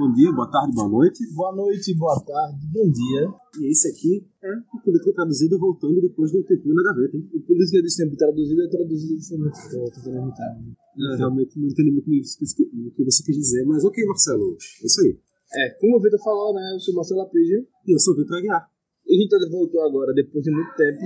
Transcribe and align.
bom 0.00 0.10
dia, 0.16 0.32
boa 0.32 0.48
tarde, 0.48 0.72
boa 0.72 0.88
noite. 0.88 1.20
Boa 1.34 1.52
noite, 1.54 1.94
boa 1.94 2.16
tarde, 2.24 2.56
bom 2.72 2.88
dia. 2.88 3.28
E 3.60 3.68
esse 3.68 3.84
aqui 3.92 4.24
é 4.42 4.48
o 4.72 4.80
Política 4.80 5.12
Traduzida 5.12 5.58
voltando 5.58 6.00
depois 6.00 6.32
de 6.32 6.38
um 6.38 6.42
tempinho 6.42 6.74
na 6.74 6.82
gaveta, 6.88 7.18
hein? 7.18 7.28
O 7.34 7.40
Política 7.44 7.82
de 7.82 7.90
sempre 7.92 8.16
traduzido 8.16 8.62
é 8.62 8.68
traduzido 8.68 9.16
de 9.16 9.22
sempre. 9.22 9.50
Estou 9.52 9.84
tentando 9.92 10.24
imitar. 10.24 10.56
É, 10.56 11.16
realmente 11.18 11.52
não 11.60 11.68
entendi 11.68 11.90
muito 11.92 12.08
o 12.08 12.90
que 12.96 13.04
você 13.04 13.22
quis 13.22 13.36
dizer, 13.36 13.66
mas 13.66 13.84
ok, 13.84 14.02
Marcelo, 14.06 14.56
é 14.56 14.86
isso 14.86 15.00
aí. 15.02 15.18
É, 15.52 15.70
como 15.78 15.98
o 15.98 16.00
Vitor 16.00 16.18
falou, 16.24 16.54
né? 16.54 16.72
Eu 16.72 16.80
sou 16.80 16.94
Marcelo 16.94 17.20
Aprígio. 17.20 17.66
E 17.86 17.92
eu 17.92 17.98
sou 17.98 18.14
o 18.14 18.16
Vitor 18.16 18.38
Aguiar. 18.38 18.66
E 19.06 19.16
a 19.16 19.20
gente 19.20 19.50
voltou 19.50 19.82
agora, 19.82 20.14
depois 20.14 20.42
de 20.42 20.50
muito 20.50 20.74
tempo, 20.76 21.00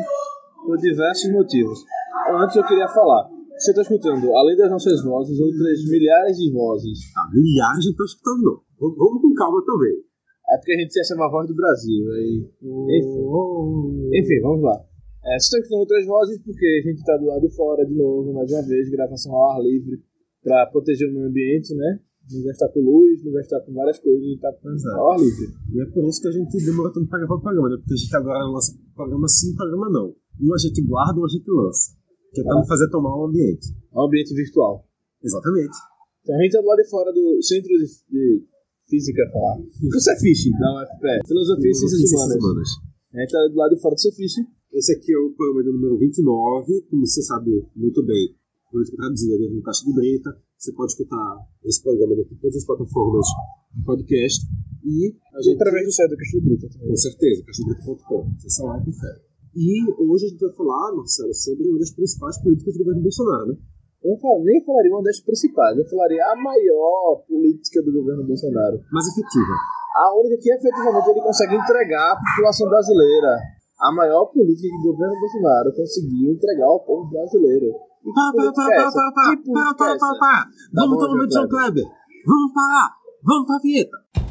por 0.67 0.79
diversos 0.79 1.33
motivos. 1.33 1.83
Antes 2.31 2.55
eu 2.55 2.65
queria 2.65 2.87
falar. 2.87 3.29
Você 3.57 3.71
está 3.71 3.83
escutando, 3.83 4.35
além 4.35 4.57
das 4.57 4.69
nossas 4.69 5.03
vozes, 5.05 5.39
outras 5.39 5.85
milhares 5.85 6.37
de 6.39 6.53
vozes. 6.53 6.99
Ah, 7.17 7.31
milhares 7.33 7.85
não 7.85 7.93
estou 7.93 8.07
escutando, 8.07 8.43
não. 8.43 8.65
Vamos, 8.97 9.23
com 9.23 9.35
calma 9.35 9.63
também. 9.65 9.97
É 10.51 10.57
porque 10.59 10.73
a 10.73 10.81
gente 10.81 10.93
se 10.93 11.05
chama 11.05 11.27
a 11.27 11.31
voz 11.31 11.49
do 11.49 11.55
Brasil. 11.55 12.05
Aí... 12.13 12.45
Enfim. 12.61 14.19
Enfim, 14.19 14.41
vamos 14.43 14.63
lá. 14.63 14.85
É, 15.25 15.37
estão 15.37 15.59
escutando 15.59 15.81
outras 15.81 16.05
vozes 16.05 16.39
porque 16.45 16.67
a 16.85 16.89
gente 16.89 16.99
está 16.99 17.17
do 17.17 17.25
lado 17.25 17.41
de 17.41 17.55
fora 17.57 17.85
de 17.87 17.95
novo, 17.95 18.35
mais 18.35 18.53
uma 18.53 18.61
vez, 18.61 18.91
gravação 18.91 19.33
ao 19.33 19.53
ar 19.53 19.63
livre, 19.63 19.97
para 20.43 20.67
proteger 20.67 21.09
o 21.09 21.15
meio 21.15 21.29
ambiente, 21.29 21.75
né? 21.75 21.99
Não 22.31 22.45
gastar 22.45 22.69
com 22.69 22.81
luz, 22.81 23.25
não 23.25 23.33
gastar 23.33 23.61
com 23.63 23.73
várias 23.73 23.99
coisas, 23.99 24.23
e 24.23 24.39
tá 24.39 24.53
ao 24.97 25.13
ar 25.13 25.19
livre. 25.19 25.49
E 25.73 25.81
é 25.81 25.87
por 25.87 26.05
isso 26.05 26.21
que 26.21 26.29
a 26.29 26.33
gente 26.33 26.65
demora 26.65 26.93
tanto 26.93 27.09
para 27.09 27.21
gravar 27.21 27.37
o 27.37 27.41
programa, 27.41 27.71
né? 27.71 27.77
Porque 27.79 27.95
a 27.95 27.97
gente 27.97 28.17
agora 28.17 28.45
lança 28.45 28.79
programa 28.95 29.29
sim, 29.29 29.57
programa 29.57 29.89
não. 29.91 30.15
Um 30.43 30.53
a 30.53 30.59
gente 30.59 30.83
guarda, 30.83 31.19
um 31.19 31.25
a 31.25 31.29
gente 31.29 31.51
lança. 31.51 31.97
Que 32.35 32.41
é 32.43 32.45
para 32.45 32.61
ah. 32.61 32.67
fazer 32.67 32.91
tomar 32.91 33.17
um 33.17 33.25
ambiente. 33.25 33.69
Um 33.95 34.03
ambiente 34.03 34.35
virtual. 34.35 34.85
Exatamente. 35.23 35.77
Então 36.21 36.37
a 36.37 36.43
gente 36.43 36.53
tá 36.53 36.61
do 36.61 36.67
lado 36.67 36.83
de 36.83 36.91
fora 36.91 37.13
do 37.13 37.43
Centro 37.43 37.69
de, 37.69 37.87
de 38.11 38.45
Física, 38.89 39.23
falar. 39.33 39.57
Do 39.57 40.01
Cefish, 40.01 40.51
da 40.61 40.83
UFPE. 40.83 41.27
Filosofia 41.27 41.71
e 41.71 41.75
Ciências 41.75 42.13
Humanas. 42.13 42.37
Humanas. 42.37 42.69
A 43.15 43.21
gente 43.21 43.31
tá 43.33 43.49
do 43.49 43.57
lado 43.57 43.75
de 43.75 43.81
fora 43.81 43.95
do 43.95 44.01
Cefish. 44.01 44.37
Esse 44.73 44.93
aqui 44.93 45.13
é 45.13 45.19
o 45.19 45.31
programa 45.31 45.73
número 45.73 45.97
29, 45.99 46.83
como 46.91 47.07
você 47.07 47.23
sabe 47.23 47.65
muito 47.77 48.05
bem. 48.05 48.37
Política 48.71 48.97
traduzida 48.97 49.39
dentro 49.39 49.55
do 49.55 49.63
Caixa 49.63 49.85
de 49.85 49.95
Brita. 49.95 50.31
Você 50.59 50.73
pode 50.73 50.93
escutar 50.93 51.39
esse 51.65 51.83
programa 51.83 52.17
dentro 52.17 52.35
de 52.35 52.41
todas 52.41 52.57
as 52.57 52.65
plataformas 52.65 53.27
de 53.73 53.85
podcast. 53.85 54.45
E 54.85 55.17
a 55.33 55.43
gente. 55.43 55.55
Através 55.55 55.87
do 55.87 55.93
site 55.93 56.11
do 56.11 56.17
Caixa 56.17 56.41
de 56.41 56.45
Brita 56.45 56.69
também. 56.69 56.89
Com 56.89 56.97
certeza, 56.97 57.45
caixadebrita.com. 57.45 58.35
Você 58.39 58.63
lá 58.63 58.79
e 58.79 58.85
confere. 58.85 59.21
E 59.57 59.85
hoje 60.03 60.27
a 60.27 60.29
gente 60.29 60.41
vai 60.41 60.53
falar, 60.53 60.97
Marcelo, 60.97 61.33
sobre 61.33 61.69
uma 61.69 61.79
das 61.79 61.91
principais 61.93 62.43
políticas 62.43 62.75
do 62.75 62.79
governo 62.79 63.03
Bolsonaro, 63.03 63.47
né? 63.47 63.57
Eu 64.05 64.21
nem 64.45 64.63
falaria 64.67 64.93
uma 64.93 65.03
das 65.03 65.19
principais, 65.21 65.79
eu 65.79 65.89
falaria 65.89 66.23
a 66.29 66.37
maior 66.37 67.25
política 67.27 67.81
do 67.81 67.91
governo 67.91 68.23
Bolsonaro. 68.27 68.79
Mais 68.93 69.09
efetiva. 69.09 69.55
A 69.97 70.21
única 70.21 70.37
que 70.43 70.53
efetivamente 70.53 71.09
ele 71.09 71.23
consegue 71.23 71.57
entregar 71.57 72.13
à 72.13 72.17
população 72.21 72.69
brasileira. 72.69 73.33
A 73.81 73.93
maior 73.95 74.27
política 74.27 74.69
que 74.69 74.89
o 74.89 74.93
governo 74.93 75.15
Bolsonaro 75.19 75.73
conseguiu 75.75 76.33
entregar 76.33 76.67
ao 76.67 76.85
povo 76.85 77.09
brasileiro. 77.11 77.73
Pá, 78.15 78.31
pá, 78.37 78.53
pá, 78.53 78.53
pá, 78.53 78.93
pá, 78.93 79.11
pá, 79.15 79.75
pá, 79.75 79.97
pá, 79.99 80.19
pá, 80.21 80.47
Vamos 80.75 80.99
tomar 80.99 81.25
o 81.25 81.31
João 81.31 81.49
Kleber. 81.49 81.85
Vamos 82.27 82.53
parar. 82.53 82.91
Vamos 83.25 83.47
pra 83.47 83.59
vinheta. 83.63 84.24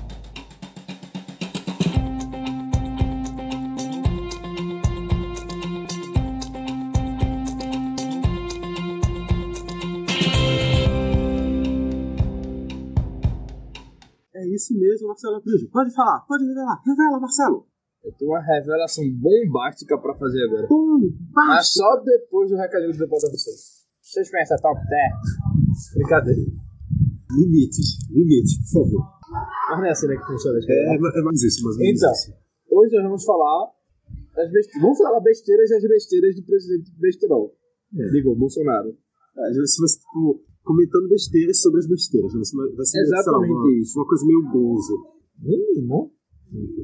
Marcelo 15.14 15.42
Cruz. 15.42 15.70
Pode 15.70 15.94
falar, 15.94 16.20
pode 16.28 16.44
revelar. 16.46 16.82
Revela, 16.86 17.20
Marcelo. 17.20 17.68
Eu 18.04 18.12
tenho 18.18 18.32
uma 18.32 18.42
revelação 18.42 19.04
bombástica 19.16 19.98
pra 19.98 20.14
fazer 20.16 20.44
agora. 20.46 20.68
Bombástica? 20.68 21.32
Mas 21.34 21.72
só 21.72 21.96
depois 22.04 22.50
do 22.50 22.58
recadinho 22.58 22.92
do 22.92 22.98
depois 22.98 23.22
da 23.24 23.30
vocês. 23.30 23.84
Vocês 24.02 24.30
conhecem 24.30 24.58
a 24.58 24.60
Top 24.60 24.76
10? 24.76 25.94
Brincadeira. 25.96 26.42
Limites, 27.32 27.98
limites, 28.12 28.58
por 28.72 28.84
favor. 28.84 29.02
Mas 29.70 29.78
não 29.80 29.86
é 29.86 29.92
assim 29.92 30.08
né, 30.08 30.18
que 30.18 30.26
funciona. 30.26 30.60
É, 30.68 30.96
é, 30.96 31.22
mais 31.24 31.42
isso, 31.42 31.64
mas 31.66 31.76
Então, 31.80 32.12
isso. 32.12 32.34
hoje 32.70 32.96
nós 32.96 33.04
vamos 33.06 33.24
falar 33.24 33.72
das 34.36 34.52
besteiras. 34.52 34.82
Vamos 34.82 34.98
falar 34.98 35.20
besteiras 35.22 35.70
das 35.70 35.82
besteiras 35.82 36.36
do 36.36 36.44
presidente 36.44 36.92
Besterol. 37.00 37.56
É. 37.98 38.10
Digo, 38.10 38.36
Bolsonaro. 38.36 38.98
É, 39.38 39.54
se 39.54 39.80
você, 39.82 39.98
tipo, 40.00 40.44
comentando 40.64 41.10
besteiras 41.10 41.62
sobre 41.62 41.80
as 41.80 41.88
besteiras. 41.88 42.34
Né? 42.34 42.42
Vai 42.76 42.86
ser 42.86 43.02
Exatamente 43.02 43.52
lá, 43.52 43.60
uma, 43.60 43.74
isso. 43.78 44.00
Uma 44.00 44.08
coisa 44.08 44.26
meio 44.26 44.44
gonzo. 44.52 45.14
Menino, 45.40 46.12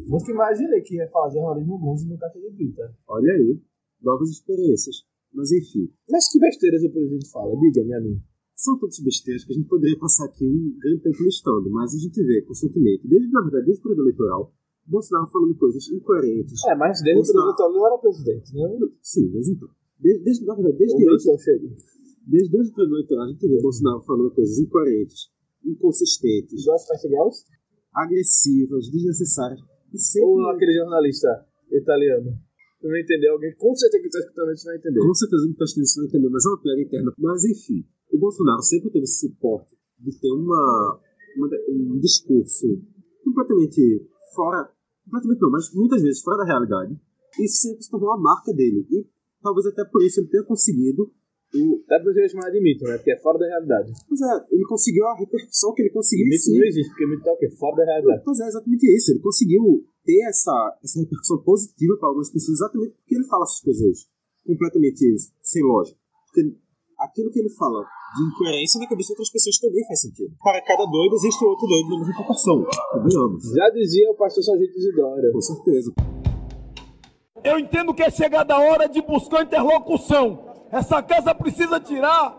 nunca 0.07 0.31
imaginei 0.31 0.81
que 0.81 0.95
ia 0.95 1.07
falar 1.09 1.29
jornalismo 1.29 1.79
gonzo 1.79 2.07
no 2.07 2.17
Caixa 2.17 2.39
de 2.39 2.49
Brita. 2.51 2.93
Olha 3.07 3.31
aí, 3.31 3.61
novas 4.01 4.29
experiências. 4.29 5.07
Mas 5.33 5.51
enfim. 5.51 5.89
Mas 6.09 6.29
que 6.31 6.39
besteiras 6.39 6.83
o 6.83 6.91
presidente 6.91 7.29
fala? 7.29 7.55
Diga-me 7.59 7.93
a 7.93 8.01
mim. 8.01 8.21
São 8.55 8.77
todas 8.77 8.99
besteiras 8.99 9.45
que 9.45 9.53
a 9.53 9.55
gente 9.55 9.69
poderia 9.69 9.97
passar 9.97 10.25
aqui 10.25 10.45
um 10.45 10.77
grande 10.79 11.01
tempo 11.01 11.23
listando, 11.23 11.69
mas 11.69 11.95
a 11.95 11.97
gente 11.97 12.21
vê 12.21 12.41
constantemente, 12.41 13.07
desde, 13.07 13.31
na 13.31 13.41
verdade, 13.41 13.65
desde 13.67 13.79
o 13.79 13.83
período 13.83 14.01
eleitoral, 14.01 14.53
Bolsonaro 14.85 15.31
falando 15.31 15.55
coisas 15.55 15.87
incoerentes. 15.87 16.59
É, 16.65 16.75
mas 16.75 17.01
desde 17.01 17.13
Bolsonaro... 17.13 17.51
o 17.51 17.55
período 17.55 17.69
eleitoral 17.69 17.69
ele 17.69 17.77
não 17.79 17.87
era 17.87 17.97
presidente, 17.99 18.53
né? 18.53 18.87
Sim, 19.01 19.31
mas 19.33 19.47
então. 19.47 19.69
Desde, 19.99 20.23
desde, 20.23 20.45
na 20.45 20.55
verdade, 20.55 20.77
desde 20.77 21.09
antes, 21.09 21.27
Desde, 22.29 22.51
desde 22.51 22.79
o 22.79 22.85
eleitoral, 22.85 23.25
a 23.25 23.31
gente 23.31 23.47
vê 23.47 23.59
Bolsonaro 23.59 24.01
falando 24.01 24.29
coisas 24.29 24.59
incoerentes, 24.59 25.33
inconsistentes, 25.65 26.63
agressivas, 27.91 28.91
desnecessárias. 28.91 29.59
E 29.91 29.97
sempre... 29.97 30.29
Ou 30.29 30.49
aquele 30.49 30.77
jornalista 30.77 31.27
italiano. 31.71 32.37
Não 32.83 32.95
entendeu 32.95 33.33
alguém, 33.33 33.53
com 33.57 33.73
certeza 33.73 34.01
que 34.01 34.07
está 34.07 34.19
escutando 34.19 34.53
isso 34.53 34.65
vai 34.65 34.77
entender. 34.77 34.99
Com 34.99 35.13
certeza 35.13 35.43
que 35.43 35.51
está 35.51 35.65
escutando 35.65 35.85
isso 35.85 35.99
vai 35.99 36.05
entender, 36.05 36.29
mas 36.29 36.45
é 36.45 36.49
uma 36.49 36.61
piada 36.61 36.81
interna. 36.81 37.13
Mas 37.17 37.45
enfim, 37.45 37.85
o 38.13 38.17
Bolsonaro 38.19 38.61
sempre 38.61 38.91
teve 38.91 39.03
esse 39.03 39.27
suporte 39.27 39.75
de 39.99 40.19
ter 40.19 40.31
uma, 40.31 41.01
uma, 41.35 41.49
um 41.67 41.99
discurso 41.99 42.67
completamente 43.23 44.07
fora, 44.35 44.71
completamente 45.03 45.41
não, 45.41 45.49
mas 45.49 45.73
muitas 45.73 46.01
vezes 46.03 46.21
fora 46.21 46.37
da 46.37 46.45
realidade. 46.45 46.93
E 47.39 47.47
sempre 47.47 47.83
se 47.83 47.89
tornou 47.89 48.13
a 48.13 48.19
marca 48.19 48.53
dele. 48.53 48.85
E 48.89 49.05
talvez 49.41 49.65
até 49.65 49.83
por 49.85 50.03
isso 50.03 50.19
ele 50.21 50.29
tenha 50.29 50.43
conseguido 50.43 51.11
o... 51.55 51.83
Dá 51.87 51.99
pra 51.99 52.13
você 52.13 52.29
chamar 52.29 52.51
de 52.51 52.61
mito, 52.61 52.85
né? 52.85 52.97
Porque 52.97 53.11
é 53.11 53.19
fora 53.19 53.39
da 53.39 53.45
realidade. 53.47 53.91
Pois 54.07 54.21
é, 54.21 54.45
ele 54.51 54.65
conseguiu 54.65 55.05
a 55.07 55.17
repercussão 55.17 55.73
que 55.73 55.81
ele 55.81 55.89
conseguiu. 55.89 56.25
Mito 56.27 56.43
sim. 56.43 56.57
não 56.57 56.65
existe, 56.65 56.89
porque 56.89 57.07
mito 57.07 57.27
é 57.27 57.31
o 57.31 57.37
quê? 57.37 57.49
Fora 57.57 57.75
da 57.77 57.85
realidade. 57.85 58.21
Pois 58.23 58.39
é, 58.39 58.47
exatamente 58.47 58.85
isso. 58.95 59.11
Ele 59.11 59.19
conseguiu 59.19 59.83
ter 60.05 60.21
essa, 60.29 60.77
essa 60.83 60.99
repercussão 60.99 61.41
positiva 61.41 61.97
para 61.99 62.09
algumas 62.09 62.29
pessoas 62.29 62.59
exatamente 62.59 62.93
porque 62.97 63.15
ele 63.15 63.25
fala 63.25 63.43
essas 63.43 63.61
coisas 63.61 64.05
completamente 64.45 65.05
sem 65.41 65.63
lógica. 65.63 65.97
Porque 66.27 66.55
aquilo 66.99 67.31
que 67.31 67.39
ele 67.39 67.49
fala 67.49 67.81
de 67.81 68.23
incoerência 68.29 68.79
na 68.79 68.87
cabeça 68.87 69.07
de 69.07 69.13
outras 69.13 69.31
pessoas 69.31 69.57
também 69.57 69.85
faz 69.87 70.01
sentido. 70.01 70.33
Para 70.43 70.61
cada 70.61 70.85
doido 70.85 71.15
existe 71.15 71.43
outro 71.45 71.67
doido 71.67 71.89
na 71.89 71.97
mesma 71.99 72.13
proporção. 72.15 72.65
Convenhamos. 72.91 73.43
Já 73.53 73.69
dizia 73.69 74.11
o 74.11 74.15
pastor 74.15 74.43
Sargento 74.43 74.77
Isidora. 74.77 75.31
Com 75.31 75.41
certeza. 75.41 75.93
Eu 77.43 77.57
entendo 77.57 77.93
que 77.93 78.03
é 78.03 78.11
chegada 78.11 78.53
a 78.53 78.59
hora 78.59 78.87
de 78.87 79.01
buscar 79.01 79.43
interlocução 79.43 80.48
essa 80.71 81.01
casa 81.01 81.33
precisa 81.33 81.79
tirar 81.79 82.37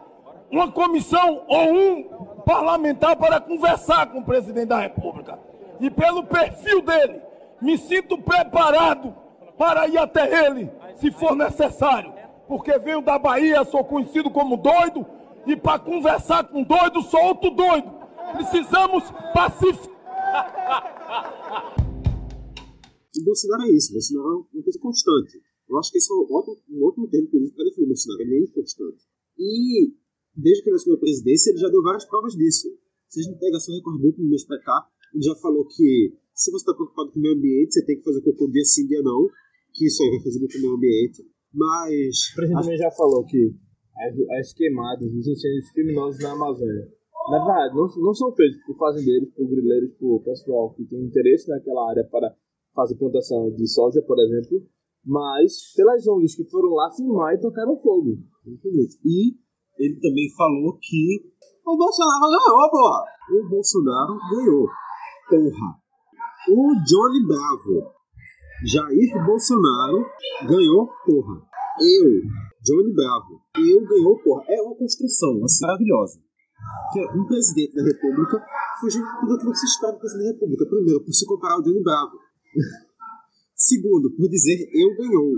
uma 0.50 0.70
comissão 0.70 1.44
ou 1.48 1.72
um 1.72 2.02
parlamentar 2.44 3.16
para 3.16 3.40
conversar 3.40 4.10
com 4.10 4.18
o 4.18 4.24
presidente 4.24 4.66
da 4.66 4.80
República. 4.80 5.38
E 5.80 5.90
pelo 5.90 6.24
perfil 6.24 6.82
dele, 6.82 7.20
me 7.60 7.78
sinto 7.78 8.18
preparado 8.18 9.14
para 9.56 9.86
ir 9.88 9.98
até 9.98 10.46
ele, 10.46 10.70
se 10.96 11.10
for 11.10 11.36
necessário. 11.36 12.12
Porque 12.48 12.78
venho 12.78 13.00
da 13.00 13.18
Bahia, 13.18 13.64
sou 13.64 13.84
conhecido 13.84 14.30
como 14.30 14.56
doido, 14.56 15.06
e 15.46 15.56
para 15.56 15.78
conversar 15.78 16.44
com 16.44 16.62
doido, 16.62 17.02
sou 17.02 17.22
outro 17.22 17.50
doido. 17.50 17.90
Precisamos 18.32 19.04
pacificar. 19.32 19.90
O 23.20 23.24
Bolsonaro 23.24 23.64
é 23.64 23.72
isso, 23.72 23.92
Bolsonaro 23.92 24.28
é 24.28 24.56
uma 24.56 24.62
coisa 24.62 24.78
constante. 24.80 25.42
Eu 25.70 25.78
acho 25.78 25.92
que 25.92 25.98
esse 25.98 26.12
é 26.12 26.16
um 26.16 26.26
ótimo, 26.34 26.56
um 26.68 26.84
ótimo 26.84 27.08
termo, 27.08 27.28
inclusive, 27.28 27.54
para 27.54 27.64
definir 27.64 27.84
o 27.84 27.88
Bolsonaro. 27.88 28.22
Ele 28.22 28.34
é 28.34 28.40
inconstante. 28.42 29.02
E, 29.38 29.94
desde 30.34 30.62
que 30.62 30.68
ele 30.68 30.76
assumiu 30.76 30.96
a 30.96 31.00
presidência, 31.00 31.50
ele 31.50 31.58
já 31.58 31.68
deu 31.68 31.82
várias 31.82 32.04
provas 32.04 32.34
disso. 32.34 32.68
Se 33.08 33.20
a 33.20 33.22
gente 33.22 33.38
pega 33.38 33.58
só 33.60 33.70
o 33.70 33.76
recorde 33.76 34.02
do 34.02 34.06
último 34.08 34.28
mês 34.28 34.44
para 34.44 34.60
cá, 34.60 34.86
ele 35.14 35.22
já 35.22 35.34
falou 35.36 35.64
que 35.66 36.12
se 36.34 36.50
você 36.50 36.62
está 36.62 36.74
preocupado 36.74 37.12
com 37.12 37.18
o 37.18 37.22
meio 37.22 37.34
ambiente, 37.34 37.74
você 37.74 37.84
tem 37.84 37.96
que 37.96 38.02
fazer 38.02 38.20
cocô 38.22 38.48
dia 38.48 38.64
sim, 38.64 38.86
dia 38.86 39.02
não, 39.02 39.28
que 39.72 39.86
isso 39.86 40.02
aí 40.02 40.10
vai 40.10 40.22
fazer 40.22 40.38
bem 40.40 40.48
para 40.48 40.58
o 40.58 40.62
meio 40.62 40.74
ambiente. 40.74 41.22
Mas. 41.54 42.32
O 42.32 42.34
presidente 42.34 42.62
também 42.62 42.78
já 42.78 42.90
falou 42.90 43.24
que 43.26 43.54
as, 43.94 44.14
as 44.38 44.52
queimadas, 44.54 45.06
os 45.06 45.26
incêndios 45.26 45.70
criminosos 45.72 46.20
na 46.20 46.32
Amazônia, 46.32 46.88
na 47.30 47.44
verdade, 47.44 47.76
não, 47.76 47.86
não 48.02 48.14
são 48.14 48.34
feitos 48.34 48.58
por 48.64 48.76
fazendeiros, 48.76 49.30
por 49.30 49.46
grileiros, 49.48 49.92
por 49.94 50.22
pessoal 50.22 50.72
que 50.74 50.84
tem 50.84 51.04
interesse 51.04 51.48
naquela 51.48 51.90
área 51.90 52.04
para 52.04 52.34
fazer 52.74 52.96
plantação 52.96 53.50
de 53.50 53.68
soja, 53.68 54.00
por 54.02 54.18
exemplo, 54.18 54.66
mas 55.04 55.72
pelas 55.74 56.06
ONGs 56.06 56.36
que 56.36 56.50
foram 56.50 56.70
lá 56.70 56.90
filmar 56.90 57.34
e 57.34 57.40
tocaram 57.40 57.80
fogo. 57.80 58.18
E 59.04 59.36
ele 59.78 60.00
também 60.00 60.28
falou 60.36 60.78
que 60.80 61.30
o 61.66 61.76
Bolsonaro 61.76 62.20
ganhou, 62.20 62.70
porra! 62.70 63.04
O 63.30 63.48
Bolsonaro 63.48 64.18
ganhou. 64.30 64.66
porra. 65.28 65.80
O 66.48 66.74
Johnny 66.84 67.26
Bravo, 67.26 67.92
Jair 68.64 69.24
Bolsonaro, 69.24 70.04
ganhou 70.48 70.88
porra. 71.06 71.36
Eu, 71.80 72.22
Johnny 72.62 72.92
Bravo, 72.92 73.40
eu 73.56 73.86
ganhou 73.86 74.18
porra. 74.22 74.44
É 74.48 74.60
uma 74.62 74.74
construção 74.74 75.44
assim, 75.44 75.64
maravilhosa. 75.64 76.20
Que 76.92 77.00
é 77.00 77.12
um 77.12 77.24
presidente 77.24 77.74
da 77.74 77.84
República 77.84 78.44
fugindo 78.80 79.04
de 79.06 79.20
tudo 79.20 79.34
aquilo 79.34 79.52
que 79.52 79.58
se 79.58 79.66
espera 79.66 79.92
do 79.92 79.98
presidente 79.98 80.26
da 80.26 80.32
República. 80.32 80.66
Primeiro, 80.66 81.04
por 81.04 81.12
se 81.12 81.26
comparar 81.26 81.54
ao 81.54 81.62
Johnny 81.62 81.82
Bravo. 81.82 82.18
Segundo, 83.60 84.08
por 84.16 84.24
dizer 84.28 84.56
eu 84.72 84.96
ganhou. 84.96 85.36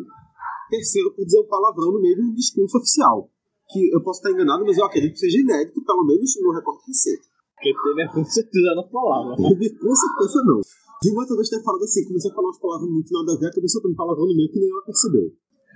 Terceiro, 0.70 1.10
por 1.14 1.26
dizer 1.26 1.40
um 1.40 1.48
palavrão 1.50 1.90
no 1.90 2.00
meio 2.00 2.14
de 2.14 2.22
um 2.22 2.34
discurso 2.34 2.78
oficial. 2.78 3.28
Que 3.66 3.90
eu 3.90 4.00
posso 4.02 4.20
estar 4.20 4.30
enganado, 4.30 4.64
mas 4.64 4.78
eu 4.78 4.84
acredito 4.84 5.14
que 5.14 5.18
seja 5.18 5.42
inédito, 5.42 5.82
pelo 5.84 6.06
menos 6.06 6.30
no 6.40 6.52
recorte 6.52 6.86
recente. 6.86 7.26
Porque 7.58 7.74
teve 7.74 8.12
com 8.12 8.24
certeza 8.24 8.74
palavra. 8.92 9.34
com 9.36 9.94
certeza 9.94 10.38
não. 10.46 10.60
Dilma 11.02 11.26
talvez 11.26 11.48
tenha 11.48 11.62
falado 11.62 11.82
assim, 11.82 12.06
começou 12.06 12.30
a 12.30 12.34
falar 12.34 12.46
umas 12.46 12.60
palavras 12.60 12.90
muito 12.90 13.10
nada 13.10 13.32
a 13.34 13.38
ver, 13.38 13.46
acabou 13.48 13.68
soltando 13.68 13.96
palavrão 13.96 14.26
no 14.26 14.36
meio 14.36 14.52
que 14.52 14.60
nem 14.60 14.70
ela 14.70 14.84
percebeu. 14.86 15.26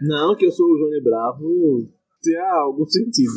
Não, 0.03 0.37
que 0.37 0.47
eu 0.47 0.53
sou 0.53 0.67
o 0.67 0.79
Johnny 0.79 1.03
Bravo 1.03 1.83
tem 2.23 2.39
algum 2.39 2.87
sentido. 2.87 3.35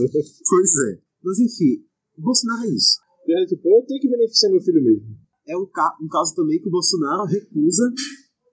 Pois 0.49 0.71
é. 0.89 1.01
Mas 1.23 1.39
enfim, 1.39 1.85
Bolsonaro 2.17 2.63
é 2.63 2.69
isso. 2.69 2.97
É, 3.29 3.45
tipo, 3.45 3.67
eu 3.69 3.85
tenho 3.85 4.01
que 4.01 4.09
beneficiar 4.09 4.51
meu 4.51 4.61
filho 4.61 4.83
mesmo. 4.83 5.17
É 5.47 5.57
um, 5.57 5.65
ca 5.65 5.95
um 6.01 6.07
caso 6.07 6.35
também 6.35 6.59
que 6.59 6.67
o 6.67 6.71
Bolsonaro 6.71 7.25
recusa 7.25 7.91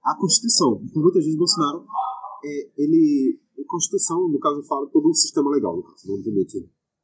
a 0.06 0.14
Constituição. 0.14 0.78
Por 0.94 1.02
muitas 1.02 1.24
vezes, 1.24 1.36
Bolsonaro, 1.36 1.84
é, 2.44 2.82
ele. 2.82 3.40
A 3.58 3.64
Constituição, 3.66 4.28
no 4.28 4.38
caso, 4.38 4.62
fala 4.62 4.86
todo 4.90 5.08
o 5.08 5.14
sistema 5.14 5.50
legal, 5.50 5.76
no 5.76 5.82
caso, 5.82 6.06
não 6.06 6.14
obviamente 6.14 6.58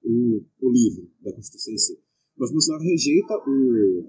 o, 0.05 0.45
o 0.61 0.71
livro 0.71 1.11
da 1.21 1.33
Constituição 1.35 1.75
em 1.75 1.79
si. 1.79 1.99
Mas 2.37 2.53
Bolsonaro 2.53 2.85
rejeita 2.85 3.35
o, 3.49 4.05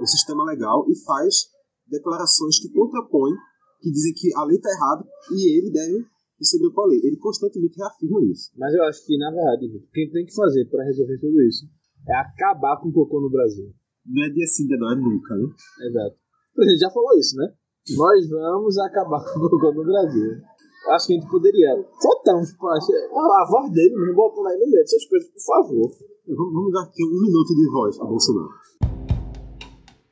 o 0.00 0.06
sistema 0.06 0.44
legal 0.44 0.86
e 0.88 0.96
faz 1.04 1.50
declarações 1.86 2.60
que 2.60 2.72
contrapõem, 2.72 3.34
que 3.82 3.90
dizem 3.90 4.14
que 4.14 4.34
a 4.34 4.44
lei 4.44 4.56
está 4.56 4.70
errada 4.70 5.04
e 5.32 5.58
ele 5.58 5.70
deve 5.70 6.06
se 6.40 6.56
sobrepor 6.56 6.84
a 6.84 6.88
lei. 6.88 7.00
Ele 7.02 7.16
constantemente 7.18 7.76
reafirma 7.76 8.22
isso. 8.30 8.52
Mas 8.56 8.72
eu 8.74 8.84
acho 8.84 9.04
que, 9.04 9.18
na 9.18 9.30
verdade, 9.30 9.68
quem 9.92 10.10
tem 10.10 10.24
que 10.24 10.34
fazer 10.34 10.64
para 10.70 10.84
resolver 10.84 11.18
tudo 11.18 11.42
isso 11.42 11.66
é 12.08 12.14
acabar 12.14 12.80
com 12.80 12.88
o 12.88 12.92
cocô 12.92 13.20
no 13.20 13.30
Brasil. 13.30 13.74
Não 14.06 14.24
é 14.24 14.30
dia 14.30 14.46
sim, 14.46 14.66
não 14.68 14.92
é 14.92 14.96
nunca, 14.96 15.34
né? 15.34 15.48
Exato. 15.88 16.16
O 16.52 16.54
presidente 16.54 16.80
já 16.80 16.90
falou 16.90 17.18
isso, 17.18 17.36
né? 17.36 17.52
Nós 17.96 18.28
vamos 18.28 18.76
acabar 18.78 19.24
com 19.24 19.38
o 19.40 19.50
cocô 19.50 19.72
no 19.72 19.84
Brasil. 19.84 20.42
Acho 20.90 21.06
que 21.06 21.14
a 21.14 21.16
gente 21.16 21.30
poderia 21.30 21.74
botar 21.76 22.36
uns 22.36 22.54
a 22.54 23.46
voz 23.48 23.70
dele 23.72 23.94
mesmo, 23.96 24.14
botando 24.14 24.46
aí 24.46 24.58
no 24.58 24.66
meio 24.66 24.82
dessas 24.82 25.04
coisas, 25.06 25.28
por 25.30 25.40
favor. 25.40 25.90
Vamos 26.26 26.72
dar 26.72 26.82
aqui 26.82 27.02
um 27.04 27.22
minuto 27.22 27.54
de 27.54 27.70
voz 27.70 28.00
a 28.00 28.04
Bolsonaro. 28.04 28.50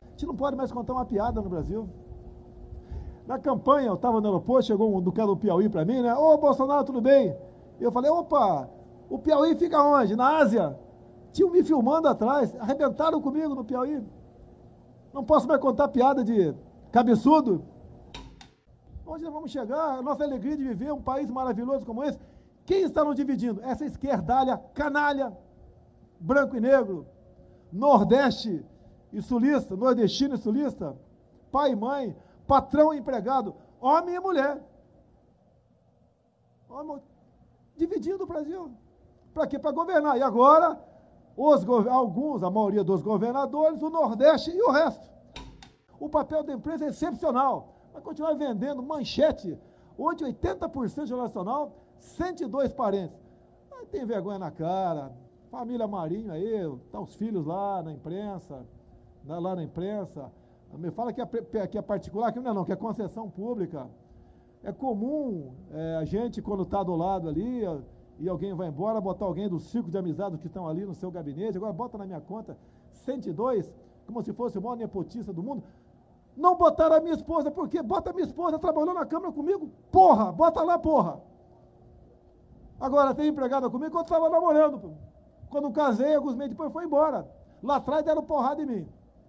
A 0.02 0.10
gente 0.10 0.26
não 0.26 0.36
pode 0.36 0.56
mais 0.56 0.72
contar 0.72 0.94
uma 0.94 1.04
piada 1.04 1.40
no 1.42 1.50
Brasil. 1.50 1.88
Na 3.26 3.38
campanha, 3.38 3.88
eu 3.88 3.94
estava 3.94 4.20
no 4.20 4.26
aeroporto, 4.26 4.66
chegou 4.66 4.96
um 4.96 5.02
do 5.02 5.12
cara 5.12 5.28
do 5.28 5.36
Piauí 5.36 5.68
para 5.68 5.84
mim, 5.84 6.00
né? 6.00 6.14
Ô, 6.14 6.38
Bolsonaro, 6.38 6.84
tudo 6.84 7.00
bem? 7.02 7.36
E 7.78 7.84
eu 7.84 7.92
falei, 7.92 8.10
opa, 8.10 8.70
o 9.10 9.18
Piauí 9.18 9.54
fica 9.56 9.82
onde? 9.82 10.16
Na 10.16 10.38
Ásia? 10.38 10.78
Tinham 11.32 11.50
me 11.50 11.62
filmando 11.62 12.08
atrás, 12.08 12.54
arrebentaram 12.58 13.20
comigo 13.20 13.54
no 13.54 13.64
Piauí. 13.64 14.02
Não 15.12 15.24
posso 15.24 15.46
mais 15.46 15.60
contar 15.60 15.88
piada 15.88 16.24
de 16.24 16.54
cabeçudo. 16.96 17.62
Onde 19.06 19.22
nós 19.24 19.34
vamos 19.34 19.50
chegar? 19.50 19.98
A 19.98 20.02
nossa 20.02 20.24
alegria 20.24 20.56
de 20.56 20.64
viver 20.64 20.90
um 20.92 21.02
país 21.02 21.30
maravilhoso 21.30 21.84
como 21.84 22.02
esse. 22.02 22.18
Quem 22.64 22.84
está 22.84 23.04
nos 23.04 23.14
dividindo? 23.14 23.60
Essa 23.62 23.84
esquerdalha, 23.84 24.56
canalha, 24.72 25.36
branco 26.18 26.56
e 26.56 26.60
negro, 26.60 27.06
nordeste 27.70 28.64
e 29.12 29.20
sulista, 29.20 29.76
nordestino 29.76 30.36
e 30.36 30.38
sulista, 30.38 30.96
pai 31.52 31.72
e 31.72 31.76
mãe, 31.76 32.16
patrão 32.46 32.94
e 32.94 32.98
empregado, 32.98 33.54
homem 33.78 34.14
e 34.14 34.20
mulher. 34.20 34.54
Dividindo 37.76 38.24
o 38.24 38.26
Brasil. 38.26 38.70
Para 39.34 39.46
quê? 39.46 39.58
Para 39.58 39.70
governar. 39.70 40.16
E 40.16 40.22
agora, 40.22 40.80
os, 41.36 41.62
alguns, 41.88 42.42
a 42.42 42.50
maioria 42.50 42.82
dos 42.82 43.02
governadores, 43.02 43.82
o 43.82 43.90
Nordeste 43.90 44.50
e 44.50 44.62
o 44.62 44.70
resto. 44.70 45.15
O 45.98 46.08
papel 46.08 46.42
da 46.42 46.52
empresa 46.52 46.84
é 46.84 46.88
excepcional. 46.88 47.74
Vai 47.92 48.02
continuar 48.02 48.34
vendendo 48.34 48.82
manchete. 48.82 49.58
Hoje, 49.96 50.24
80% 50.24 51.08
do 51.08 51.16
nacional, 51.16 51.72
102 51.98 52.72
parentes. 52.72 53.16
Aí 53.72 53.86
tem 53.86 54.04
vergonha 54.04 54.38
na 54.38 54.50
cara. 54.50 55.12
Família 55.50 55.86
Marinho 55.86 56.32
aí, 56.32 56.78
tá 56.90 57.00
os 57.00 57.14
filhos 57.14 57.46
lá 57.46 57.82
na 57.82 57.92
imprensa, 57.92 58.66
lá 59.24 59.54
na 59.54 59.62
imprensa. 59.62 60.30
Me 60.74 60.90
fala 60.90 61.12
que 61.12 61.20
é, 61.22 61.66
que 61.66 61.78
é 61.78 61.82
particular, 61.82 62.32
que 62.32 62.40
não 62.40 62.50
é 62.50 62.54
não, 62.54 62.64
que 62.64 62.72
é 62.72 62.76
concessão 62.76 63.30
pública. 63.30 63.88
É 64.62 64.72
comum 64.72 65.52
é, 65.72 65.96
a 65.96 66.04
gente, 66.04 66.42
quando 66.42 66.64
está 66.64 66.82
do 66.82 66.94
lado 66.94 67.28
ali, 67.28 67.62
e 68.18 68.28
alguém 68.28 68.52
vai 68.52 68.68
embora, 68.68 69.00
botar 69.00 69.24
alguém 69.24 69.48
do 69.48 69.58
círculo 69.58 69.92
de 69.92 69.98
amizades 69.98 70.40
que 70.40 70.46
estão 70.46 70.66
ali 70.66 70.84
no 70.84 70.94
seu 70.94 71.10
gabinete, 71.10 71.56
agora 71.56 71.72
bota 71.72 71.96
na 71.96 72.04
minha 72.04 72.20
conta 72.20 72.58
102, 72.90 73.72
como 74.06 74.22
se 74.22 74.32
fosse 74.32 74.58
o 74.58 74.62
maior 74.62 74.76
nepotista 74.76 75.32
do 75.32 75.42
mundo. 75.42 75.62
Não 76.36 76.54
botaram 76.54 76.96
a 76.96 77.00
minha 77.00 77.14
esposa, 77.14 77.50
por 77.50 77.68
quê? 77.68 77.82
Bota 77.82 78.10
a 78.10 78.12
minha 78.12 78.26
esposa, 78.26 78.58
trabalhou 78.58 78.92
na 78.92 79.06
Câmara 79.06 79.32
comigo, 79.32 79.70
porra, 79.90 80.30
bota 80.30 80.62
lá, 80.62 80.78
porra. 80.78 81.20
Agora 82.78 83.14
tem 83.14 83.28
empregada 83.28 83.70
comigo 83.70 83.92
quando 83.92 84.04
estava 84.04 84.28
namorando. 84.28 84.94
Quando 85.48 85.72
casei, 85.72 86.14
alguns 86.14 86.34
meses 86.34 86.50
depois 86.50 86.70
foi 86.72 86.84
embora. 86.84 87.26
Lá 87.62 87.76
atrás 87.76 88.04
deram 88.04 88.22
porrada 88.22 88.62
em 88.62 88.66
mim. 88.66 88.88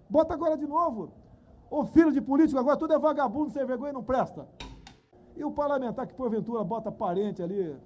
Bota 0.09 0.33
agora 0.33 0.57
de 0.57 0.68
novo. 0.68 1.12
O 1.69 1.86
filho 1.86 2.12
de 2.12 2.19
político 2.19 2.59
agora 2.59 2.75
tudo 2.75 2.94
é 2.94 3.00
vagabundo, 3.00 3.51
sem 3.51 3.65
vergonha 3.65 3.94
não 3.94 4.03
presta. 4.03 4.45
E 5.36 5.44
o 5.45 5.51
parlamentar 5.51 6.07
que 6.07 6.13
porventura 6.13 6.63
bota 6.63 6.92
parente 6.92 7.42
ali 7.42 7.77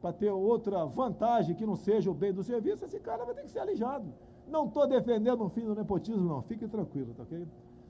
para 0.00 0.12
ter 0.12 0.30
outra 0.30 0.84
vantagem 0.84 1.54
que 1.54 1.66
não 1.66 1.76
seja 1.76 2.10
o 2.10 2.14
bem 2.14 2.32
do 2.32 2.42
serviço, 2.42 2.84
esse 2.84 2.98
cara 2.98 3.24
vai 3.24 3.34
ter 3.34 3.42
que 3.42 3.50
ser 3.50 3.60
alijado. 3.60 4.12
Não 4.48 4.66
estou 4.66 4.86
defendendo 4.86 5.44
um 5.44 5.48
fim 5.48 5.64
do 5.64 5.74
nepotismo, 5.74 6.28
não. 6.28 6.42
Fique 6.42 6.66
tranquilo, 6.68 7.14
tá 7.14 7.22
ok? 7.24 7.46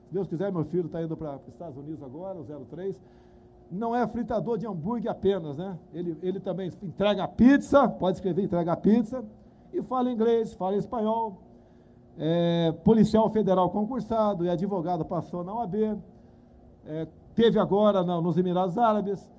Se 0.07 0.13
Deus 0.13 0.27
quiser, 0.27 0.51
meu 0.53 0.63
filho 0.63 0.85
está 0.85 1.01
indo 1.03 1.17
para 1.17 1.35
os 1.35 1.47
Estados 1.49 1.77
Unidos 1.77 2.01
agora, 2.01 2.39
o 2.39 2.65
03. 2.65 2.95
Não 3.69 3.93
é 3.93 4.07
fritador 4.07 4.57
de 4.57 4.65
hambúrguer 4.65 5.11
apenas, 5.11 5.57
né? 5.57 5.77
Ele, 5.93 6.17
ele 6.21 6.39
também 6.39 6.71
entrega 6.81 7.27
pizza, 7.27 7.89
pode 7.89 8.17
escrever 8.17 8.41
entrega 8.41 8.77
pizza, 8.77 9.23
e 9.73 9.81
fala 9.83 10.09
inglês, 10.09 10.53
fala 10.53 10.77
espanhol, 10.77 11.41
é, 12.17 12.71
policial 12.85 13.29
federal 13.29 13.69
concursado 13.69 14.45
e 14.45 14.49
advogado 14.49 15.03
passou 15.03 15.43
na 15.43 15.53
OAB, 15.53 15.75
é, 16.85 17.07
teve 17.35 17.59
agora 17.59 18.01
na, 18.01 18.21
nos 18.21 18.37
Emirados 18.37 18.77
Árabes. 18.77 19.29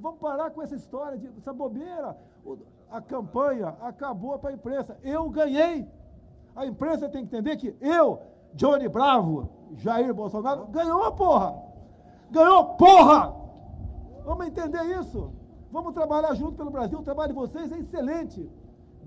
Vamos 0.00 0.18
parar 0.18 0.50
com 0.52 0.62
essa 0.62 0.74
história, 0.74 1.18
de, 1.18 1.28
essa 1.36 1.52
bobeira. 1.52 2.16
O, 2.42 2.56
a 2.90 3.02
campanha 3.02 3.76
acabou 3.82 4.38
para 4.38 4.50
a 4.50 4.52
imprensa. 4.54 4.96
Eu 5.02 5.28
ganhei. 5.28 5.86
A 6.56 6.64
imprensa 6.64 7.10
tem 7.10 7.26
que 7.26 7.36
entender 7.36 7.58
que 7.58 7.76
eu, 7.78 8.20
Johnny 8.54 8.88
Bravo, 8.88 9.50
Jair 9.76 10.12
Bolsonaro, 10.14 10.66
ganhou 10.68 11.02
a 11.02 11.12
porra. 11.12 11.54
Ganhou 12.30 12.76
porra! 12.76 13.34
Vamos 14.24 14.46
entender 14.46 14.84
isso. 15.00 15.32
Vamos 15.72 15.94
trabalhar 15.94 16.34
junto 16.34 16.56
pelo 16.56 16.70
Brasil. 16.70 16.98
O 16.98 17.02
trabalho 17.02 17.32
de 17.32 17.38
vocês 17.38 17.70
é 17.72 17.78
excelente 17.78 18.48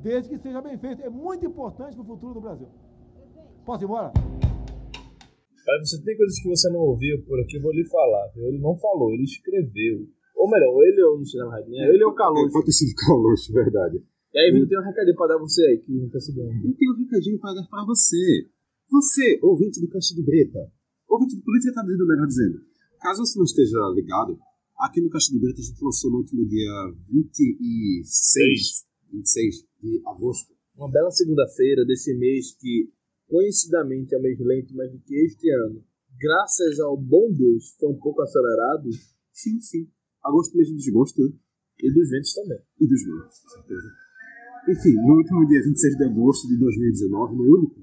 desde 0.01 0.29
que 0.29 0.37
seja 0.37 0.61
bem 0.61 0.77
feito. 0.77 1.01
É 1.01 1.09
muito 1.09 1.45
importante 1.45 1.95
para 1.95 2.03
o 2.03 2.07
futuro 2.07 2.33
do 2.35 2.41
Brasil. 2.41 2.67
Posso 3.65 3.83
ir 3.83 3.85
embora? 3.85 4.11
Você 5.79 6.03
tem 6.03 6.17
coisas 6.17 6.39
que 6.41 6.49
você 6.49 6.69
não 6.69 6.81
ouviu 6.81 7.23
por 7.23 7.39
aqui, 7.39 7.55
eu 7.55 7.61
vou 7.61 7.71
lhe 7.71 7.87
falar. 7.87 8.31
Ele 8.35 8.59
não 8.59 8.75
falou, 8.77 9.13
ele 9.13 9.23
escreveu. 9.23 10.07
Ou 10.35 10.49
melhor, 10.49 10.75
ele 10.83 11.01
ou 11.03 11.17
não 11.17 11.25
sei 11.25 11.39
na 11.39 11.49
verdade, 11.49 11.71
né? 11.71 11.87
Ele 11.87 12.03
é 12.03 12.07
o 12.07 12.13
Caluxo. 12.13 12.51
Pode 12.51 12.65
ter 12.65 12.71
sido 12.73 12.95
Caluxo, 12.99 13.53
verdade. 13.53 14.03
E 14.33 14.39
aí, 14.39 14.51
Vitor, 14.51 14.67
tem 14.67 14.79
um 14.79 14.83
recadinho 14.83 15.15
para 15.15 15.27
dar 15.27 15.37
você 15.37 15.61
aí, 15.61 15.77
que 15.77 15.91
não 15.93 16.09
tá 16.09 16.19
se 16.19 16.35
dando. 16.35 16.51
Eu 16.51 16.75
tenho 16.75 16.91
um 16.91 16.97
recadinho 16.97 17.39
para 17.39 17.53
dar 17.53 17.67
para 17.69 17.85
você. 17.85 18.49
Você, 18.93 19.39
ouvinte 19.41 19.81
do 19.81 19.89
Caixa 19.89 20.13
de 20.13 20.21
Breta, 20.21 20.71
ouvinte 21.09 21.35
do 21.35 21.41
Política 21.41 21.81
dizendo, 21.81 22.05
melhor 22.05 22.27
dizendo. 22.27 22.61
Caso 23.01 23.25
você 23.25 23.39
não 23.39 23.43
esteja 23.43 23.79
ligado, 23.95 24.37
aqui 24.77 25.01
no 25.01 25.09
Caixa 25.09 25.33
de 25.33 25.39
Breta 25.39 25.59
a 25.59 25.63
gente 25.63 25.83
lançou 25.83 26.11
no 26.11 26.17
último 26.17 26.45
dia 26.45 26.93
26, 27.09 28.85
26 29.11 29.55
de 29.81 29.99
agosto. 30.05 30.53
Uma 30.77 30.91
bela 30.91 31.09
segunda-feira 31.09 31.83
desse 31.87 32.13
mês 32.13 32.55
que, 32.55 32.93
conhecidamente, 33.25 34.13
é 34.13 34.19
um 34.19 34.21
mês 34.21 34.37
lento, 34.39 34.75
mas 34.75 34.91
que 35.07 35.15
este 35.25 35.49
ano, 35.49 35.83
graças 36.21 36.79
ao 36.79 36.95
bom 36.95 37.33
Deus, 37.33 37.75
foi 37.79 37.89
um 37.89 37.97
pouco 37.97 38.21
acelerado. 38.21 38.91
Sim, 39.31 39.59
sim. 39.59 39.89
Agosto 40.23 40.55
de 40.55 40.71
desgosto, 40.71 41.19
né? 41.19 41.33
E 41.81 41.91
dos 41.91 42.11
ventos 42.11 42.31
também. 42.35 42.59
E 42.79 42.87
dos 42.87 43.03
ventos, 43.03 43.39
com 43.39 43.49
certeza. 43.49 43.91
Enfim, 44.69 44.93
no 45.01 45.17
último 45.17 45.47
dia 45.47 45.63
26 45.63 45.97
de 45.97 46.03
agosto 46.03 46.47
de 46.47 46.57
2019, 46.59 47.35
no 47.35 47.57
único, 47.57 47.82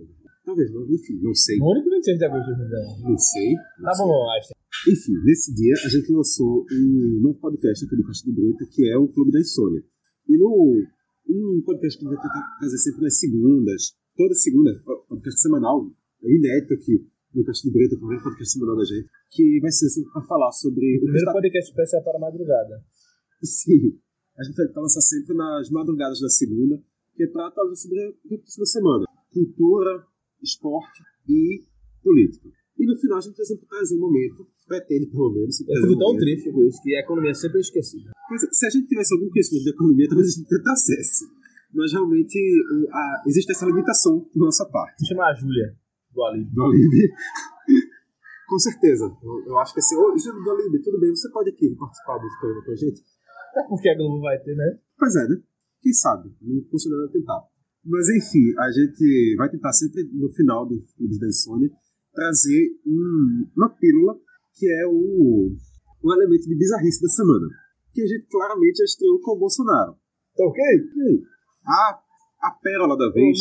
talvez 0.51 0.71
não, 0.73 0.83
enfim, 0.91 1.15
não 1.23 1.35
sei. 1.35 1.57
No 1.59 1.71
único 1.71 1.91
26 1.91 2.19
de 2.19 2.25
agosto 2.25 2.51
de 2.51 2.59
2019. 2.59 3.03
Não 3.03 3.19
sei. 3.19 3.55
Não 3.79 3.85
tá 3.85 3.95
sei. 3.95 4.07
bom, 4.07 4.31
Einstein. 4.35 4.57
Enfim, 4.91 5.15
nesse 5.25 5.55
dia 5.55 5.75
a 5.85 5.89
gente 5.89 6.13
lançou 6.13 6.67
um 6.73 7.21
novo 7.23 7.39
podcast 7.39 7.85
aqui 7.85 7.97
do 7.97 8.05
Caixa 8.05 8.25
de 8.25 8.33
Breta, 8.33 8.67
que 8.71 8.91
é 8.91 8.97
o 8.99 9.09
Clube 9.09 9.31
da 9.31 9.41
Insônia. 9.41 9.83
E 10.29 10.37
no 10.37 10.83
um 11.31 11.63
podcast 11.65 11.99
que 11.99 12.07
a 12.07 12.11
gente 12.11 12.17
vai 12.17 12.27
tentar 12.27 12.59
fazer 12.59 12.79
sempre 12.79 13.03
nas 13.03 13.19
segundas, 13.19 13.83
toda 14.17 14.35
segunda, 14.35 14.71
podcast 15.09 15.41
semanal, 15.41 15.87
é 16.23 16.35
inédito 16.35 16.75
aqui 16.75 17.07
no 17.35 17.45
Caixa 17.45 17.63
de 17.63 17.71
Breta, 17.71 17.95
o 17.95 17.99
primeiro 17.99 18.23
podcast 18.25 18.53
semanal 18.53 18.77
da 18.77 18.85
gente, 18.85 19.09
que 19.31 19.61
vai 19.61 19.71
ser 19.71 19.87
para 20.13 20.23
falar 20.23 20.51
sobre... 20.51 20.99
O 20.99 21.05
primeiro 21.05 21.33
podcast 21.33 21.71
especial 21.71 22.03
para 22.03 22.19
a 22.19 22.21
madrugada. 22.21 22.83
Sim. 23.43 23.95
A 24.37 24.43
gente 24.43 24.57
vai 24.57 24.67
lançar 24.83 25.01
sempre 25.03 25.37
nas 25.37 25.71
madrugadas 25.71 26.21
da 26.21 26.29
segunda, 26.29 26.83
que 27.15 27.23
é 27.23 27.27
para 27.29 27.47
atualizar 27.47 27.77
sobre 27.77 27.99
o 28.01 28.41
na 28.59 28.67
semana. 28.67 29.05
Cultura, 29.31 30.10
esporte 30.43 31.03
e 31.29 31.65
política. 32.03 32.49
E 32.79 32.87
no 32.87 32.97
final 32.97 33.19
a 33.19 33.21
gente 33.21 33.45
sempre 33.45 33.67
trazer 33.67 33.97
um 33.97 34.01
momento, 34.01 34.47
pretende 34.67 35.07
pelo 35.07 35.31
menos. 35.31 35.61
Eu 35.61 35.67
fico 35.83 35.95
um 35.95 35.99
tão 35.99 36.17
triste 36.17 36.51
com 36.51 36.65
isso, 36.65 36.81
que 36.83 36.97
a 36.97 37.01
economia 37.01 37.31
é 37.31 37.35
sempre 37.35 37.61
esquecida. 37.61 38.11
É, 38.11 38.37
se 38.39 38.67
a 38.67 38.71
gente 38.71 38.89
tivesse 38.89 39.13
algum 39.13 39.29
conhecimento 39.29 39.65
de 39.65 39.71
economia, 39.71 40.09
talvez 40.09 40.29
a 40.29 40.31
gente 40.31 40.49
tente 40.49 40.71
acesso. 40.71 41.25
Mas 41.75 41.93
realmente 41.93 42.39
a, 42.91 43.23
existe 43.27 43.53
essa 43.53 43.67
limitação 43.67 44.27
da 44.35 44.45
nossa 44.47 44.65
parte. 44.65 45.07
Chamar 45.07 45.31
a 45.31 45.35
Júlia 45.35 45.77
do 46.13 46.25
Alibi. 46.25 46.51
Do 46.55 46.65
Alibi. 46.65 47.13
com 48.49 48.59
certeza. 48.59 49.15
Eu, 49.23 49.45
eu, 49.47 49.59
acho 49.59 49.75
que 49.75 49.81
assim, 49.81 49.97
ô, 49.97 50.17
Júlia 50.17 50.43
do 50.43 50.51
Alibi, 50.51 50.83
tudo 50.83 50.99
bem, 50.99 51.11
você 51.11 51.31
pode 51.31 51.51
aqui 51.51 51.75
participar 51.77 52.19
desse 52.19 52.41
programa 52.41 52.65
com 52.65 52.73
a 52.73 52.77
gente? 52.77 53.03
Até 53.51 53.69
porque 53.69 53.89
a 53.89 53.97
Globo 53.97 54.21
vai 54.21 54.39
ter, 54.39 54.55
né? 54.57 54.79
Pois 54.99 55.15
é, 55.17 55.29
né? 55.29 55.43
Quem 55.83 55.93
sabe? 55.93 56.31
Não 56.41 56.57
nada 56.57 57.13
tentar. 57.13 57.43
Mas 57.85 58.09
enfim, 58.11 58.53
a 58.59 58.71
gente 58.71 59.37
vai 59.37 59.51
tentar 59.51 59.73
sempre 59.73 60.05
no 60.13 60.29
final 60.33 60.67
dos 60.67 60.93
Clubes 60.95 61.19
da 61.19 61.27
Insônia 61.29 61.71
trazer 62.13 62.69
um, 62.87 63.47
uma 63.57 63.71
pílula 63.71 64.19
que 64.55 64.67
é 64.67 64.87
o, 64.87 65.57
o 66.03 66.13
elemento 66.13 66.47
de 66.47 66.57
bizarrice 66.57 67.01
da 67.01 67.09
semana. 67.09 67.47
Que 67.95 68.03
a 68.03 68.07
gente 68.07 68.27
claramente 68.29 68.79
já 68.79 68.85
estreou 68.85 69.21
com 69.21 69.37
o 69.37 69.39
Bolsonaro. 69.39 69.97
Tá 70.37 70.45
ok? 70.45 70.63
A, 71.67 72.01
a 72.43 72.51
pérola 72.63 72.97
da 72.97 73.11
vez 73.11 73.39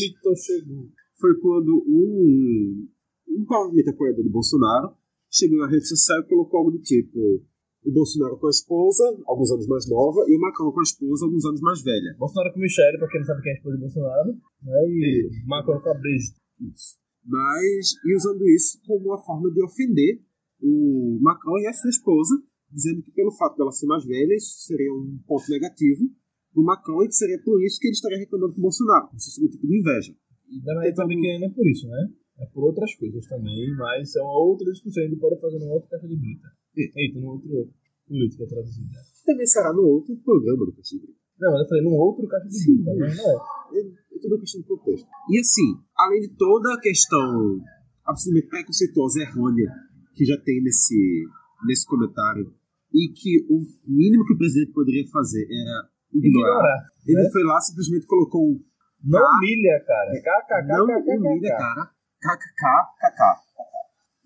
foi 1.20 1.38
quando 1.40 1.84
um, 1.88 2.88
um 3.28 3.46
provavelmente 3.46 3.90
apoiador 3.90 4.24
do 4.24 4.32
Bolsonaro 4.32 4.96
chegou 5.30 5.60
na 5.60 5.68
rede 5.68 5.88
social 5.88 6.20
e 6.22 6.28
colocou 6.28 6.60
algo 6.60 6.72
do 6.72 6.82
tipo 6.82 7.46
o 7.86 7.92
Bolsonaro 7.92 8.38
com 8.38 8.48
a 8.48 8.50
esposa, 8.50 9.04
alguns 9.26 9.52
anos 9.52 9.68
mais 9.68 9.90
nova, 9.90 10.26
e 10.28 10.36
o 10.36 10.40
Macron 10.40 10.72
com 10.72 10.80
a 10.80 10.84
esposa, 10.84 11.26
alguns 11.26 11.46
anos 11.46 11.62
mais 11.62 11.82
velha. 11.82 12.16
Bolsonaro 12.18 12.54
com 12.54 12.60
Michelle, 12.60 12.98
pra 12.98 13.08
quem 13.08 13.20
não 13.20 13.28
sabe 13.28 13.42
quem 13.42 13.52
é 13.52 13.56
a 13.56 13.58
esposa 13.58 13.76
de 13.76 13.82
Bolsonaro, 13.82 14.32
né? 14.64 14.88
E 14.88 15.28
é. 15.28 15.48
Macron 15.48 15.80
com 15.80 15.90
a 15.90 15.94
Brigitte. 15.94 16.40
Isso. 16.60 16.98
Mas, 17.26 17.96
e 18.06 18.16
usando 18.16 18.48
isso 18.50 18.80
como 18.86 19.06
uma 19.06 19.22
forma 19.22 19.52
de 19.52 19.64
ofender 19.64 20.22
o 20.62 21.20
Macron 21.22 21.58
e 21.60 21.68
a 21.68 21.74
sua 21.74 21.90
esposa, 21.90 22.36
dizendo 22.72 23.02
que 23.02 23.12
pelo 23.12 23.32
fato 23.32 23.58
dela 23.58 23.72
ser 23.72 23.88
mais 23.88 24.06
velha, 24.06 24.36
isso 24.36 24.62
seria 24.66 24.92
um 24.94 25.20
ponto 25.28 25.50
negativo 25.50 26.10
do 26.54 26.64
Macron 26.64 27.04
e 27.04 27.08
que 27.08 27.16
seria 27.16 27.40
por 27.44 27.64
isso 27.64 27.80
que 27.80 27.88
ele 27.88 27.94
estaria 27.94 28.18
reclamando 28.18 28.54
com 28.54 28.60
o 28.60 28.64
Bolsonaro, 28.64 29.08
como 29.08 29.20
se 29.20 29.30
fosse 29.30 29.46
um 29.46 29.50
tipo 29.50 29.68
de 29.68 29.80
inveja. 29.80 30.14
E 30.50 30.60
na 30.66 30.74
verdade 30.74 30.96
também 30.96 31.22
que 31.22 31.40
não 31.40 31.48
é 31.48 31.50
por 31.52 31.68
isso, 31.68 31.88
né? 31.88 32.10
É 32.40 32.46
por 32.48 32.64
outras 32.64 32.96
coisas 32.96 33.26
também, 33.28 33.76
mas 33.76 34.16
é 34.16 34.22
uma 34.22 34.40
outra 34.40 34.72
discussão, 34.72 35.04
ainda 35.04 35.18
pode 35.18 35.40
fazer 35.40 35.60
numa 35.60 35.74
outra 35.74 35.90
caixa 35.90 36.08
de 36.08 36.16
brita. 36.16 36.48
Eita, 36.96 37.20
num 37.20 37.28
outro 37.28 37.70
política 38.08 38.48
traduzida. 38.48 39.00
Também 39.26 39.46
será 39.46 39.74
no 39.74 39.84
outro 39.84 40.16
programa 40.18 40.66
do 40.66 40.74
Caixa 40.74 40.96
de 40.96 41.02
Brita. 41.02 41.20
Não, 41.40 41.52
mas 41.52 41.62
eu 41.62 41.68
falei 41.70 41.84
num 41.84 41.96
outro 41.96 42.28
caixa 42.28 42.48
de 42.50 42.66
brita, 42.66 42.92
mas 43.00 43.16
não 43.16 43.24
é. 43.24 43.36
É, 43.72 43.80
é 43.80 44.20
tudo 44.22 44.40
questão 44.40 44.62
de 44.62 44.68
contexto. 44.68 45.08
E 45.30 45.40
assim, 45.40 45.80
além 45.96 46.20
de 46.22 46.36
toda 46.36 46.74
a 46.74 46.80
questão 46.82 47.62
absolutamente 48.06 48.50
preconceituosa 48.50 49.20
e 49.20 49.24
errônea 49.24 49.72
que 50.14 50.26
já 50.26 50.36
tem 50.38 50.62
nesse, 50.62 51.26
nesse 51.66 51.86
comentário, 51.88 52.54
e 52.94 53.08
que 53.14 53.46
o 53.50 53.62
mínimo 53.88 54.26
que 54.26 54.34
o 54.34 54.38
presidente 54.38 54.74
poderia 54.74 55.08
fazer 55.08 55.46
era 55.46 55.90
ignorar. 56.12 56.50
ignorar 56.50 56.90
ele 57.08 57.24
né? 57.24 57.30
foi 57.32 57.44
lá 57.44 57.60
simplesmente 57.62 58.06
colocou 58.06 58.52
um. 58.52 58.60
Não 59.06 59.22
humilha, 59.22 59.84
cara. 59.86 60.12
KKK. 60.12 60.68
Não 60.68 60.86
humilha, 60.86 61.56
cara. 61.56 61.86
KKK. 62.20 62.66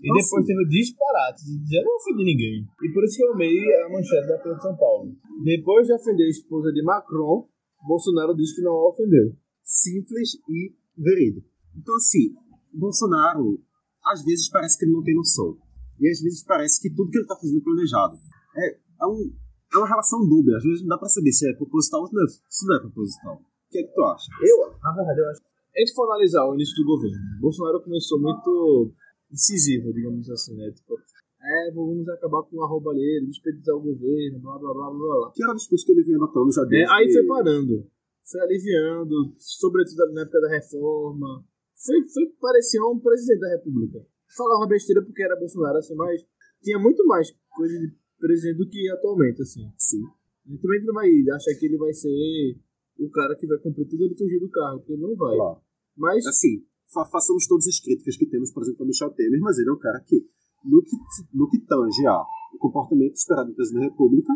E 0.04 0.10
Nossa. 0.10 0.22
depois 0.22 0.46
teve 0.46 0.66
disparate 0.68 1.46
de 1.46 1.60
dizer 1.64 1.84
não 1.84 1.96
ofendi 1.96 2.24
ninguém. 2.26 2.68
E 2.84 2.92
por 2.92 3.04
isso 3.06 3.16
que 3.16 3.24
eu 3.24 3.34
amei 3.34 3.56
a 3.56 3.90
manchete 3.90 4.28
da 4.28 4.38
Folha 4.40 4.56
de 4.56 4.62
São 4.62 4.76
Paulo. 4.76 5.16
Depois 5.46 5.88
de 5.88 5.94
ofender 5.94 6.28
a 6.28 6.30
esposa 6.30 6.74
de 6.74 6.84
Macron, 6.84 7.48
Bolsonaro 7.88 8.36
disse 8.36 8.56
que 8.56 8.62
não 8.62 8.74
a 8.74 8.90
ofendeu. 8.90 9.34
Simples 9.64 10.36
e 10.50 10.76
verídico. 10.98 11.48
Então, 11.76 11.96
assim, 11.96 12.36
Bolsonaro, 12.74 13.64
às 14.06 14.24
vezes 14.26 14.50
parece 14.50 14.78
que 14.78 14.84
ele 14.84 14.92
não 14.92 15.04
tem 15.04 15.16
noção. 15.16 15.58
E 16.00 16.10
às 16.10 16.20
vezes 16.20 16.44
parece 16.44 16.82
que 16.82 16.94
tudo 16.94 17.10
que 17.10 17.18
ele 17.18 17.24
está 17.24 17.38
fazendo 17.38 17.60
é 17.60 17.64
planejado. 17.64 18.20
É, 18.58 18.76
é, 18.76 19.06
um, 19.08 19.32
é 19.74 19.78
uma 19.78 19.88
relação 19.88 20.20
dúbia. 20.28 20.58
Às 20.58 20.64
vezes 20.64 20.82
não 20.82 20.90
dá 20.90 20.98
para 20.98 21.08
saber 21.08 21.32
se 21.32 21.50
é 21.50 21.54
proposital 21.54 22.02
ou 22.02 22.08
se 22.08 22.14
não 22.14 22.24
é, 22.24 22.28
se 22.28 22.68
não 22.68 22.76
é 22.76 22.80
proposital. 22.80 23.36
O 23.36 23.72
que 23.72 23.80
é 23.80 23.84
que 23.84 23.94
tu 23.94 24.04
acha? 24.04 24.28
Eu, 24.42 24.78
na 24.84 24.92
verdade, 24.94 25.20
eu 25.22 25.30
acho. 25.30 25.42
A 25.42 25.80
gente 25.80 25.94
for 25.96 26.06
analisar 26.12 26.46
o 26.46 26.54
início 26.54 26.76
do 26.76 26.86
governo, 26.86 27.18
Bolsonaro 27.42 27.82
começou 27.82 28.22
muito 28.22 28.94
incisiva, 29.34 29.92
digamos 29.92 30.30
assim, 30.30 30.56
né? 30.56 30.72
Tipo, 30.72 30.96
é, 31.42 31.72
vamos 31.74 32.08
acabar 32.08 32.44
com 32.44 32.64
a 32.64 32.68
roubalheira, 32.68 33.26
despedizar 33.26 33.76
o 33.76 33.82
governo, 33.82 34.40
blá 34.40 34.58
blá 34.60 34.74
blá 34.74 34.90
blá 34.92 35.18
blá. 35.18 35.32
Que 35.34 35.44
era 35.44 35.52
o 35.52 35.56
discurso 35.56 35.86
que 35.86 35.92
ele 35.92 36.04
vinha 36.04 36.18
notando 36.18 36.52
já 36.54 36.64
desde... 36.64 36.86
É, 36.86 36.96
aí 36.96 37.12
foi 37.12 37.26
parando, 37.26 37.86
foi 38.24 38.42
aliviando, 38.42 39.34
sobretudo 39.38 40.14
na 40.14 40.22
época 40.22 40.40
da 40.40 40.50
reforma. 40.50 41.44
Foi, 41.76 42.00
foi, 42.08 42.26
parecia 42.40 42.82
um 42.86 43.00
presidente 43.00 43.42
da 43.42 43.50
república. 43.50 44.06
Falava 44.38 44.68
besteira 44.68 45.04
porque 45.04 45.22
era 45.22 45.36
Bolsonaro, 45.36 45.78
assim, 45.78 45.96
mas 45.96 46.22
tinha 46.62 46.80
muito 46.80 47.06
mais 47.06 47.30
coisa 47.50 47.78
de 47.78 47.94
presidente 48.18 48.58
do 48.58 48.70
que 48.70 48.90
atualmente, 48.90 49.42
assim. 49.42 49.70
Sim. 49.78 50.04
E 50.48 50.58
também 50.58 50.86
não 50.86 50.94
vai 50.94 51.10
achar 51.36 51.54
que 51.60 51.66
ele 51.66 51.78
vai 51.78 51.94
ser 51.94 52.58
o 53.00 53.10
cara 53.10 53.36
que 53.36 53.48
vai 53.48 53.58
cumprir 53.58 53.88
tudo 53.88 54.06
ele 54.06 54.16
fugir 54.16 54.40
do 54.40 54.50
carro, 54.50 54.80
porque 54.80 54.94
ele 54.94 55.02
não 55.02 55.16
vai. 55.16 55.36
Claro. 55.36 55.62
Mas... 55.98 56.26
Assim, 56.26 56.66
fa 56.94 57.06
façamos 57.06 57.48
todas 57.48 57.68
as 57.68 57.80
críticas 57.80 58.16
que 58.16 58.28
temos, 58.28 58.52
por 58.52 58.64
exemplo, 58.64 58.84
ao 58.84 58.88
Michel 58.88 59.10
Temer, 59.12 59.42
mas 59.42 59.58
ele 59.58 59.70
é 59.70 59.74
um 59.74 59.80
cara 59.80 60.00
que, 60.06 60.26
no 60.64 60.82
que, 60.84 60.96
no 61.34 61.50
que 61.50 61.60
tange 61.66 62.06
a 62.08 62.24
o 62.54 62.58
comportamento 62.58 63.16
esperado 63.16 63.50
do 63.50 63.56
presidente 63.56 63.82
da 63.82 63.90
República, 63.90 64.32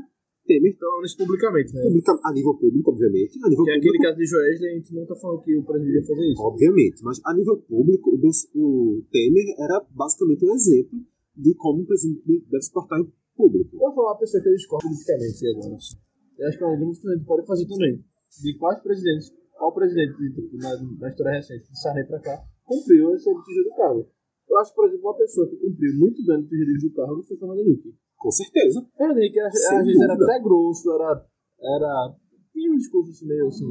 Temer. 0.47 0.73
Pelo 0.79 0.97
menos 0.97 1.15
publicamente, 1.15 1.73
né? 1.73 1.81
Publica, 1.83 2.17
a 2.23 2.31
nível 2.33 2.55
público, 2.55 2.91
obviamente. 2.91 3.37
A 3.43 3.49
nível 3.49 3.65
que 3.65 3.71
público, 3.71 3.87
aquele 3.87 4.03
caso 4.03 4.17
de 4.17 4.25
Joesley, 4.25 4.71
a 4.71 4.75
gente 4.75 4.95
não 4.95 5.03
está 5.03 5.15
falando 5.15 5.41
que 5.43 5.57
o 5.57 5.63
presidente 5.63 5.95
ia 5.95 6.07
fazer 6.07 6.25
isso. 6.31 6.41
Obviamente, 6.41 7.03
mas 7.03 7.21
a 7.23 7.33
nível 7.35 7.57
público, 7.57 8.09
o, 8.09 8.29
o 8.55 9.03
Temer 9.11 9.45
era 9.59 9.85
basicamente 9.91 10.45
um 10.45 10.53
exemplo 10.55 10.99
de 11.35 11.53
como 11.55 11.83
o 11.83 11.85
presidente 11.85 12.23
deve 12.49 12.63
se 12.63 12.71
portar 12.71 12.99
em 12.99 13.11
público. 13.35 13.75
Eu 13.75 13.79
vou 13.79 13.93
falar 13.93 14.11
uma 14.13 14.19
pessoa 14.19 14.41
que 14.41 14.49
eu 14.49 14.55
discordo 14.55 14.87
politicamente 14.87 15.47
agora. 15.47 15.77
Eu 16.39 16.47
acho 16.47 16.57
que 16.57 16.63
é 16.63 16.77
grande 16.77 16.99
que 16.99 17.25
pode 17.25 17.45
fazer 17.45 17.67
também. 17.67 18.03
De 18.41 18.57
quais 18.57 18.81
presidentes 18.81 19.33
qual 19.57 19.73
presidente 19.73 20.15
tipo, 20.17 20.57
na, 20.57 20.69
na, 20.99 21.09
história 21.09 21.33
recente 21.33 21.69
de 21.69 21.81
Sarney 21.81 22.05
para 22.05 22.19
cá 22.19 22.43
cumpriu 22.63 23.13
esse 23.15 23.29
objetivo 23.29 23.69
do 23.69 23.75
cargo. 23.75 24.07
Eu 24.47 24.57
acho, 24.59 24.73
por 24.73 24.87
exemplo, 24.87 25.09
uma 25.09 25.17
pessoa 25.17 25.49
que 25.49 25.57
cumpriu 25.57 25.93
muito 25.97 26.23
bem 26.25 26.37
o 26.37 26.39
objetivo 26.39 26.89
do 26.89 26.95
cargo 26.95 27.23
foi 27.23 27.37
Fernando 27.37 27.59
Henrique. 27.59 27.95
Com 28.17 28.31
certeza. 28.31 28.87
Fernando 28.95 29.17
Henrique, 29.17 29.39
às 29.39 29.53
vezes 29.53 30.01
era 30.01 30.13
até 30.13 30.39
grosso, 30.41 30.93
era, 30.93 31.25
era. 31.59 32.15
tinha 32.53 32.71
um 32.71 32.77
discurso 32.77 33.11
assim, 33.11 33.27
meio 33.27 33.47
assim, 33.47 33.65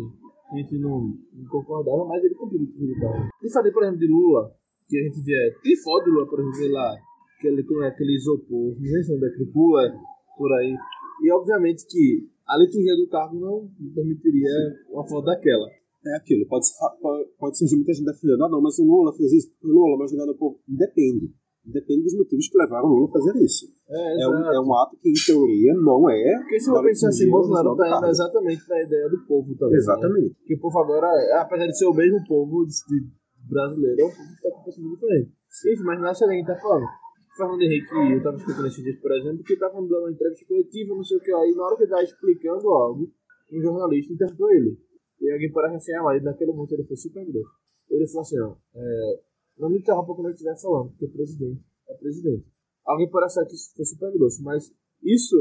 que 0.50 0.54
a 0.54 0.62
gente 0.62 0.78
não, 0.78 1.14
não 1.32 1.48
concordava, 1.50 2.04
mas 2.04 2.22
ele 2.24 2.34
cumpriu 2.34 2.60
o 2.60 2.62
objetivo 2.64 2.86
do 2.86 3.00
cargo. 3.00 3.28
E 3.42 3.52
falei, 3.52 3.72
por 3.72 3.82
exemplo, 3.82 4.00
de 4.00 4.08
Lula, 4.08 4.52
que 4.88 4.98
a 4.98 5.02
gente 5.02 5.22
vê. 5.22 5.54
Tem 5.62 5.76
foto 5.82 6.04
de 6.04 6.10
Lula, 6.10 6.26
por 6.28 6.40
exemplo, 6.40 6.72
lá, 6.72 6.94
aquele, 7.38 7.62
aquele 7.86 8.16
isopor, 8.16 8.74
não 8.76 8.90
sei 8.90 9.02
se 9.04 9.14
é 9.14 9.18
daquele 9.18 9.50
pula 9.52 9.82
por 10.36 10.52
aí. 10.52 10.76
E 11.22 11.32
obviamente 11.32 11.86
que 11.86 12.28
a 12.46 12.58
liturgia 12.58 12.94
do 12.96 13.08
cargo 13.08 13.38
não 13.38 13.68
permitiria 13.94 14.50
uma 14.90 15.06
foto 15.06 15.26
daquela. 15.26 15.66
É 16.06 16.16
aquilo, 16.16 16.46
pode, 16.46 16.66
pode 17.36 17.58
surgir 17.58 17.74
muita 17.74 17.92
gente 17.92 18.06
defendendo, 18.06 18.44
ah 18.44 18.48
não, 18.48 18.62
mas 18.62 18.78
o 18.78 18.84
Lula 18.84 19.12
fez 19.16 19.32
isso, 19.32 19.50
o 19.60 19.66
Lula, 19.66 19.98
mas 19.98 20.10
jogando 20.12 20.36
povo. 20.36 20.60
Depende. 20.68 21.34
Depende 21.66 22.04
dos 22.04 22.14
motivos 22.14 22.48
que 22.48 22.58
levaram 22.58 22.86
o 22.86 22.94
Lula 22.94 23.08
a 23.08 23.12
fazer 23.12 23.42
isso. 23.42 23.66
É, 23.90 24.22
é, 24.22 24.28
um, 24.28 24.52
é 24.52 24.60
um 24.60 24.72
ato 24.78 24.96
que, 25.02 25.10
em 25.10 25.14
teoria, 25.26 25.74
não 25.74 26.08
é. 26.08 26.38
Porque 26.38 26.60
se 26.60 26.70
eu 26.70 26.80
pensar 26.80 27.08
assim, 27.08 27.28
Bolsonaro 27.28 27.72
está 27.72 27.98
indo 27.98 28.06
exatamente 28.06 28.68
na 28.68 28.82
ideia 28.82 29.08
do 29.08 29.18
povo 29.26 29.52
também. 29.56 29.72
Né? 29.72 29.78
Exatamente. 29.78 30.28
Né? 30.28 30.36
Que 30.46 30.54
o 30.54 30.60
povo 30.60 30.78
agora, 30.78 31.08
apesar 31.40 31.66
de 31.66 31.76
ser 31.76 31.86
o 31.86 31.94
mesmo 31.94 32.24
povo 32.28 32.64
brasileiro, 33.50 34.00
é 34.00 34.04
um 34.04 34.10
povo 34.10 34.28
que 34.28 34.34
está 34.34 34.50
com 34.50 34.62
pensamento 34.62 34.94
diferente. 34.94 35.32
Enfim, 35.72 35.82
mas 35.82 36.00
não 36.00 36.08
é 36.08 36.14
que 36.14 36.24
a 36.24 36.28
gente 36.28 36.40
está 36.42 36.56
falando. 36.56 36.86
Fernando 37.36 37.62
Henrique, 37.62 37.92
eu 37.92 38.16
estava 38.16 38.36
escutando 38.36 38.66
esses 38.66 38.82
dias, 38.82 38.98
por 39.00 39.12
exemplo, 39.12 39.44
que 39.44 39.52
estava 39.52 39.74
dando 39.74 39.98
uma 39.98 40.10
entrevista 40.10 40.46
coletiva, 40.46 40.94
não 40.94 41.04
sei 41.04 41.18
o 41.18 41.20
que, 41.20 41.32
aí 41.32 41.52
na 41.54 41.64
hora 41.64 41.76
que 41.76 41.82
ele 41.82 41.92
estava 41.92 42.02
explicando 42.02 42.68
algo, 42.70 43.12
um 43.52 43.60
jornalista 43.60 44.12
interrompeu 44.12 44.50
ele. 44.50 44.78
E 45.20 45.30
alguém 45.30 45.52
parece 45.52 45.76
assim, 45.76 45.92
ah, 45.94 46.02
mas 46.02 46.22
naquele 46.22 46.52
momento 46.52 46.72
ele 46.72 46.84
foi 46.84 46.96
super 46.96 47.24
grosso. 47.24 47.50
Ele 47.90 48.06
falou 48.08 48.22
assim, 48.22 48.40
ó, 48.40 48.56
é, 48.74 49.20
não 49.58 49.70
me 49.70 49.78
interrompa 49.78 50.14
quando 50.14 50.28
eu 50.28 50.32
estiver 50.32 50.56
falando, 50.60 50.90
porque 50.90 51.08
presidente 51.08 51.62
é 51.88 51.94
presidente. 51.94 52.46
Alguém 52.84 53.10
parece 53.10 53.44
que 53.46 53.54
isso 53.54 53.72
foi 53.74 53.84
super 53.84 54.12
grosso, 54.12 54.42
mas 54.42 54.72
isso 55.02 55.36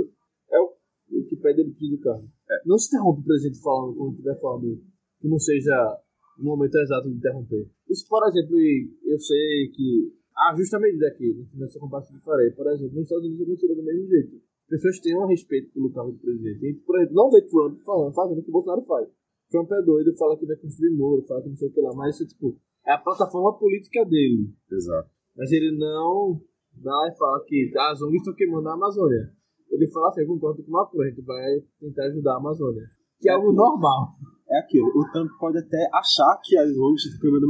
é 0.51 0.59
o, 0.59 0.73
o 1.11 1.25
que 1.25 1.35
pede 1.37 1.61
ele 1.61 1.71
do 1.71 1.99
carro. 2.01 2.27
É. 2.49 2.67
Não 2.67 2.77
se 2.77 2.87
interrompe 2.87 3.21
o 3.21 3.25
presidente 3.25 3.61
falando 3.61 3.95
quando 3.95 4.11
estiver 4.11 4.39
falando 4.39 4.83
que 5.19 5.27
não 5.27 5.39
seja 5.39 6.01
o 6.39 6.43
momento 6.43 6.75
exato 6.75 7.09
de 7.09 7.15
interromper. 7.15 7.69
Isso, 7.89 8.05
por 8.07 8.27
exemplo, 8.27 8.55
eu 8.57 9.19
sei 9.19 9.71
que 9.73 10.13
a 10.35 10.55
justa 10.55 10.79
medida 10.79 11.07
aqui, 11.07 11.47
nessa 11.55 11.79
comparação 11.79 12.17
que 12.17 12.23
farei, 12.23 12.51
por 12.51 12.67
exemplo, 12.67 12.93
nos 12.93 13.03
Estados 13.03 13.25
Unidos 13.25 13.41
aconteceu 13.41 13.75
do 13.75 13.83
mesmo 13.83 14.07
jeito. 14.07 14.41
Pessoas 14.67 14.99
têm 14.99 15.17
um 15.17 15.27
respeito 15.27 15.71
pelo 15.73 15.93
carro 15.93 16.11
do 16.11 16.19
presidente. 16.19 16.65
E, 16.65 16.73
por 16.85 16.97
exemplo, 16.97 17.15
não 17.15 17.29
vê 17.29 17.41
Trump 17.43 17.79
falando, 17.85 18.13
fazendo 18.13 18.39
o 18.39 18.43
que 18.43 18.49
o 18.49 18.53
Bolsonaro 18.53 18.81
faz. 18.83 19.07
Trump 19.49 19.71
é 19.71 19.81
doido, 19.81 20.17
fala 20.17 20.37
que 20.37 20.45
vai 20.45 20.55
construir 20.57 20.91
muro, 20.91 21.25
fala 21.27 21.41
que 21.43 21.49
não 21.49 21.55
sei 21.55 21.69
o 21.69 21.71
que 21.71 21.81
lá, 21.81 21.93
mas 21.95 22.15
isso, 22.15 22.27
tipo, 22.27 22.57
é 22.85 22.93
a 22.93 22.97
plataforma 22.97 23.57
política 23.57 24.03
dele. 24.05 24.53
Exato. 24.71 25.09
Mas 25.37 25.51
ele 25.51 25.77
não 25.77 26.41
vai 26.81 26.93
lá 26.93 27.07
e 27.07 27.17
fala 27.17 27.43
que 27.45 27.71
ah, 27.77 27.91
as 27.91 28.01
ONGs 28.01 28.17
estão 28.17 28.33
queimando 28.33 28.69
a 28.69 28.73
Amazônia. 28.73 29.31
Ele 29.69 29.87
fala 29.91 30.09
assim, 30.09 30.21
eu 30.21 30.27
concordo 30.27 30.63
com 30.63 30.69
o 30.69 30.73
Macron, 30.73 31.01
a 31.01 31.09
gente 31.09 31.21
vai 31.21 31.63
tentar 31.79 32.05
ajudar 32.05 32.33
a 32.33 32.37
Amazônia. 32.37 32.83
Que 33.19 33.29
é 33.29 33.33
algo 33.33 33.51
normal. 33.51 34.07
É 34.49 34.59
aquilo, 34.59 34.87
o 34.87 35.11
Trump 35.11 35.29
pode 35.39 35.57
até 35.57 35.89
achar 35.93 36.39
que 36.43 36.57
as 36.57 36.69
ONGs 36.77 37.05
estão 37.05 37.21
queimando 37.21 37.45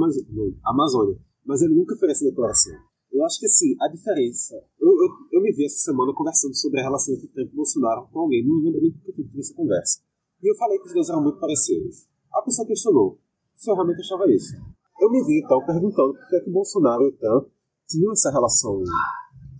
a 0.63 0.71
Amazônia, 0.71 1.17
mas 1.45 1.61
ele 1.61 1.75
nunca 1.75 1.95
fez 1.97 2.11
essa 2.13 2.25
declaração. 2.25 2.73
Eu 3.11 3.23
acho 3.23 3.39
que 3.39 3.45
assim, 3.45 3.75
a 3.79 3.87
diferença. 3.87 4.55
Eu, 4.79 4.89
eu, 4.89 5.09
eu 5.31 5.41
me 5.41 5.53
vi 5.53 5.65
essa 5.65 5.77
semana 5.77 6.13
conversando 6.13 6.55
sobre 6.55 6.81
a 6.81 6.83
relação 6.83 7.13
entre 7.13 7.27
Trump 7.29 7.49
e 7.51 7.55
Bolsonaro 7.55 8.07
com 8.11 8.19
alguém, 8.19 8.45
não 8.45 8.57
lembro 8.57 8.81
nem 8.81 8.91
porque 8.91 9.21
eu 9.21 9.25
tive 9.25 9.39
essa 9.39 9.53
conversa. 9.53 10.01
E 10.43 10.51
eu 10.51 10.55
falei 10.57 10.77
que 10.79 10.87
os 10.87 10.93
dois 10.93 11.09
eram 11.09 11.23
muito 11.23 11.39
parecidos. 11.39 12.07
A 12.33 12.41
pessoa 12.41 12.67
questionou 12.67 13.19
se 13.53 13.71
eu 13.71 13.75
realmente 13.75 14.01
achava 14.01 14.29
isso. 14.29 14.53
Eu 14.99 15.09
me 15.09 15.23
vi 15.23 15.41
então 15.43 15.65
perguntando 15.65 16.13
por 16.13 16.27
que, 16.27 16.35
é 16.35 16.39
que 16.41 16.49
Bolsonaro 16.49 17.03
e 17.03 17.09
o 17.09 17.17
Trump 17.17 17.47
tinham 17.87 18.11
essa 18.11 18.31
relação 18.31 18.81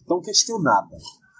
tão 0.08 0.22
questionada, 0.22 0.98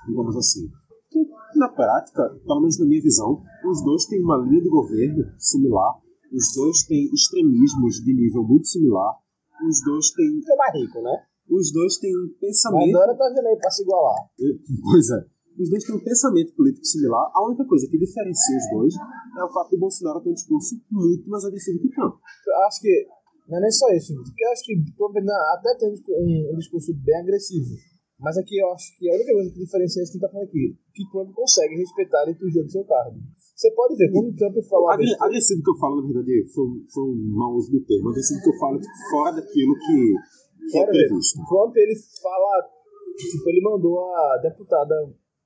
digamos 0.08 0.36
assim. 0.36 0.70
Que, 1.10 1.20
na 1.58 1.70
prática, 1.70 2.30
pelo 2.46 2.60
menos 2.62 2.80
na 2.80 2.86
minha 2.86 3.02
visão, 3.02 3.42
os 3.66 3.84
dois 3.84 4.06
têm 4.06 4.22
uma 4.22 4.38
linha 4.38 4.62
de 4.62 4.70
governo 4.70 5.24
similar, 5.38 5.96
os 6.32 6.54
dois 6.56 6.84
têm 6.84 7.10
extremismos 7.14 7.96
de 8.04 8.14
nível 8.14 8.44
muito 8.44 8.68
similar, 8.68 9.16
os 9.64 9.84
dois 9.84 10.12
têm. 10.12 10.42
É 10.52 10.56
mais 10.56 10.74
rico, 10.74 11.02
né? 11.02 11.16
Os 11.50 11.72
dois 11.72 11.98
têm 11.98 12.12
um 12.12 12.30
pensamento. 12.40 12.96
Agora 12.96 13.16
tá 13.16 13.30
vendo 13.30 13.48
aí 13.48 13.58
pra 13.58 13.70
se 13.70 13.84
igualar. 13.84 14.20
Pois 14.84 15.10
é. 15.10 15.36
Os 15.58 15.70
dois 15.70 15.84
têm 15.86 15.96
um 15.96 16.04
pensamento 16.04 16.54
político 16.56 16.86
similar. 16.86 17.32
A 17.34 17.46
única 17.48 17.64
coisa 17.66 17.88
que 17.88 17.98
diferencia 17.98 18.58
os 18.58 18.70
dois 18.72 18.94
é 19.40 19.44
o 19.44 19.54
fato 19.54 19.70
do 19.72 19.80
Bolsonaro 19.80 20.22
ter 20.22 20.30
um 20.30 20.34
discurso 20.34 20.76
muito 20.92 21.30
mais 21.30 21.46
agressivo 21.46 21.80
que 21.80 21.88
o 21.88 21.92
Trump. 21.92 22.16
Eu 22.48 22.64
acho 22.68 22.82
que 22.82 23.08
não 23.48 23.58
é 23.58 23.62
nem 23.62 23.72
só 23.72 23.88
isso, 23.94 24.14
porque 24.16 24.44
eu 24.44 24.52
acho 24.52 24.64
que 24.66 24.76
Trump 24.98 25.16
até 25.16 25.76
tem 25.78 25.90
um, 25.90 26.56
um 26.56 26.58
discurso 26.58 26.94
bem 26.96 27.16
agressivo. 27.22 27.76
Mas 28.20 28.38
aqui 28.38 28.58
eu 28.58 28.72
acho 28.72 28.98
que 28.98 29.10
a 29.10 29.16
única 29.16 29.34
coisa 29.34 29.52
que 29.52 29.60
diferencia 29.60 30.02
é 30.02 30.04
isso 30.04 30.12
que 30.12 30.18
a 30.18 30.20
gente 30.20 30.28
tá 30.28 30.32
falando 30.32 30.48
aqui. 30.48 30.78
Que 30.94 31.10
Trump 31.12 31.32
consegue 31.34 31.76
respeitar 31.76 32.22
a 32.22 32.26
liturgia 32.26 32.64
do 32.64 32.72
seu 32.72 32.84
cargo. 32.86 33.20
Você 33.56 33.72
pode 33.72 33.96
ver, 33.96 34.12
quando 34.12 34.36
Trump 34.36 34.56
fala. 34.68 34.94
Agre 34.94 35.08
agressivo 35.18 35.64
que 35.64 35.72
eu 35.72 35.78
falo, 35.80 36.02
na 36.02 36.08
verdade, 36.12 36.44
foi, 36.54 36.68
foi 36.92 37.04
um 37.04 37.32
mau 37.32 37.56
uso 37.56 37.72
do 37.72 37.80
termo. 37.86 38.10
Agressivo 38.10 38.42
que 38.44 38.50
eu 38.50 38.60
falo 38.60 38.80
tipo, 38.80 38.94
fora 39.10 39.32
daquilo 39.32 39.74
que, 39.80 40.72
que 40.72 40.78
é 40.78 40.86
previsto. 40.86 41.40
Trump, 41.48 41.76
ele 41.78 41.96
fala. 42.22 42.68
Tipo, 43.16 43.50
ele 43.50 43.62
mandou 43.64 44.12
a 44.12 44.40
deputada, 44.44 44.94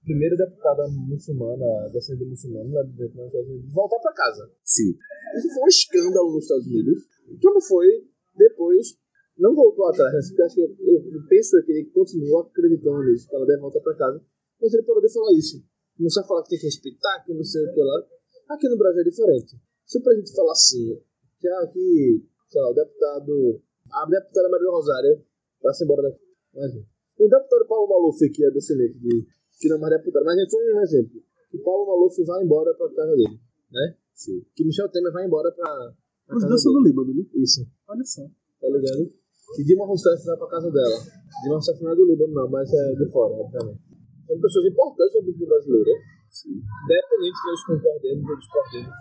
primeira 0.03 0.35
deputada 0.35 0.87
muçulmana, 0.89 1.87
descendente 1.93 2.31
muçulmana, 2.31 2.73
lá 2.73 2.83
de 2.83 3.71
voltar 3.71 3.99
pra 3.99 4.13
casa. 4.13 4.51
Sim. 4.63 4.89
Isso 5.37 5.53
foi 5.53 5.63
um 5.63 5.67
escândalo 5.67 6.33
nos 6.33 6.45
Estados 6.45 6.65
Unidos. 6.65 6.97
Trump 7.39 7.61
foi, 7.61 8.09
depois, 8.35 8.97
não 9.37 9.53
voltou 9.53 9.85
atrás, 9.85 10.11
né? 10.13 10.19
porque 10.27 10.41
eu 10.41 10.45
acho 10.45 10.55
que 10.55 10.61
eu, 10.61 11.13
eu, 11.13 11.27
penso 11.29 11.63
que 11.63 11.71
ele 11.71 11.85
continua 11.91 12.41
acreditando 12.41 13.03
nisso, 13.03 13.29
que 13.29 13.35
ela 13.35 13.45
deve 13.45 13.61
voltar 13.61 13.81
para 13.81 13.95
casa, 13.95 14.25
mas 14.59 14.73
ele 14.73 14.83
parou 14.83 15.01
de 15.01 15.13
falar 15.13 15.33
isso. 15.37 15.63
Começou 15.99 16.23
a 16.23 16.27
falar 16.27 16.43
que 16.43 16.55
tem 16.55 16.59
que 16.59 16.65
respeitar, 16.65 17.23
que 17.25 17.33
não 17.33 17.43
sei 17.43 17.61
o 17.61 17.73
que 17.73 17.83
lá. 17.83 18.07
Aqui 18.55 18.69
no 18.69 18.77
Brasil 18.77 19.01
é 19.01 19.03
diferente. 19.03 19.59
Se 19.85 19.99
o 19.99 20.01
presidente 20.01 20.33
falar 20.33 20.53
assim, 20.53 20.97
que 21.37 21.47
aqui, 21.49 22.23
sei 22.47 22.61
lá, 22.61 22.71
o 22.71 22.73
deputado, 22.73 23.61
a 23.91 24.05
deputada 24.05 24.47
Maria 24.47 24.71
Rosário 24.71 25.25
vai 25.61 25.73
se 25.73 25.83
embora 25.83 26.03
daqui. 26.03 26.23
Imagina. 26.55 26.85
O 27.19 27.27
deputado 27.27 27.67
Paulo 27.67 27.89
Maluf, 27.89 28.17
que 28.29 28.45
é 28.45 28.49
descendente 28.49 28.97
de, 28.97 29.27
que 29.59 29.67
não 29.67 29.75
é 29.75 29.79
mais 29.79 29.97
deputado, 29.97 30.23
mas 30.23 30.37
a 30.37 30.39
gente 30.39 30.51
só 30.51 30.57
um 30.57 30.81
exemplo. 30.81 31.21
Que 31.51 31.57
Paulo 31.57 31.85
Maluf 31.85 32.23
vai 32.23 32.45
embora 32.45 32.73
para 32.75 32.95
casa 32.95 33.11
dele, 33.17 33.37
né? 33.69 33.97
Sim. 34.13 34.41
Que 34.55 34.63
Michel 34.63 34.87
Temer 34.87 35.11
vai 35.11 35.25
embora 35.25 35.51
para 35.51 35.93
Os 36.33 36.45
dois 36.45 36.63
são 36.63 36.71
do 36.71 36.81
Líbano, 36.81 37.13
né? 37.13 37.25
Isso. 37.35 37.67
Olha 37.89 38.05
só. 38.05 38.23
Tá 38.61 38.69
ligado? 38.69 39.11
E 39.57 39.63
Dilma 39.65 39.85
Rousseff 39.85 40.23
vai 40.25 40.37
pra 40.37 40.47
casa 40.47 40.71
dela. 40.71 40.97
Dilma 41.41 41.55
Rousseff 41.55 41.83
não 41.83 41.91
é 41.91 41.95
do 41.95 42.05
Líbano, 42.05 42.33
não, 42.33 42.49
mas 42.49 42.71
é 42.71 42.95
de 42.95 43.11
fora, 43.11 43.33
obviamente. 43.33 43.88
São 44.29 44.37
pessoas 44.37 44.65
importantes 44.69 45.15
na 45.17 45.21
política 45.25 45.45
brasileira. 45.49 45.93
Sim. 46.29 46.53
Independente 46.53 47.33
de 47.33 47.47
eles 47.49 47.63
concordemos 47.65 48.29
ou 48.29 48.37
discordemos. 48.37 48.93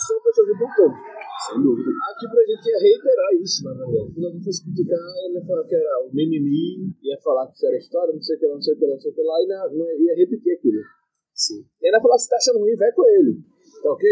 São 0.00 0.16
pessoas 0.24 0.48
importantes. 0.56 1.00
Sem 1.44 1.56
dúvida. 1.60 1.90
Aqui 2.08 2.24
pra 2.32 2.40
gente 2.48 2.64
ia 2.64 2.80
reiterar 2.80 3.30
isso, 3.36 3.60
na 3.68 3.76
verdade. 3.76 4.08
Quando 4.16 4.24
alguém 4.24 4.40
fosse 4.40 4.64
criticar, 4.64 5.04
ele 5.28 5.36
ia 5.36 5.44
falar 5.44 5.64
que 5.68 5.76
era 5.76 5.92
o 6.00 6.08
mimimi, 6.08 6.96
ia 7.04 7.18
falar 7.20 7.44
que 7.52 7.60
isso 7.60 7.66
era 7.68 7.76
história, 7.76 8.14
não 8.14 8.22
sei 8.24 8.36
o 8.36 8.38
que 8.40 8.46
lá, 8.46 8.54
não 8.54 8.62
sei 8.64 8.72
o 8.72 8.78
que 8.80 8.86
lá, 8.86 8.92
não 8.96 9.00
sei 9.04 9.10
o 9.10 9.14
que 9.14 9.22
lá, 9.22 9.36
e 9.36 9.46
não, 9.46 9.76
não 9.76 9.86
ia 10.00 10.14
repetir 10.16 10.52
aquilo. 10.56 10.80
Sim. 11.36 11.60
E 11.60 11.86
ainda 11.86 12.00
falar, 12.00 12.16
se 12.16 12.28
tá 12.30 12.36
achando 12.40 12.64
ruim, 12.64 12.74
vai 12.76 12.90
com 12.92 13.04
ele. 13.04 13.36
Tá 13.84 13.92
ok? 13.92 14.08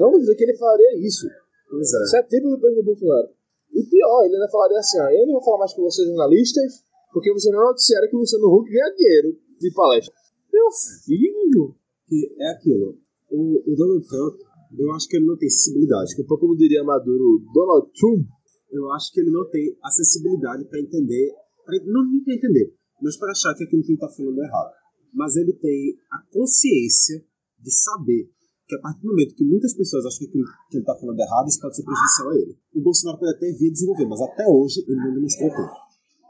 Não 0.00 0.10
duvido 0.10 0.34
que 0.34 0.42
ele 0.42 0.58
faria 0.58 0.98
isso. 0.98 1.30
Pois 1.70 1.86
é. 1.86 2.02
Isso 2.02 2.16
é 2.16 2.22
tipo 2.24 2.50
do 2.50 2.58
presidente 2.58 2.84
Bolsonaro. 2.84 3.30
E 3.70 3.82
pior, 3.86 4.24
ele 4.26 4.34
ainda 4.34 4.50
falaria 4.50 4.78
assim: 4.78 5.00
ó, 5.00 5.08
eu 5.08 5.26
não 5.26 5.34
vou 5.34 5.44
falar 5.44 5.58
mais 5.58 5.72
com 5.72 5.82
vocês 5.82 6.06
jornalistas, 6.06 6.84
porque 7.12 7.32
você 7.32 7.50
não 7.52 7.62
noticiaram 7.62 8.08
que 8.08 8.16
o 8.16 8.18
Luciano 8.18 8.50
Huck 8.50 8.68
ganha 8.68 8.94
dinheiro 8.94 9.38
de 9.62 9.74
palestra. 9.74 10.14
Meu 10.52 10.68
filho! 11.04 11.74
Que 12.06 12.36
é 12.38 12.50
aquilo. 12.52 12.98
O, 13.30 13.72
o 13.72 13.76
Donald 13.76 14.06
Trump, 14.06 14.40
eu 14.78 14.92
acho 14.92 15.08
que 15.08 15.16
ele 15.16 15.26
não 15.26 15.36
tem 15.36 15.48
sensibilidade. 15.48 16.14
Tipo, 16.14 16.36
como 16.38 16.56
diria 16.56 16.84
Maduro, 16.84 17.42
Donald 17.54 17.90
Trump. 17.98 18.26
Eu 18.70 18.90
acho 18.92 19.12
que 19.12 19.20
ele 19.20 19.30
não 19.30 19.48
tem 19.50 19.76
a 19.82 19.90
sensibilidade 19.90 20.64
para 20.64 20.80
entender, 20.80 21.30
pra, 21.64 21.76
não 21.84 22.08
nem 22.10 22.24
para 22.24 22.34
entender, 22.34 22.74
mas 23.02 23.18
para 23.18 23.30
achar 23.30 23.54
que 23.54 23.64
aquilo 23.64 23.82
que 23.82 23.92
ele 23.92 24.00
está 24.00 24.08
falando 24.08 24.40
é 24.40 24.46
errado. 24.46 24.72
Mas 25.12 25.36
ele 25.36 25.52
tem 25.52 25.94
a 26.10 26.18
consciência 26.32 27.22
de 27.60 27.70
saber 27.70 28.30
que 28.66 28.76
a 28.76 28.80
partir 28.80 29.02
do 29.02 29.08
momento 29.08 29.34
que 29.34 29.44
muitas 29.44 29.74
pessoas 29.74 30.06
acham 30.06 30.20
que 30.20 30.24
aquilo 30.24 30.44
que 30.70 30.76
ele 30.76 30.82
está 30.82 30.96
falando 30.96 31.20
é 31.20 31.22
errado, 31.22 31.48
isso 31.48 31.60
pode 31.60 31.76
ser 31.76 31.82
prejudicial 31.84 32.30
a 32.30 32.36
ele. 32.36 32.56
O 32.74 32.80
Bolsonaro 32.80 33.18
pode 33.18 33.36
até 33.36 33.52
vir 33.52 33.70
desenvolver, 33.70 34.06
mas 34.06 34.20
até 34.22 34.46
hoje 34.48 34.84
ele 34.88 34.96
não 34.96 35.14
demonstrou 35.14 35.50
tanto. 35.50 35.76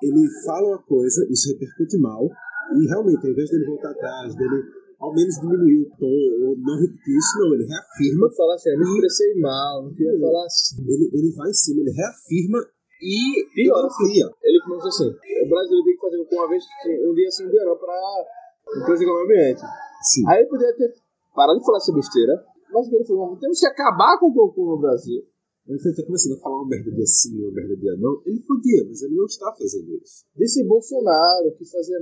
Ele 0.02 0.28
fala 0.44 0.68
uma 0.68 0.82
coisa, 0.82 1.24
isso 1.30 1.48
repercute 1.52 1.96
mal, 1.98 2.28
e 2.74 2.86
realmente, 2.86 3.26
ao 3.26 3.32
invés 3.32 3.50
dele 3.50 3.66
voltar 3.66 3.90
atrás, 3.90 4.34
dele 4.34 4.62
ao 5.02 5.12
menos 5.12 5.34
diminuir 5.34 5.82
o 5.82 5.90
tom, 5.98 6.46
ou 6.46 6.54
não 6.58 6.78
repetir 6.78 7.16
isso, 7.18 7.38
não, 7.40 7.54
ele 7.54 7.66
reafirma. 7.66 8.28
Vou 8.28 8.36
falar 8.36 8.54
assim, 8.54 8.70
eu 8.70 8.78
me 8.78 8.84
expressei 8.84 9.34
mal, 9.40 9.82
não 9.82 9.94
queria 9.94 10.18
falar 10.20 10.46
assim. 10.46 10.82
Ele, 10.86 11.10
ele 11.12 11.34
vai 11.34 11.50
em 11.50 11.54
cima, 11.54 11.80
ele 11.80 11.90
reafirma 11.90 12.58
e 13.02 13.50
Pior, 13.50 13.82
ele 13.82 13.86
amplia. 13.90 14.26
Ele 14.46 14.58
começa 14.62 14.86
assim: 14.86 15.10
o 15.10 15.48
brasileiro 15.50 15.84
tem 15.84 15.94
que 15.94 16.00
fazer 16.00 16.18
uma 16.22 16.48
vez, 16.48 16.62
um 16.86 17.14
dia 17.14 17.30
sim, 17.32 17.46
um 17.46 17.50
dia 17.50 17.64
não, 17.64 17.76
para 17.76 18.84
preservar 18.86 19.12
o 19.12 19.26
meio 19.26 19.26
ambiente. 19.26 19.62
Sim. 20.06 20.22
Aí 20.28 20.38
ele 20.38 20.48
poderia 20.48 20.76
ter 20.76 20.94
parado 21.34 21.58
de 21.58 21.66
falar 21.66 21.78
essa 21.78 21.92
besteira, 21.92 22.46
mas 22.70 22.86
ele 22.86 23.04
falou: 23.04 23.36
temos 23.38 23.58
que 23.58 23.66
acabar 23.66 24.18
com 24.20 24.30
o 24.30 24.34
cocô 24.34 24.76
no 24.76 24.80
Brasil. 24.80 25.20
Ele 25.66 25.78
até 25.78 26.02
começando 26.02 26.38
a 26.38 26.40
falar 26.40 26.56
uma 26.62 26.68
merda 26.68 26.90
dia 26.90 27.06
sim, 27.06 27.38
uma 27.42 27.52
merda 27.52 27.76
dia 27.76 27.96
não. 27.98 28.22
Ele 28.26 28.40
podia, 28.46 28.84
mas 28.86 29.02
ele 29.02 29.14
não 29.14 29.26
está 29.26 29.50
fazendo 29.52 29.94
isso. 29.94 30.24
Disse 30.36 30.66
Bolsonaro 30.66 31.54
que 31.58 31.64
fazia. 31.64 31.98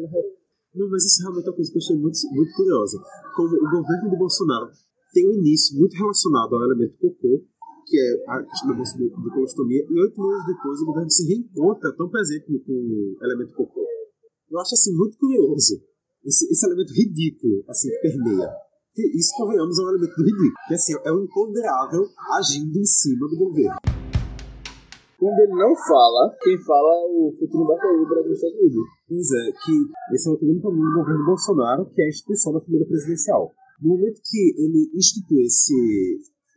Não, 0.74 0.88
mas 0.88 1.04
isso 1.04 1.22
realmente 1.22 1.46
é 1.46 1.50
uma 1.50 1.56
coisa 1.56 1.70
que 1.70 1.78
eu 1.78 1.82
achei 1.82 1.96
muito, 1.96 2.18
muito 2.30 2.52
curiosa. 2.54 2.98
Como 3.34 3.48
o 3.48 3.70
governo 3.70 4.10
de 4.10 4.16
Bolsonaro 4.16 4.70
tem 5.12 5.28
um 5.28 5.34
início 5.34 5.78
muito 5.78 5.96
relacionado 5.96 6.54
ao 6.54 6.62
elemento 6.62 6.96
cocô, 6.98 7.42
que 7.86 7.98
é 7.98 8.30
a 8.30 8.42
questão 8.44 8.70
da 8.70 9.34
colostomia, 9.34 9.84
e 9.90 10.00
oito 10.00 10.22
meses 10.22 10.46
depois 10.46 10.80
o 10.80 10.86
governo 10.86 11.10
se 11.10 11.26
reencontra 11.26 11.92
tão 11.96 12.08
presente 12.08 12.46
com 12.46 12.72
o 12.72 13.16
elemento 13.20 13.52
cocô. 13.54 13.84
Eu 14.50 14.58
acho 14.60 14.74
assim 14.74 14.94
muito 14.94 15.18
curioso 15.18 15.82
esse, 16.24 16.46
esse 16.52 16.66
elemento 16.66 16.92
ridículo 16.92 17.64
assim 17.68 17.88
que 17.90 17.98
permeia. 17.98 18.48
Que 18.92 19.02
isso, 19.16 19.32
convenhamos, 19.36 19.78
é 19.78 19.82
um 19.82 19.88
elemento 19.88 20.14
ridículo. 20.18 20.52
Que 20.68 20.74
assim, 20.74 20.94
é 21.04 21.12
o 21.12 21.24
imponderável 21.24 22.08
agindo 22.38 22.76
em 22.76 22.84
cima 22.84 23.28
do 23.28 23.36
governo. 23.36 23.99
Quando 25.20 25.36
ele 25.36 25.52
não 25.52 25.76
fala, 25.76 26.32
quem 26.40 26.56
fala 26.64 26.88
é 26.96 27.04
o 27.12 27.28
futuro 27.38 27.64
embaixador 27.64 28.00
do 28.00 28.08
Brasil 28.08 28.30
nos 28.30 28.38
Estados 28.40 28.56
Unidos. 28.56 28.84
Pois 29.04 29.28
é, 29.36 29.44
que 29.52 29.74
esse 30.16 30.24
é 30.24 30.32
o 30.32 30.38
grande 30.40 30.60
problema 30.64 30.88
do 30.88 30.96
governo 30.96 31.24
Bolsonaro, 31.26 31.90
que 31.92 32.00
é 32.00 32.04
a 32.06 32.08
instituição 32.08 32.52
da 32.54 32.60
família 32.64 32.88
presidencial. 32.88 33.52
No 33.84 33.88
momento 34.00 34.16
que 34.24 34.42
ele 34.56 34.88
institui 34.96 35.44
esse, 35.44 35.76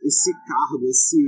esse 0.00 0.32
cargo, 0.48 0.80
esse, 0.88 1.20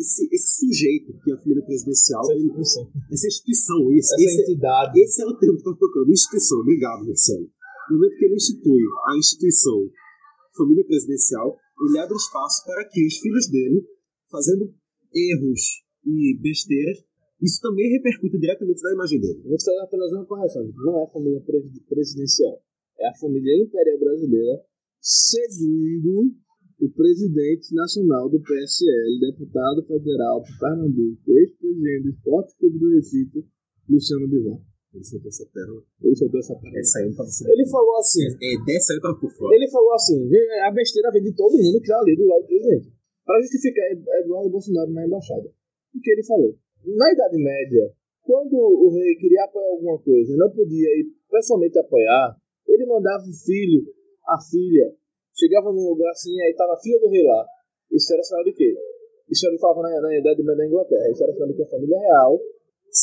esse, 0.00 0.28
esse 0.32 0.64
sujeito 0.64 1.12
que 1.20 1.30
é 1.30 1.34
a 1.34 1.42
família 1.44 1.62
presidencial. 1.62 2.24
Essa 2.24 2.40
instituição. 2.40 2.88
Essa 3.12 3.26
instituição, 3.26 3.92
isso. 3.92 4.14
Essa 4.14 4.24
esse, 4.24 4.40
entidade. 4.40 5.00
Esse 5.00 5.20
é 5.20 5.26
o 5.26 5.36
termo 5.36 5.60
que 5.60 5.68
eu 5.68 5.74
estou 5.76 5.76
tocando. 5.76 6.08
Instituição. 6.08 6.56
Obrigado, 6.60 7.04
Marcelo. 7.04 7.52
No 7.90 7.96
momento 8.00 8.16
que 8.16 8.24
ele 8.24 8.34
institui 8.40 8.80
a 9.12 9.18
instituição 9.18 9.76
família 10.56 10.84
presidencial, 10.86 11.52
ele 11.84 11.98
abre 11.98 12.16
espaço 12.16 12.64
para 12.64 12.88
que 12.88 13.06
os 13.06 13.18
filhos 13.18 13.50
dele, 13.50 13.84
fazendo 14.30 14.72
erros 15.12 15.81
e 16.04 16.38
besteiras, 16.40 17.04
isso 17.42 17.60
também 17.60 17.90
repercute 17.90 18.38
diretamente 18.38 18.82
na 18.82 18.92
imagem 18.92 19.20
dele. 19.20 19.42
Vou 19.44 19.58
fazer 19.60 19.78
apenas 19.80 20.12
uma 20.12 20.24
correção. 20.26 20.70
Não 20.76 21.00
é 21.00 21.02
a 21.04 21.08
família 21.08 21.42
presidencial. 21.88 22.62
É 23.00 23.08
a 23.08 23.14
família 23.14 23.64
imperial 23.64 23.98
brasileira, 23.98 24.62
segundo 25.00 26.36
o 26.80 26.88
presidente 26.90 27.74
nacional 27.74 28.28
do 28.28 28.40
PSL, 28.40 29.20
deputado 29.20 29.82
federal 29.84 30.42
por 30.42 30.58
Pernambuco, 30.58 31.30
ex-presidente 31.30 32.02
do 32.02 32.08
Esporte 32.10 32.56
Clube 32.58 32.78
do 32.78 32.90
Recife, 32.90 33.44
Luciano 33.88 34.28
Bivar. 34.28 34.58
Ele 34.94 35.04
soltou 35.04 35.28
essa 35.28 35.46
pérola. 35.46 35.82
Ele 36.02 36.16
soltou 36.16 36.38
essa 36.38 36.54
pérola. 36.54 36.78
Essa 36.78 36.98
aí 36.98 37.14
tava 37.14 37.28
Ele 37.52 37.66
falou 37.66 37.96
assim. 37.96 38.26
É, 38.28 38.64
dessa 38.66 38.92
aí 38.92 39.00
tava 39.00 39.18
por 39.18 39.30
fora. 39.32 39.56
Ele 39.56 39.70
falou 39.70 39.94
assim: 39.94 40.28
a 40.66 40.70
besteira 40.70 41.10
vem 41.10 41.22
de 41.22 41.32
todo 41.34 41.56
mundo 41.56 41.80
que 41.80 41.88
tá 41.88 41.98
ali 41.98 42.14
do 42.14 42.26
lado 42.26 42.42
do 42.42 42.46
presidente. 42.46 42.92
Para 43.24 43.40
justificar 43.40 43.84
Eduardo 44.20 44.50
Bolsonaro 44.50 44.92
na 44.92 45.06
embaixada. 45.06 45.50
O 45.94 46.00
que 46.00 46.10
ele 46.10 46.24
falou? 46.24 46.54
na 46.84 47.12
Idade 47.12 47.38
Média, 47.38 47.94
quando 48.22 48.54
o 48.54 48.90
rei 48.90 49.14
queria 49.16 49.44
apoiar 49.44 49.70
alguma 49.70 49.98
coisa 50.02 50.32
e 50.32 50.36
não 50.36 50.50
podia 50.50 50.88
ir 50.98 51.06
pessoalmente 51.30 51.78
apoiar, 51.78 52.36
ele 52.66 52.86
mandava 52.86 53.22
o 53.22 53.44
filho, 53.46 53.82
a 54.26 54.38
filha, 54.38 54.94
chegava 55.34 55.72
num 55.72 55.90
lugar 55.90 56.10
assim, 56.10 56.40
aí 56.40 56.54
tava 56.54 56.74
a 56.74 56.80
filha 56.80 56.98
do 57.00 57.08
rei 57.08 57.22
lá. 57.22 57.46
Isso 57.90 58.12
era 58.12 58.22
sinal 58.22 58.44
de 58.44 58.52
quê? 58.52 58.74
Isso 59.30 59.46
ele 59.46 59.58
falava 59.58 59.82
na, 59.82 60.00
na 60.00 60.18
Idade 60.18 60.42
Média 60.42 60.56
da 60.56 60.66
Inglaterra. 60.66 61.10
Isso 61.10 61.22
era 61.22 61.32
sinal 61.32 61.48
de 61.48 61.54
que 61.54 61.62
a 61.62 61.70
família 61.70 61.98
real 61.98 62.40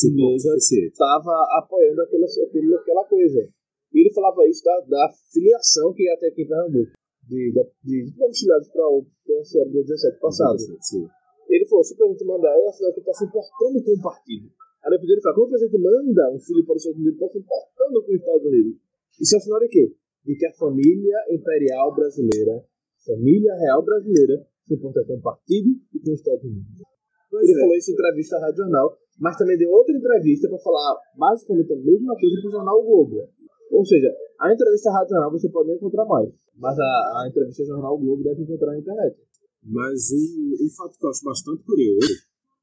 inglesa 0.04 0.54
estava 0.54 1.34
apoiando 1.58 2.02
aquela, 2.02 2.26
aquela, 2.26 3.04
coisa. 3.04 3.48
E 3.92 4.00
ele 4.00 4.14
falava 4.14 4.46
isso 4.46 4.62
da, 4.62 4.80
da 4.86 5.12
filiação 5.32 5.92
que 5.92 6.04
ia 6.04 6.14
até 6.14 6.28
aqui 6.28 6.42
em 6.42 6.46
Pernambuco, 6.46 6.92
de, 7.28 7.52
de, 7.82 8.04
de 8.04 8.38
filiados 8.38 8.68
para 8.68 8.86
o 8.86 9.04
PSL 9.26 9.70
de 9.70 9.82
17 9.82 10.20
passado. 10.20 10.58
Sim. 10.80 11.08
Ele 11.50 11.66
falou: 11.66 11.82
se 11.82 11.94
o 11.94 11.96
presidente 11.96 12.24
mandar, 12.24 12.54
é 12.54 12.68
a 12.68 12.72
cidade 12.72 12.94
que 12.94 13.00
está 13.00 13.12
se 13.12 13.24
importando 13.24 13.82
com 13.82 13.92
o 13.92 14.02
partido. 14.02 14.46
Aí 14.84 14.90
depois 14.90 15.10
ele 15.10 15.20
fala: 15.20 15.34
quando 15.34 15.46
o 15.46 15.50
presidente 15.50 15.78
manda 15.82 16.30
um 16.30 16.38
filho 16.38 16.64
para 16.64 16.74
os 16.74 16.82
Estados 16.82 17.00
Unidos, 17.00 17.20
está 17.20 17.28
se 17.28 17.38
importando 17.38 18.02
com 18.02 18.10
os 18.10 18.20
Estados 18.20 18.46
Unidos. 18.46 18.74
Isso 19.20 19.36
é 19.36 19.40
sinal 19.40 19.60
de 19.60 19.68
quê? 19.68 19.84
De 20.24 20.36
que 20.36 20.46
a 20.46 20.52
família 20.54 21.18
imperial 21.30 21.94
brasileira, 21.94 22.64
família 23.04 23.54
real 23.56 23.82
brasileira, 23.82 24.46
se 24.66 24.74
importa 24.74 25.04
com 25.04 25.14
o 25.16 25.20
partido 25.20 25.70
e 25.92 25.98
com 25.98 26.10
os 26.14 26.20
Estados 26.20 26.44
Unidos. 26.44 26.86
Pois 27.30 27.48
ele 27.48 27.58
é. 27.58 27.60
falou 27.60 27.76
isso 27.76 27.90
em 27.90 27.94
entrevista 27.94 28.36
à 28.36 28.40
Rádio 28.40 28.62
Jornal, 28.64 28.96
mas 29.18 29.36
também 29.36 29.58
deu 29.58 29.70
outra 29.70 29.94
entrevista 29.94 30.48
para 30.48 30.58
falar 30.58 30.96
basicamente 31.16 31.72
a 31.72 31.76
mesma 31.76 32.14
coisa 32.14 32.40
para 32.40 32.48
o 32.48 32.52
jornal 32.52 32.82
Globo. 32.82 33.28
Ou 33.70 33.84
seja, 33.84 34.08
a 34.40 34.52
entrevista 34.52 34.90
à 34.90 34.92
Rádio 34.94 35.10
Jornal 35.10 35.30
você 35.30 35.48
pode 35.48 35.72
encontrar 35.72 36.04
mais, 36.06 36.30
mas 36.56 36.78
a, 36.78 36.82
a 36.82 37.28
entrevista 37.28 37.62
ao 37.62 37.68
jornal 37.68 37.98
Globo 37.98 38.22
deve 38.22 38.42
encontrar 38.42 38.72
na 38.72 38.78
internet. 38.78 39.16
Mas 39.62 40.10
um, 40.12 40.56
um 40.64 40.70
fato 40.76 40.98
que 40.98 41.04
eu 41.04 41.10
acho 41.10 41.24
bastante 41.24 41.62
curioso 41.64 42.14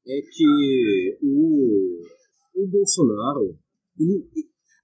é 0.06 0.20
que 0.22 1.18
o, 1.22 2.02
o 2.54 2.68
Bolsonaro 2.68 3.56
ele, 3.98 4.28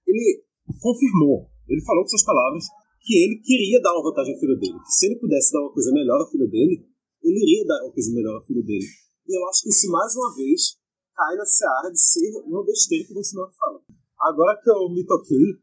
ele 0.07 0.43
confirmou, 0.79 1.49
ele 1.67 1.81
falou 1.85 2.03
com 2.03 2.09
suas 2.09 2.23
palavras 2.23 2.63
que 3.01 3.13
ele 3.23 3.41
queria 3.41 3.81
dar 3.81 3.93
uma 3.93 4.03
vantagem 4.03 4.33
ao 4.33 4.39
filho 4.39 4.57
dele, 4.57 4.79
que 4.79 4.91
se 4.91 5.05
ele 5.05 5.19
pudesse 5.19 5.51
dar 5.51 5.61
uma 5.61 5.73
coisa 5.73 5.91
melhor 5.91 6.19
ao 6.21 6.29
filho 6.29 6.49
dele, 6.49 6.81
ele 7.21 7.37
iria 7.37 7.65
dar 7.65 7.83
uma 7.83 7.93
coisa 7.93 8.11
melhor 8.13 8.35
ao 8.35 8.45
filho 8.45 8.63
dele. 8.65 8.85
E 9.27 9.37
eu 9.37 9.47
acho 9.49 9.63
que 9.63 9.69
isso, 9.69 9.91
mais 9.91 10.15
uma 10.15 10.35
vez, 10.35 10.77
cai 11.13 11.35
na 11.35 11.45
seara 11.45 11.89
de 11.91 12.01
ser 12.01 12.31
uma 12.45 12.63
besteira 12.65 13.05
que 13.05 13.11
o 13.11 13.15
Bolsonaro 13.15 13.51
fala. 13.57 13.79
Agora 14.21 14.59
que 14.61 14.69
eu 14.69 14.89
me 14.89 15.05
toquei, 15.05 15.53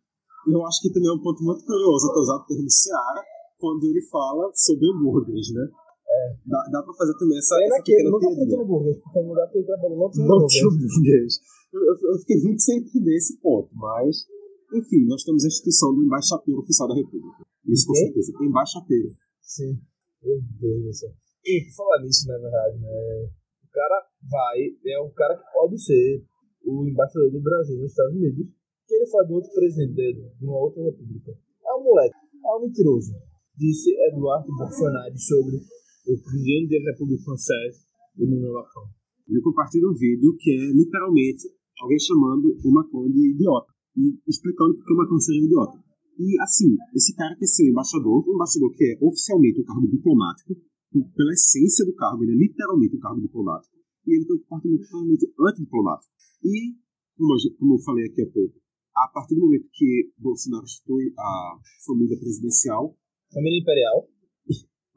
eu 0.50 0.66
acho 0.66 0.82
que 0.82 0.92
também 0.92 1.10
é 1.10 1.14
um 1.14 1.22
ponto 1.22 1.42
muito 1.42 1.64
curioso 1.64 2.12
ter 2.12 2.20
usado 2.20 2.42
o 2.42 2.46
termo 2.46 2.70
seara 2.70 3.22
quando 3.58 3.84
ele 3.84 4.02
fala 4.10 4.50
sobre 4.54 4.90
hambúrgueres, 4.90 5.52
né? 5.54 5.66
É. 6.12 6.36
Dá, 6.44 6.60
dá 6.70 6.82
pra 6.82 6.92
fazer 6.92 7.16
também 7.16 7.38
essa, 7.38 7.56
é 7.56 7.64
essa 7.64 7.76
pequena 7.76 8.10
não 8.10 8.18
teoria. 8.20 8.56
Não 8.56 8.62
hambúrgueres, 8.64 8.98
porque 9.00 9.20
no 9.22 9.28
lugar 9.28 9.48
que 9.48 9.58
ele 9.58 9.66
trabalhou 9.66 9.98
não 9.98 10.10
tinha 10.10 10.26
Não 10.26 10.46
tinha 10.46 10.66
hambúrgueres. 10.66 11.40
Eu, 11.72 11.80
eu, 11.80 12.18
fiquei 12.20 12.36
muito 12.42 12.60
sem 12.60 12.78
entender 12.78 13.16
esse 13.16 13.40
ponto, 13.40 13.70
mas... 13.74 14.26
Enfim, 14.74 15.06
nós 15.06 15.22
temos 15.24 15.44
a 15.44 15.48
instituição 15.48 15.94
do 15.94 16.02
embaixapeiro 16.02 16.60
oficial 16.60 16.88
da 16.88 16.94
República. 16.94 17.44
Isso 17.66 17.86
com 17.86 17.94
certeza. 17.94 18.32
Embaixapeiro. 18.40 19.08
Sim. 19.40 19.78
Meu 20.22 20.40
Deus 20.60 20.84
do 20.84 20.92
céu. 20.92 21.10
E 21.44 21.64
por 21.64 21.76
falar 21.76 22.02
nisso, 22.02 22.28
na 22.28 22.38
verdade, 22.38 22.78
né? 22.78 23.28
O 23.64 23.68
cara 23.72 24.06
vai, 24.30 24.58
é 24.86 24.98
o 25.00 25.10
cara 25.10 25.36
que 25.36 25.52
pode 25.52 25.82
ser 25.82 26.24
o 26.64 26.86
embaixador 26.86 27.30
do 27.30 27.40
Brasil 27.40 27.76
nos 27.78 27.90
Estados 27.90 28.14
Unidos, 28.14 28.46
que 28.86 28.94
ele 28.94 29.06
faz 29.06 29.26
do 29.26 29.34
outro 29.34 29.52
presidente 29.52 29.94
dele, 29.94 30.30
de 30.38 30.46
uma 30.46 30.58
outra 30.58 30.82
república. 30.84 31.32
É 31.66 31.74
um 31.74 31.82
moleque, 31.82 32.14
é 32.14 32.56
um 32.56 32.60
mentiroso. 32.60 33.12
Disse 33.56 33.90
Eduardo 34.08 34.48
Bolsonaro 34.56 35.18
sobre 35.18 35.60
o 36.06 36.18
presidente 36.18 36.82
da 36.82 36.90
República 36.92 37.22
Francesa, 37.24 37.86
Emmanuel 38.18 38.54
Macron. 38.54 38.88
Ele 39.28 39.40
compartilha 39.40 39.88
um 39.88 39.94
vídeo 39.94 40.36
que 40.38 40.50
é 40.50 40.72
literalmente 40.72 41.48
alguém 41.80 41.98
chamando 41.98 42.52
o 42.64 42.72
Macron 42.72 43.10
de 43.10 43.34
idiota 43.34 43.72
e 43.96 44.18
explicando 44.26 44.74
porque 44.74 44.92
o 44.92 44.96
Macron 44.96 45.20
seria 45.20 45.44
idiota. 45.44 45.78
E 46.18 46.40
assim, 46.40 46.76
esse 46.94 47.14
cara 47.14 47.36
quer 47.36 47.46
ser 47.46 47.64
o 47.64 47.70
embaixador, 47.70 48.24
um 48.28 48.34
embaixador 48.34 48.72
que 48.74 48.84
é 48.84 48.98
oficialmente 49.00 49.60
um 49.60 49.64
cargo 49.64 49.88
diplomático, 49.88 50.54
pela 50.92 51.32
essência 51.32 51.86
do 51.86 51.94
cargo, 51.94 52.22
ele 52.22 52.32
é 52.32 52.36
literalmente 52.36 52.96
um 52.96 53.00
cargo 53.00 53.20
diplomático, 53.20 53.74
e 54.06 54.14
ele 54.14 54.26
tem 54.26 54.36
um 54.36 54.40
comportamento 54.40 54.82
totalmente 54.82 55.34
antidiplomático. 55.40 56.12
E, 56.44 56.76
como 57.16 57.32
eu, 57.32 57.56
como 57.56 57.74
eu 57.74 57.78
falei 57.78 58.04
aqui 58.06 58.22
há 58.22 58.30
pouco, 58.30 58.54
a 58.94 59.08
partir 59.08 59.34
do 59.34 59.40
momento 59.40 59.68
que 59.72 60.12
Bolsonaro 60.18 60.64
institui 60.64 61.12
a 61.18 61.58
família 61.86 62.18
presidencial. 62.18 62.94
Família 63.32 63.60
imperial? 63.60 64.11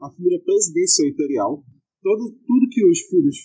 A 0.06 0.10
família 0.14 0.40
presidencial 0.42 1.08
imperial. 1.08 1.64
Todo, 2.02 2.30
tudo 2.46 2.70
que 2.70 2.86
os 2.86 3.00
filhos 3.10 3.36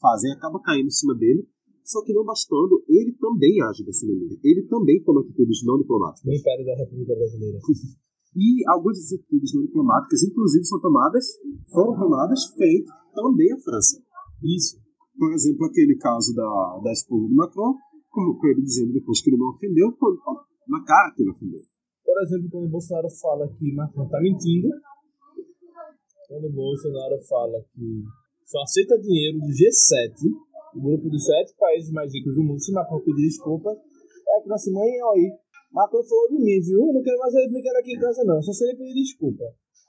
fazem 0.00 0.30
acaba 0.32 0.62
caindo 0.62 0.86
em 0.86 0.94
cima 0.94 1.14
dele. 1.16 1.46
Só 1.82 2.04
que 2.04 2.14
não 2.14 2.24
bastando, 2.24 2.84
ele 2.86 3.12
também 3.18 3.60
age 3.62 3.82
dessa 3.84 4.06
maneira. 4.06 4.38
Ele 4.44 4.62
também 4.70 5.02
toma 5.02 5.22
atitudes 5.22 5.66
não 5.66 5.76
diplomáticas. 5.78 6.22
No 6.24 6.38
Império 6.38 6.64
da 6.64 6.76
República 6.76 7.14
Brasileira. 7.16 7.58
e 8.36 8.62
algumas 8.70 8.96
das 8.96 9.18
atitudes 9.18 9.52
não 9.54 9.62
diplomáticas, 9.66 10.22
inclusive, 10.22 10.64
são 10.66 10.80
tomadas, 10.80 11.26
foram 11.66 11.98
tomadas 11.98 12.46
frente 12.54 12.86
também 13.12 13.52
à 13.52 13.58
França. 13.58 13.98
Isso. 14.44 14.78
Por 15.18 15.32
exemplo, 15.32 15.66
aquele 15.66 15.96
caso 15.96 16.32
da, 16.32 16.80
da 16.84 16.92
esposa 16.92 17.26
do 17.26 17.34
Macron, 17.34 17.74
como 18.08 18.38
com 18.38 18.46
ele 18.46 18.62
dizendo 18.62 18.92
depois 18.92 19.20
que 19.20 19.30
ele 19.30 19.36
não 19.38 19.50
ofendeu, 19.50 19.92
quando, 19.98 20.18
na 20.68 20.84
cara 20.84 21.12
que 21.14 21.22
ele 21.22 21.30
ofendeu. 21.30 21.60
Por 22.04 22.22
exemplo, 22.22 22.48
quando 22.50 22.66
o 22.66 22.70
Bolsonaro 22.70 23.10
fala 23.20 23.48
que 23.58 23.74
Macron 23.74 24.04
está 24.04 24.20
mentindo, 24.20 24.68
quando 26.30 26.46
o 26.46 26.52
Bolsonaro 26.54 27.18
fala 27.26 27.58
que 27.74 28.06
só 28.46 28.62
aceita 28.62 29.02
dinheiro 29.02 29.42
do 29.42 29.50
G7, 29.50 30.14
o 30.76 30.80
grupo 30.80 31.10
dos 31.10 31.26
sete 31.26 31.52
países 31.58 31.90
mais 31.90 32.14
ricos 32.14 32.32
do 32.36 32.44
mundo, 32.44 32.62
se 32.62 32.70
Macron 32.70 33.00
pedir 33.02 33.26
desculpa, 33.26 33.70
é 33.74 34.40
que 34.40 34.48
nossa 34.48 34.70
mãe, 34.70 34.86
aí, 34.86 35.26
Macron 35.74 36.04
falou 36.04 36.28
de 36.30 36.38
mim, 36.38 36.60
viu? 36.62 36.92
Não 36.94 37.02
quero 37.02 37.18
mais 37.18 37.34
ele 37.34 37.50
brincando 37.50 37.78
aqui 37.78 37.96
em 37.96 37.98
casa, 37.98 38.22
não, 38.22 38.40
só 38.40 38.52
se 38.52 38.62
ele 38.62 38.78
pedir 38.78 38.94
desculpa. 38.94 39.42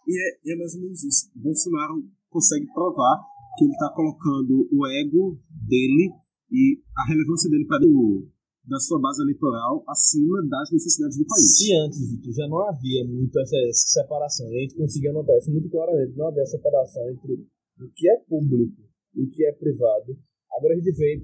E 0.07 0.17
é, 0.17 0.53
é 0.53 0.55
mais 0.57 0.73
ou 0.73 0.81
menos 0.81 1.03
isso. 1.03 1.29
Bolsonaro 1.35 2.01
consegue 2.31 2.65
provar 2.73 3.21
que 3.55 3.65
ele 3.65 3.73
está 3.73 3.93
colocando 3.93 4.67
o 4.73 4.87
ego 4.87 5.37
dele 5.69 6.09
e 6.51 6.81
a 6.97 7.05
relevância 7.05 7.51
dele 7.51 7.67
para 7.67 7.85
o 7.85 8.25
da 8.71 8.79
sua 8.79 8.99
base 9.01 9.21
eleitoral 9.21 9.83
acima 9.85 10.47
das 10.47 10.71
necessidades 10.71 11.17
do 11.19 11.27
país. 11.27 11.57
Se 11.59 11.75
antes, 11.75 11.99
Vitor, 12.07 12.31
já 12.31 12.47
não 12.47 12.63
havia 12.63 13.03
muito 13.03 13.37
essa, 13.37 13.57
essa 13.67 14.01
separação, 14.01 14.47
a 14.47 14.59
gente 14.63 14.75
conseguia 14.75 15.11
notar 15.11 15.37
isso 15.37 15.51
muito 15.51 15.69
claramente, 15.69 16.15
não 16.15 16.27
havia 16.27 16.45
separação 16.45 17.03
entre 17.11 17.33
o 17.33 17.91
que 17.93 18.09
é 18.09 18.17
público 18.29 18.81
e 19.13 19.23
o 19.23 19.29
que 19.29 19.43
é 19.43 19.51
privado, 19.51 20.17
agora 20.55 20.73
a 20.73 20.77
gente 20.77 20.95
vê 20.95 21.21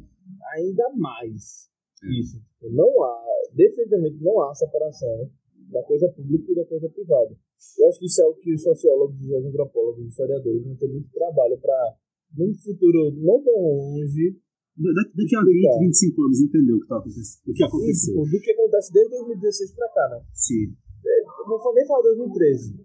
ainda 0.59 0.91
mais 0.97 1.71
é. 2.03 2.19
isso. 2.19 2.37
Não 2.69 3.03
há, 3.03 3.23
definitivamente 3.55 4.21
não 4.21 4.41
há 4.43 4.53
separação 4.53 5.31
da 5.71 5.81
coisa 5.83 6.09
pública 6.09 6.51
e 6.51 6.55
da 6.55 6.65
coisa 6.65 6.89
privada. 6.89 7.31
Eu 7.79 7.87
acho 7.87 7.99
que 7.99 8.05
isso 8.05 8.21
é 8.21 8.25
o 8.25 8.35
que 8.35 8.53
os 8.53 8.61
sociólogos, 8.61 9.21
os 9.21 9.45
antropólogos, 9.45 10.03
os 10.03 10.11
historiadores 10.11 10.63
vão 10.63 10.75
ter 10.75 10.87
muito 10.87 11.09
trabalho 11.11 11.57
para, 11.59 11.95
num 12.37 12.53
futuro 12.53 13.11
não 13.15 13.41
tão 13.41 13.55
longe, 13.55 14.35
Daqui, 14.77 15.35
a 15.35 15.41
20, 15.41 15.89
25 15.89 16.21
anos, 16.21 16.41
entendeu 16.41 16.77
o 16.77 16.81
que, 16.81 16.87
tá, 16.87 16.97
o 16.97 17.53
que 17.53 17.63
aconteceu. 17.63 18.13
Isso, 18.13 18.29
do 18.29 18.39
que 18.39 18.51
acontece 18.51 18.93
desde 18.93 19.09
2016 19.09 19.73
pra 19.73 19.89
cá, 19.89 20.05
né? 20.13 20.21
Sim. 20.33 20.69
É, 21.03 21.23
não 21.49 21.57
vou 21.57 21.73
nem 21.73 21.85
falar 21.87 22.03
2013. 22.03 22.77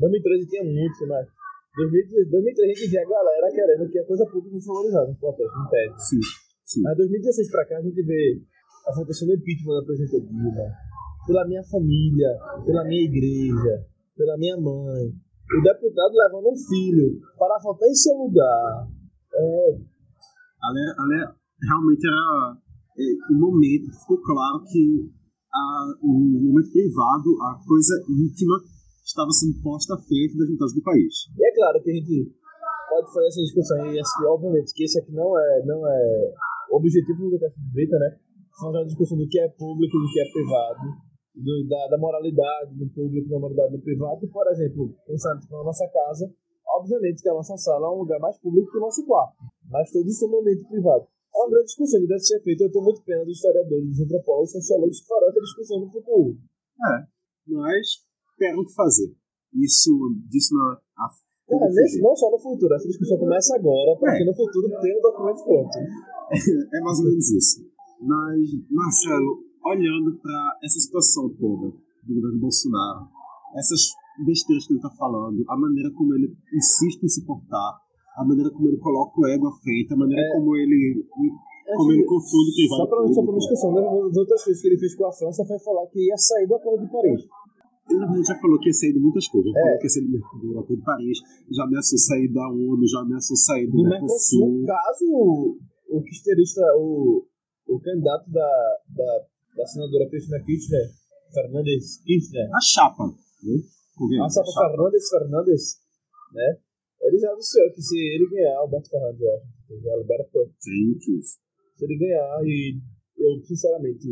2013 0.00 0.48
tinha 0.48 0.64
muito, 0.64 1.06
mas 1.06 1.28
2013, 1.76 2.30
2013 2.30 2.64
a 2.64 2.74
gente 2.74 2.90
via 2.90 3.02
a 3.02 3.08
galera 3.08 3.52
querendo 3.52 3.88
que 3.90 3.98
a 3.98 4.06
coisa 4.06 4.24
pública 4.24 4.56
fosse 4.56 4.66
valorizada 4.66 5.08
no 5.08 5.70
pé. 5.70 5.84
Sim, 5.98 6.20
sim. 6.64 6.80
Mas 6.80 6.96
2016 6.96 7.50
pra 7.50 7.66
cá 7.66 7.76
a 7.76 7.82
gente 7.82 8.02
vê 8.02 8.40
a 8.86 8.94
votação 8.94 9.28
do 9.28 9.34
impeachment 9.34 9.80
da 9.80 9.84
presidenta 9.84 10.20
Dilma, 10.20 10.66
pela 11.26 11.46
minha 11.46 11.62
família, 11.64 12.28
pela 12.64 12.84
minha 12.84 13.04
igreja, 13.04 13.84
pela 14.16 14.36
minha 14.38 14.56
mãe. 14.56 15.12
O 15.12 15.62
deputado 15.62 16.14
levando 16.14 16.48
um 16.48 16.56
filho 16.56 17.20
para 17.36 17.60
votar 17.62 17.88
em 17.88 17.94
seu 17.94 18.14
lugar. 18.16 18.88
É, 19.34 19.91
ela, 20.62 20.78
é, 20.78 20.86
ela 20.98 21.14
é, 21.18 21.24
realmente 21.66 22.06
era 22.06 22.56
é, 22.98 23.32
o 23.32 23.36
momento, 23.38 23.90
ficou 24.00 24.20
claro 24.22 24.62
que 24.64 25.10
a, 25.52 25.62
o 26.02 26.12
momento 26.48 26.70
privado, 26.72 27.28
a 27.42 27.60
coisa 27.66 27.94
íntima, 28.08 28.56
estava 29.04 29.30
sendo 29.30 29.60
posta 29.62 29.94
à 29.94 29.98
frente 29.98 30.38
das 30.38 30.48
vontades 30.48 30.74
do 30.74 30.82
país. 30.82 31.14
E 31.36 31.44
é 31.44 31.54
claro 31.54 31.82
que 31.82 31.90
a 31.90 31.94
gente 31.94 32.32
pode 32.88 33.12
fazer 33.12 33.26
essa 33.26 33.42
discussão, 33.42 33.86
e 33.92 34.00
assim, 34.00 34.24
obviamente 34.24 34.72
que 34.74 34.84
esse 34.84 34.98
aqui 35.00 35.12
não 35.12 35.38
é, 35.38 35.62
não 35.66 35.86
é 35.86 36.34
o 36.70 36.76
objetivo 36.76 37.28
do 37.28 37.38
Café 37.38 37.54
de 37.56 37.72
Brita, 37.72 37.98
né? 37.98 38.16
Fazer 38.60 38.78
uma 38.78 38.86
discussão 38.86 39.18
do 39.18 39.28
que 39.28 39.40
é 39.40 39.48
público 39.48 39.96
e 39.96 40.00
do 40.00 40.12
que 40.12 40.20
é 40.20 40.32
privado, 40.32 40.84
do, 41.34 41.68
da, 41.68 41.88
da, 41.88 41.98
moralidade 41.98 42.76
do 42.76 42.86
público, 42.92 43.28
da 43.28 43.38
moralidade 43.38 43.72
do 43.72 43.82
privado. 43.82 44.24
E, 44.24 44.28
por 44.28 44.46
exemplo, 44.48 44.94
pensando 45.06 45.40
na 45.50 45.64
nossa 45.64 45.88
casa, 45.88 46.30
obviamente 46.78 47.22
que 47.22 47.28
a 47.28 47.34
nossa 47.34 47.56
sala 47.56 47.86
é 47.86 47.90
um 47.90 48.00
lugar 48.00 48.18
mais 48.20 48.38
público 48.38 48.70
que 48.70 48.78
o 48.78 48.80
nosso 48.80 49.04
quarto 49.06 49.36
mas 49.72 49.90
todos 49.90 50.18
são 50.18 50.28
momento 50.28 50.68
privado. 50.68 51.08
É 51.34 51.38
uma 51.38 51.48
grande 51.48 51.64
discussão 51.64 51.98
que 51.98 52.06
deve 52.06 52.20
ser 52.20 52.40
feita. 52.44 52.64
Eu 52.64 52.70
tenho 52.70 52.84
muito 52.84 53.02
pena 53.02 53.24
dos 53.24 53.36
historiadores, 53.36 53.88
dos 53.88 54.00
antropólogos, 54.00 54.52
sociólogos 54.52 55.00
que 55.00 55.08
farão 55.08 55.28
essa 55.28 55.40
discussão 55.40 55.80
no 55.80 55.90
futuro. 55.90 56.36
É, 56.92 57.06
mas 57.48 57.86
tem 58.36 58.54
o 58.54 58.64
que 58.66 58.74
fazer. 58.74 59.16
Isso, 59.54 59.90
disso 60.28 60.54
na. 60.54 60.76
A, 60.98 61.08
é, 61.48 61.72
nesse, 61.72 62.00
não 62.02 62.14
só 62.14 62.30
no 62.30 62.38
futuro, 62.38 62.74
essa 62.74 62.86
discussão 62.86 63.18
começa 63.18 63.56
agora, 63.56 63.96
porque 63.98 64.22
é. 64.22 64.24
no 64.24 64.34
futuro 64.34 64.68
tem 64.80 64.98
o 64.98 65.00
documento 65.00 65.42
pronto. 65.42 65.78
é 66.72 66.80
mais 66.80 66.98
ou 66.98 67.04
menos 67.06 67.30
isso. 67.30 67.64
Mas, 68.00 68.40
Marcelo, 68.70 69.44
olhando 69.64 70.18
para 70.20 70.58
essa 70.62 70.78
situação 70.78 71.30
toda 71.30 71.72
do 72.04 72.14
governo 72.14 72.40
Bolsonaro, 72.40 73.08
essas 73.56 73.92
besteiras 74.24 74.66
que 74.66 74.72
ele 74.72 74.78
está 74.78 74.90
falando, 74.90 75.44
a 75.48 75.56
maneira 75.56 75.90
como 75.92 76.14
ele 76.14 76.34
insiste 76.52 77.02
em 77.02 77.08
se 77.08 77.24
portar, 77.24 77.78
a 78.16 78.24
maneira 78.24 78.50
como 78.50 78.68
ele 78.68 78.78
coloca 78.78 79.20
o 79.20 79.26
ego 79.26 79.48
à 79.48 79.52
frente, 79.60 79.92
a 79.92 79.96
maneira 79.96 80.22
é. 80.22 80.32
como 80.32 80.56
ele 80.56 81.02
como 81.76 81.92
ele 81.92 82.04
confunde 82.04 82.50
quem 82.54 82.68
vai 82.68 82.78
Só 82.78 82.86
para 82.86 83.02
não 83.02 83.38
esquecer, 83.38 83.66
uma 83.66 83.80
das 83.80 84.16
outras 84.16 84.44
coisas 84.44 84.60
que 84.62 84.68
ele 84.68 84.78
fez 84.78 84.94
com 84.96 85.06
a 85.06 85.12
França 85.12 85.44
foi 85.44 85.58
falar 85.60 85.86
que 85.88 86.00
ia 86.00 86.16
sair 86.16 86.46
do 86.46 86.54
Acordo 86.56 86.84
de 86.84 86.92
Paris. 86.92 87.22
Ele, 87.90 87.98
na 87.98 88.06
verdade, 88.06 88.28
já 88.28 88.38
falou 88.40 88.58
que 88.58 88.68
ia 88.68 88.72
sair 88.72 88.92
de 88.92 89.00
muitas 89.00 89.28
coisas. 89.28 89.50
Ele 89.50 89.58
é. 89.58 89.62
falou 89.62 89.78
que 89.78 89.86
ia 89.86 89.90
sair 89.90 90.06
do 90.06 90.58
Acordo 90.58 90.76
de 90.76 90.84
Paris, 90.84 91.18
já 91.50 91.64
ameaçou 91.64 91.98
sair 91.98 92.28
da 92.32 92.48
ONU, 92.48 92.86
já 92.86 93.00
ameaçou 93.00 93.36
sair 93.36 93.66
do, 93.66 93.76
do 93.76 93.88
Mercosul. 93.88 94.60
No 94.60 94.66
caso, 94.66 95.58
o 95.90 96.02
kisterista, 96.02 96.62
o, 96.76 97.24
o 97.68 97.80
candidato 97.80 98.30
da, 98.30 98.50
da, 98.88 99.20
da 99.56 99.66
senadora 99.66 100.08
Cristina 100.08 100.42
Kirchner, 100.44 100.88
Fernandes 101.32 102.02
Kirchner. 102.04 102.48
A 102.54 102.60
chapa, 102.60 103.06
né? 103.06 103.62
A 103.92 104.28
chapa, 104.28 104.50
chapa 104.50 104.70
Fernandes 104.70 105.08
Fernandes, 105.08 105.62
né? 106.32 106.58
Ele 107.02 107.18
já 107.18 107.30
anunciou 107.30 107.72
que 107.74 107.82
se 107.82 107.98
ele 107.98 108.28
ganhar, 108.30 108.58
Alberto 108.58 108.88
Fernandes, 108.88 109.20
eu 109.20 109.30
acho, 109.34 109.90
Alberto. 109.90 110.52
Sim, 110.58 111.18
isso. 111.18 111.38
Se 111.74 111.84
ele 111.84 111.98
ganhar, 111.98 112.40
e 112.44 112.80
eu, 113.18 113.44
sinceramente, 113.44 114.06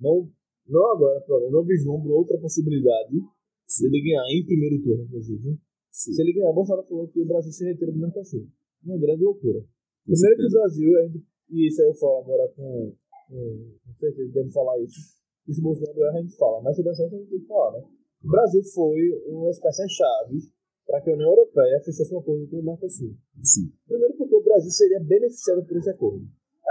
não, 0.00 0.28
não 0.66 0.92
agora, 0.92 1.22
eu 1.28 1.50
não 1.50 1.64
vislumbro 1.64 2.12
outra 2.12 2.38
possibilidade 2.38 3.16
se 3.66 3.86
ele 3.86 4.02
ganhar 4.02 4.24
em 4.30 4.44
primeiro 4.44 4.82
turno, 4.82 5.04
inclusive. 5.04 5.58
Sim. 5.90 6.12
Se 6.12 6.22
ele 6.22 6.32
ganhar, 6.32 6.52
Bolsonaro 6.52 6.86
falou 6.86 7.08
que 7.08 7.20
o 7.20 7.26
Brasil 7.26 7.52
se 7.52 7.64
retira 7.64 7.92
do 7.92 7.98
Mercosul. 7.98 8.48
Uma 8.84 8.98
grande 8.98 9.22
loucura. 9.22 9.62
Primeiro 10.04 10.36
que 10.36 10.46
o 10.46 10.50
Brasil, 10.50 10.90
e 11.50 11.68
isso 11.68 11.82
aí 11.82 11.88
eu 11.88 11.94
falo 11.94 12.18
agora 12.18 12.48
com, 12.56 12.96
com, 13.28 13.76
com 13.84 13.94
certeza, 13.94 14.32
devo 14.32 14.50
falar 14.50 14.80
isso. 14.80 14.98
E 15.46 15.54
se 15.54 15.60
Bolsonaro 15.60 16.04
erra, 16.04 16.18
a 16.18 16.22
gente 16.22 16.36
fala, 16.36 16.62
mas 16.62 16.76
se 16.76 16.82
der 16.82 16.94
certo, 16.94 17.14
a 17.14 17.18
gente 17.18 17.30
tem 17.30 17.40
que 17.40 17.46
falar, 17.46 17.78
né? 17.78 17.84
O 18.22 18.28
Brasil 18.28 18.62
foi 18.74 19.00
uma 19.26 19.50
espécie 19.50 19.88
chave 19.88 20.38
para 20.86 21.00
que 21.00 21.10
a 21.10 21.14
União 21.14 21.30
Europeia 21.30 21.80
fechasse 21.80 22.12
um 22.14 22.18
acordo 22.18 22.46
com 22.48 22.58
o 22.58 22.62
Mercosul. 22.62 23.16
Sim. 23.42 23.72
Primeiro 23.86 24.14
porque 24.16 24.34
o 24.34 24.42
Brasil 24.42 24.70
seria 24.70 25.00
beneficiado 25.00 25.64
por 25.64 25.76
esse 25.76 25.88
acordo. 25.88 26.26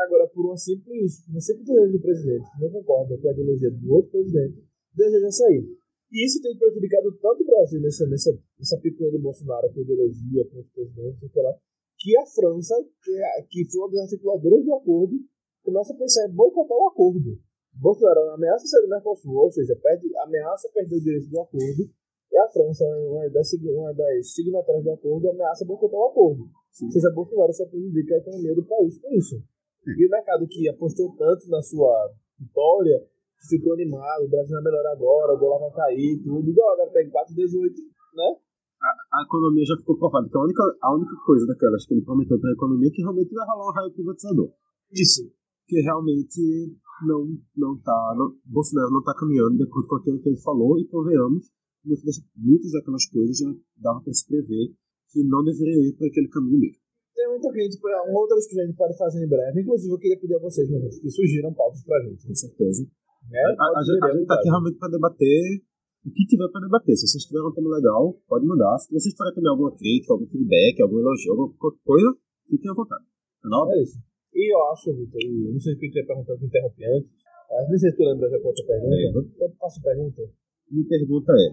Agora, 0.06 0.28
por 0.28 0.46
uma 0.46 0.58
simples, 0.58 1.26
uma 1.28 1.42
simples 1.42 1.66
desejo 1.66 1.94
do 1.94 2.02
presidente, 2.02 2.46
que 2.52 2.62
não 2.62 2.70
concorda 2.70 3.18
com 3.18 3.28
a 3.28 3.32
ideologia 3.32 3.72
do 3.72 3.94
outro 3.94 4.12
presidente, 4.12 4.64
deseja 4.94 5.32
sair. 5.32 5.66
E 6.12 6.26
isso 6.26 6.42
tem 6.42 6.58
prejudicado 6.58 7.12
tanto 7.22 7.44
o 7.44 7.46
Brasil 7.46 7.82
nessa, 7.82 8.08
nessa, 8.08 8.32
nessa 8.58 8.78
picuinha 8.80 9.12
de 9.12 9.20
Bolsonaro 9.20 9.72
com 9.74 9.82
ideologia, 9.82 10.46
com 10.50 10.60
os 10.60 10.70
presidentes, 10.70 11.30
lá, 11.36 11.54
que 11.98 12.18
a 12.18 12.26
França, 12.26 12.76
que, 13.04 13.12
é, 13.12 13.42
que 13.50 13.66
foi 13.66 13.82
uma 13.82 13.92
das 13.92 14.04
articuladoras 14.04 14.66
do 14.66 14.74
acordo, 14.74 15.20
começa 15.64 15.94
a 15.94 15.98
pensar 15.98 16.28
em 16.28 16.34
boicotar 16.34 16.78
o 16.78 16.88
acordo. 16.88 17.40
Bolsonaro 17.80 18.32
ameaça 18.32 18.68
sair 18.68 18.82
do 18.82 18.90
Mercosul, 18.90 19.36
ou 19.36 19.52
seja, 19.52 19.76
perde, 19.82 20.08
ameaça 20.18 20.70
perder 20.74 20.98
o 20.98 21.04
direito 21.04 21.30
do 21.30 21.40
acordo, 21.40 21.90
e 22.32 22.38
a 22.38 22.48
França, 22.50 22.86
uma 22.86 23.28
das, 23.30 23.54
uma 23.54 23.94
das 23.94 24.34
signatárias 24.34 24.84
do 24.84 24.92
acordo, 24.92 25.30
ameaça 25.30 25.66
boicotar 25.66 26.00
o 26.00 26.06
acordo. 26.06 26.44
Sim. 26.70 26.86
Ou 26.86 26.92
seja, 26.92 27.12
Bolsonaro 27.12 27.54
só 27.54 27.66
prejudica 27.66 28.16
a 28.16 28.18
economia 28.20 28.54
do 28.54 28.66
país 28.66 29.00
com 29.00 29.10
isso. 29.16 29.42
E 29.88 30.06
o 30.06 30.10
mercado 30.10 30.46
que 30.48 30.70
apostou 30.70 31.16
tanto 31.18 31.50
na 31.50 31.62
sua 31.62 32.12
vitória, 32.38 33.02
ficou 33.48 33.74
animado, 33.74 34.26
o 34.26 34.30
Brasil 34.30 34.52
vai 34.56 34.64
melhorar 34.64 34.92
agora, 34.92 35.34
o 35.34 35.38
dólar 35.38 35.60
vai 35.70 35.72
cair, 35.72 36.22
tudo. 36.22 36.52
O 36.52 36.54
dólar 36.54 36.74
agora 36.74 36.92
tem 36.92 37.10
4,18, 37.10 37.74
né? 38.16 38.36
A, 38.82 39.20
a, 39.20 39.24
economia 39.24 39.66
já 39.66 39.76
ficou 39.78 39.98
provada. 39.98 40.28
Então 40.28 40.42
a 40.42 40.46
única, 40.46 40.64
a 40.82 40.96
única 40.96 41.16
coisa 41.26 41.46
daquelas 41.48 41.86
que 41.86 41.94
ele 41.94 42.04
prometeu 42.04 42.40
para 42.40 42.50
a 42.50 42.54
economia 42.54 42.88
é 42.88 42.92
que 42.92 43.02
realmente 43.02 43.34
vai 43.34 43.46
rolar 43.48 43.70
um 43.70 43.74
raio 43.74 43.94
privatizador. 43.94 44.52
Isso. 44.92 45.32
Que 45.68 45.82
realmente 45.82 46.76
não, 47.06 47.38
não 47.56 47.78
tá. 47.82 48.16
Não, 48.18 48.36
Bolsonaro 48.46 48.92
não 48.92 49.00
está 49.00 49.14
caminhando 49.14 49.58
de 49.58 49.64
acordo 49.64 49.88
com 49.88 49.96
aquilo 49.96 50.20
que 50.22 50.30
ele 50.30 50.42
falou 50.42 50.80
e 50.80 50.88
convenhamos, 50.88 51.50
muitas, 51.84 52.22
muitas 52.36 52.72
daquelas 52.72 53.06
coisas 53.08 53.38
já 53.38 53.48
dava 53.78 54.02
para 54.02 54.14
se 54.14 54.28
prever 54.28 54.74
que 55.12 55.24
não 55.24 55.44
deveriam 55.44 55.84
ir 55.84 55.96
para 55.98 56.08
aquele 56.08 56.28
caminho 56.30 56.60
mesmo 56.60 56.90
tem 57.20 57.28
muita 57.28 57.52
gente, 57.52 57.76
uma 57.84 58.20
outra 58.22 58.36
coisa 58.36 58.48
que 58.48 58.60
a 58.60 58.66
gente 58.66 58.78
pode 58.78 58.98
fazer 58.98 59.26
em 59.26 59.28
breve. 59.28 59.62
Inclusive, 59.62 59.92
eu 59.92 60.00
queria 60.00 60.20
pedir 60.20 60.36
a 60.36 60.40
vocês, 60.40 60.70
meus 60.70 61.00
que 61.00 61.10
sugiram 61.10 61.54
pautas 61.54 61.84
pra 61.84 62.00
gente. 62.08 62.26
Com 62.26 62.34
certeza. 62.34 62.88
É, 63.30 63.44
a, 63.44 63.66
a, 63.76 63.80
a, 63.80 63.84
gente 63.84 64.26
tá 64.26 64.36
aqui 64.36 64.48
realmente 64.48 64.78
para 64.80 64.90
debater 64.90 65.62
o 66.06 66.12
que 66.12 66.26
tiver 66.26 66.48
para 66.48 66.62
debater. 66.62 66.96
Se 66.96 67.08
vocês 67.08 67.26
tiverem 67.26 67.50
um 67.50 67.54
tema 67.54 67.76
legal, 67.76 68.16
pode 68.28 68.46
mandar. 68.46 68.80
Se 68.80 68.88
vocês 68.94 69.14
tiverem 69.14 69.36
também 69.36 69.52
alguma 69.52 69.76
crítica, 69.76 70.14
algum 70.14 70.26
feedback, 70.26 70.82
algum 70.82 71.00
elogio, 71.00 71.32
alguma 71.32 71.52
coisa, 71.84 72.16
fiquem 72.48 72.72
à 72.72 72.74
vontade. 72.74 73.04
Não? 73.44 73.72
É 73.74 73.84
isso. 73.84 74.00
E 74.34 74.54
eu 74.54 74.64
acho, 74.72 74.94
Vitor, 74.94 75.22
e 75.22 75.52
não 75.52 75.60
sei 75.60 75.76
se 75.76 75.86
eu 75.86 75.92
tinha 75.92 76.06
perguntado, 76.06 76.40
eu 76.40 76.48
interrompi 76.48 76.86
antes, 76.86 77.12
mas 77.50 77.70
não 77.70 77.78
sei 77.78 77.90
se 77.92 77.98
tu 77.98 78.04
lembra 78.04 78.30
já 78.30 78.40
qual 78.40 78.54
a 78.54 78.68
pergunta. 78.68 78.96
Lembro. 78.96 79.22
Então, 79.36 79.50
faço 79.60 79.82
pergunta. 79.82 80.22
Minha 80.70 80.88
pergunta 80.88 81.34
é, 81.34 81.48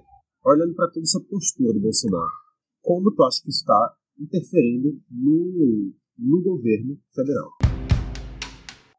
olhando 0.45 0.75
para 0.75 0.91
toda 0.91 1.05
essa 1.05 1.21
postura 1.21 1.73
do 1.73 1.81
Bolsonaro, 1.81 2.31
como 2.83 3.15
tu 3.15 3.23
acha 3.25 3.43
que 3.43 3.49
está 3.49 3.97
interferindo 4.21 4.93
no, 5.11 5.93
no 6.19 6.43
governo 6.43 6.99
federal. 7.15 7.49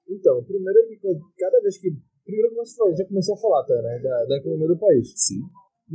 Então, 0.09 0.43
primeiro 0.43 0.79
é 0.79 0.87
que 0.87 0.99
cada 1.37 1.61
vez 1.61 1.77
que. 1.77 1.89
Primeiro 2.25 2.49
que 2.49 2.55
você 2.55 2.95
já 2.95 3.05
comecei 3.07 3.33
a 3.33 3.37
falar, 3.37 3.63
tá, 3.63 3.81
né? 3.81 3.99
Da, 3.99 4.25
da 4.25 4.37
economia 4.37 4.67
do 4.67 4.77
país. 4.77 5.13
Sim. 5.15 5.39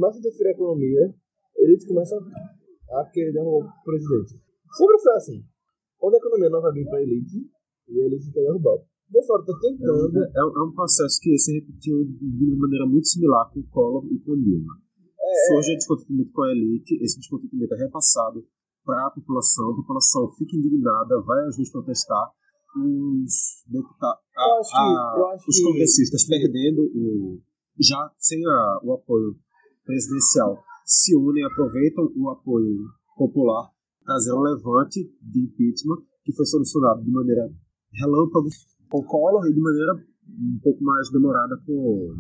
A 0.02 0.16
interferir 0.16 0.48
a 0.48 0.52
economia, 0.52 1.14
ele 1.56 1.86
começa 1.86 2.16
a 2.16 3.04
querer 3.12 3.32
derrubar 3.32 3.68
o 3.68 3.84
presidente. 3.84 4.40
Sempre 4.72 4.98
foi 5.02 5.12
assim. 5.14 5.44
Quando 5.98 6.14
a 6.14 6.18
economia 6.18 6.48
não 6.48 6.62
vai 6.62 6.72
vir 6.72 6.86
para 6.86 6.98
a 6.98 7.02
elite, 7.02 7.50
e 7.88 8.00
a 8.00 8.06
elite 8.06 8.30
quer 8.32 8.42
derrubar. 8.42 8.74
O 8.74 9.12
Bolsonaro 9.12 9.44
está 9.44 9.58
tentando. 9.60 10.18
É, 10.18 10.26
é, 10.26 10.40
é, 10.40 10.62
um 10.62 10.72
processo 10.72 11.20
que 11.20 11.36
se 11.38 11.52
repetiu 11.52 12.04
de 12.04 12.44
uma 12.46 12.56
maneira 12.56 12.86
muito 12.86 13.06
similar 13.08 13.50
com 13.52 13.60
o 13.60 13.68
Collor 13.68 14.06
e 14.10 14.18
com 14.20 14.32
o 14.32 14.36
Dilma. 14.36 14.72
É, 15.20 15.48
Surge 15.48 15.72
o 15.72 15.76
descontentamento 15.76 16.32
com 16.32 16.42
a 16.42 16.50
elite, 16.52 16.98
esse 17.02 17.18
descontentamento 17.18 17.74
é 17.74 17.78
repassado 17.78 18.44
para 18.84 19.06
a 19.06 19.10
população, 19.10 19.70
a 19.70 19.76
população 19.76 20.32
fica 20.36 20.56
indignada, 20.56 21.20
vai 21.20 21.46
às 21.46 21.56
ruas 21.56 21.70
protestar, 21.70 22.32
os 22.74 23.62
deputados, 23.68 24.22
os 25.46 25.56
que... 25.56 25.62
congressistas 25.62 26.24
perdendo 26.24 26.82
o 26.82 27.40
já 27.78 28.10
sem 28.18 28.44
a, 28.46 28.80
o 28.82 28.92
apoio 28.94 29.36
presidencial 29.84 30.62
se 30.84 31.16
unem, 31.16 31.44
aproveitam 31.44 32.10
o 32.16 32.30
apoio 32.30 32.84
popular, 33.16 33.70
trazer 34.04 34.32
um 34.32 34.40
levante 34.40 35.00
de 35.20 35.40
impeachment 35.40 36.02
que 36.24 36.32
foi 36.34 36.44
solucionado 36.46 37.02
de 37.02 37.10
maneira 37.10 37.50
relâmpago 37.94 38.48
o 38.92 39.46
e 39.46 39.52
de 39.52 39.60
maneira 39.60 39.92
um 40.28 40.58
pouco 40.62 40.82
mais 40.84 41.10
demorada 41.10 41.56
com 41.66 41.72
o 41.72 42.14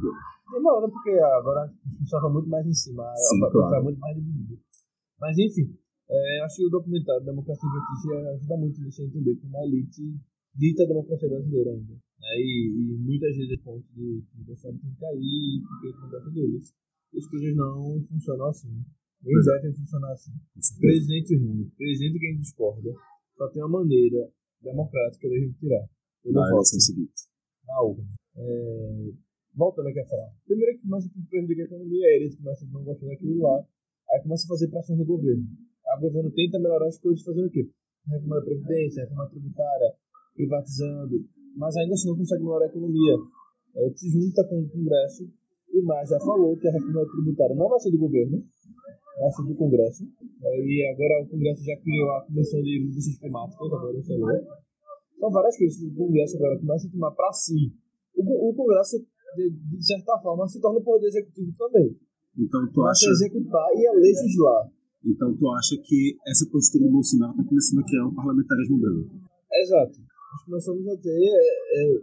Demorada 0.52 0.88
porque 0.88 1.10
agora 1.10 1.64
a 1.64 1.88
discussão 1.88 2.18
está 2.18 2.28
muito 2.28 2.48
mais 2.48 2.66
em 2.66 2.74
cima, 2.74 3.04
Sim, 3.16 3.40
claro. 3.50 3.84
muito 3.84 3.98
mais 3.98 4.14
dividida. 4.16 4.60
Mas 5.18 5.38
enfim, 5.38 5.74
é, 6.10 6.44
acho 6.44 6.56
que 6.56 6.66
o 6.66 6.70
documentário 6.70 7.24
Democracia 7.24 7.68
em 7.68 7.72
Vertigem 7.72 8.28
ajuda 8.34 8.56
muito 8.58 8.80
nisso 8.82 9.00
a 9.00 9.04
entender 9.06 9.36
como 9.36 9.56
a 9.56 9.64
elite 9.64 10.20
dita 10.54 10.82
a 10.82 10.86
democracia 10.86 11.28
brasileira 11.28 11.70
ainda. 11.70 11.94
Né? 11.94 12.28
E, 12.36 12.68
e, 12.68 12.98
muitas 12.98 13.34
vezes 13.34 13.58
é 13.58 13.62
ponto 13.62 13.86
de 13.94 14.22
que 14.30 14.44
você 14.44 14.68
tem 14.68 14.78
que 14.78 15.00
cair 15.00 15.62
porque 15.68 16.00
não 16.00 16.10
gosta 16.10 16.30
deles. 16.30 16.74
As 17.16 17.26
coisas 17.26 17.56
não 17.56 18.04
funcionam 18.08 18.46
assim. 18.48 18.84
Nem 19.22 19.34
é. 19.34 19.40
devem 19.40 19.74
funcionar 19.74 20.12
assim. 20.12 20.32
Presidente 20.80 21.36
ruim, 21.38 21.70
presidente 21.78 22.18
que 22.18 22.26
a 22.26 22.30
gente 22.30 22.40
discorda, 22.40 22.92
só 23.38 23.48
tem 23.48 23.62
uma 23.62 23.80
maneira 23.80 24.28
democrática 24.62 25.28
da 25.28 25.34
gente 25.34 25.58
tirar. 25.58 25.84
Eu 26.24 26.32
não 26.32 26.42
voto. 26.42 26.60
O 26.60 26.64
seguinte. 26.64 27.28
Na 27.66 27.82
urna. 27.82 28.04
É, 28.36 29.12
voltando 29.54 29.88
aqui 29.88 30.00
a 30.00 30.06
falar. 30.06 30.30
Primeiro 30.46 30.78
que 30.78 30.82
começa 30.82 31.08
a 31.08 31.28
prejudicar 31.28 31.62
a 31.62 31.66
economia, 31.66 32.06
a 32.06 32.16
elite 32.16 32.36
começa 32.36 32.64
a 32.64 32.68
não 32.68 32.84
gostar 32.84 33.06
daquilo 33.06 33.42
lá, 33.42 33.66
aí 34.10 34.22
começa 34.22 34.44
a 34.44 34.48
fazer 34.48 34.68
pressões 34.68 34.98
no 34.98 35.04
governo 35.04 35.46
a 35.92 36.00
governo 36.00 36.30
tenta 36.30 36.58
melhorar 36.58 36.86
as 36.86 36.98
coisas 36.98 37.22
fazendo 37.22 37.46
o 37.46 37.50
quê? 37.50 37.68
Reforma 38.06 38.36
da 38.36 38.42
Previdência, 38.42 39.02
reforma 39.02 39.28
tributária, 39.28 39.94
privatizando, 40.34 41.24
mas 41.56 41.76
ainda 41.76 41.94
assim 41.94 42.08
não 42.08 42.16
consegue 42.16 42.42
melhorar 42.42 42.64
a 42.64 42.68
economia. 42.68 43.16
É, 43.76 43.90
se 43.94 44.10
junta 44.10 44.44
com 44.48 44.60
o 44.60 44.68
Congresso 44.68 45.28
e 45.72 45.82
mais 45.82 46.08
já 46.08 46.18
falou 46.18 46.56
que 46.56 46.68
a 46.68 46.72
reforma 46.72 47.06
tributária 47.10 47.54
não 47.54 47.68
vai 47.68 47.78
ser 47.78 47.90
do 47.90 47.98
governo, 47.98 48.42
ser 49.30 49.42
do 49.46 49.54
Congresso. 49.54 50.04
É, 50.42 50.60
e 50.60 50.86
agora 50.92 51.24
o 51.24 51.28
Congresso 51.28 51.64
já 51.64 51.76
criou 51.76 52.10
a 52.12 52.20
Comissão 52.22 52.62
de 52.62 52.80
Mudanças 52.80 53.18
Climáticas, 53.18 53.72
agora 53.72 53.92
ele 53.92 54.02
falou. 54.02 54.28
São 55.18 55.30
várias 55.30 55.56
coisas 55.56 55.78
que 55.78 55.86
o 55.86 55.94
Congresso 55.94 56.36
agora 56.36 56.58
começa 56.58 56.88
a 56.88 56.90
tomar 56.90 57.10
para 57.12 57.32
si. 57.32 57.72
O, 58.16 58.50
o 58.50 58.54
Congresso, 58.54 58.98
de, 59.36 59.50
de, 59.50 59.86
certa 59.86 60.18
forma, 60.18 60.46
se 60.48 60.60
torna 60.60 60.78
o 60.78 60.82
poder 60.82 61.06
executivo 61.06 61.52
também. 61.56 61.96
Então 62.38 62.66
tu 62.72 62.82
acha... 62.82 63.06
a 63.06 63.10
executar 63.12 63.68
e 63.76 63.86
a 63.86 63.92
legislar. 63.92 64.70
Então 65.04 65.36
tu 65.36 65.48
acha 65.50 65.76
que 65.82 66.16
essa 66.26 66.46
postura 66.50 66.84
do 66.84 66.92
Bolsonaro 66.92 67.32
está 67.32 67.44
começando 67.44 67.80
a 67.80 67.84
criar 67.84 68.06
um 68.06 68.14
parlamentarismo 68.14 68.78
branco? 68.78 69.10
Exato. 69.52 69.98
Nós 70.32 70.44
começamos 70.44 70.88
a 70.88 70.96
ter. 70.96 71.10
É, 71.10 71.84
é, 71.84 72.00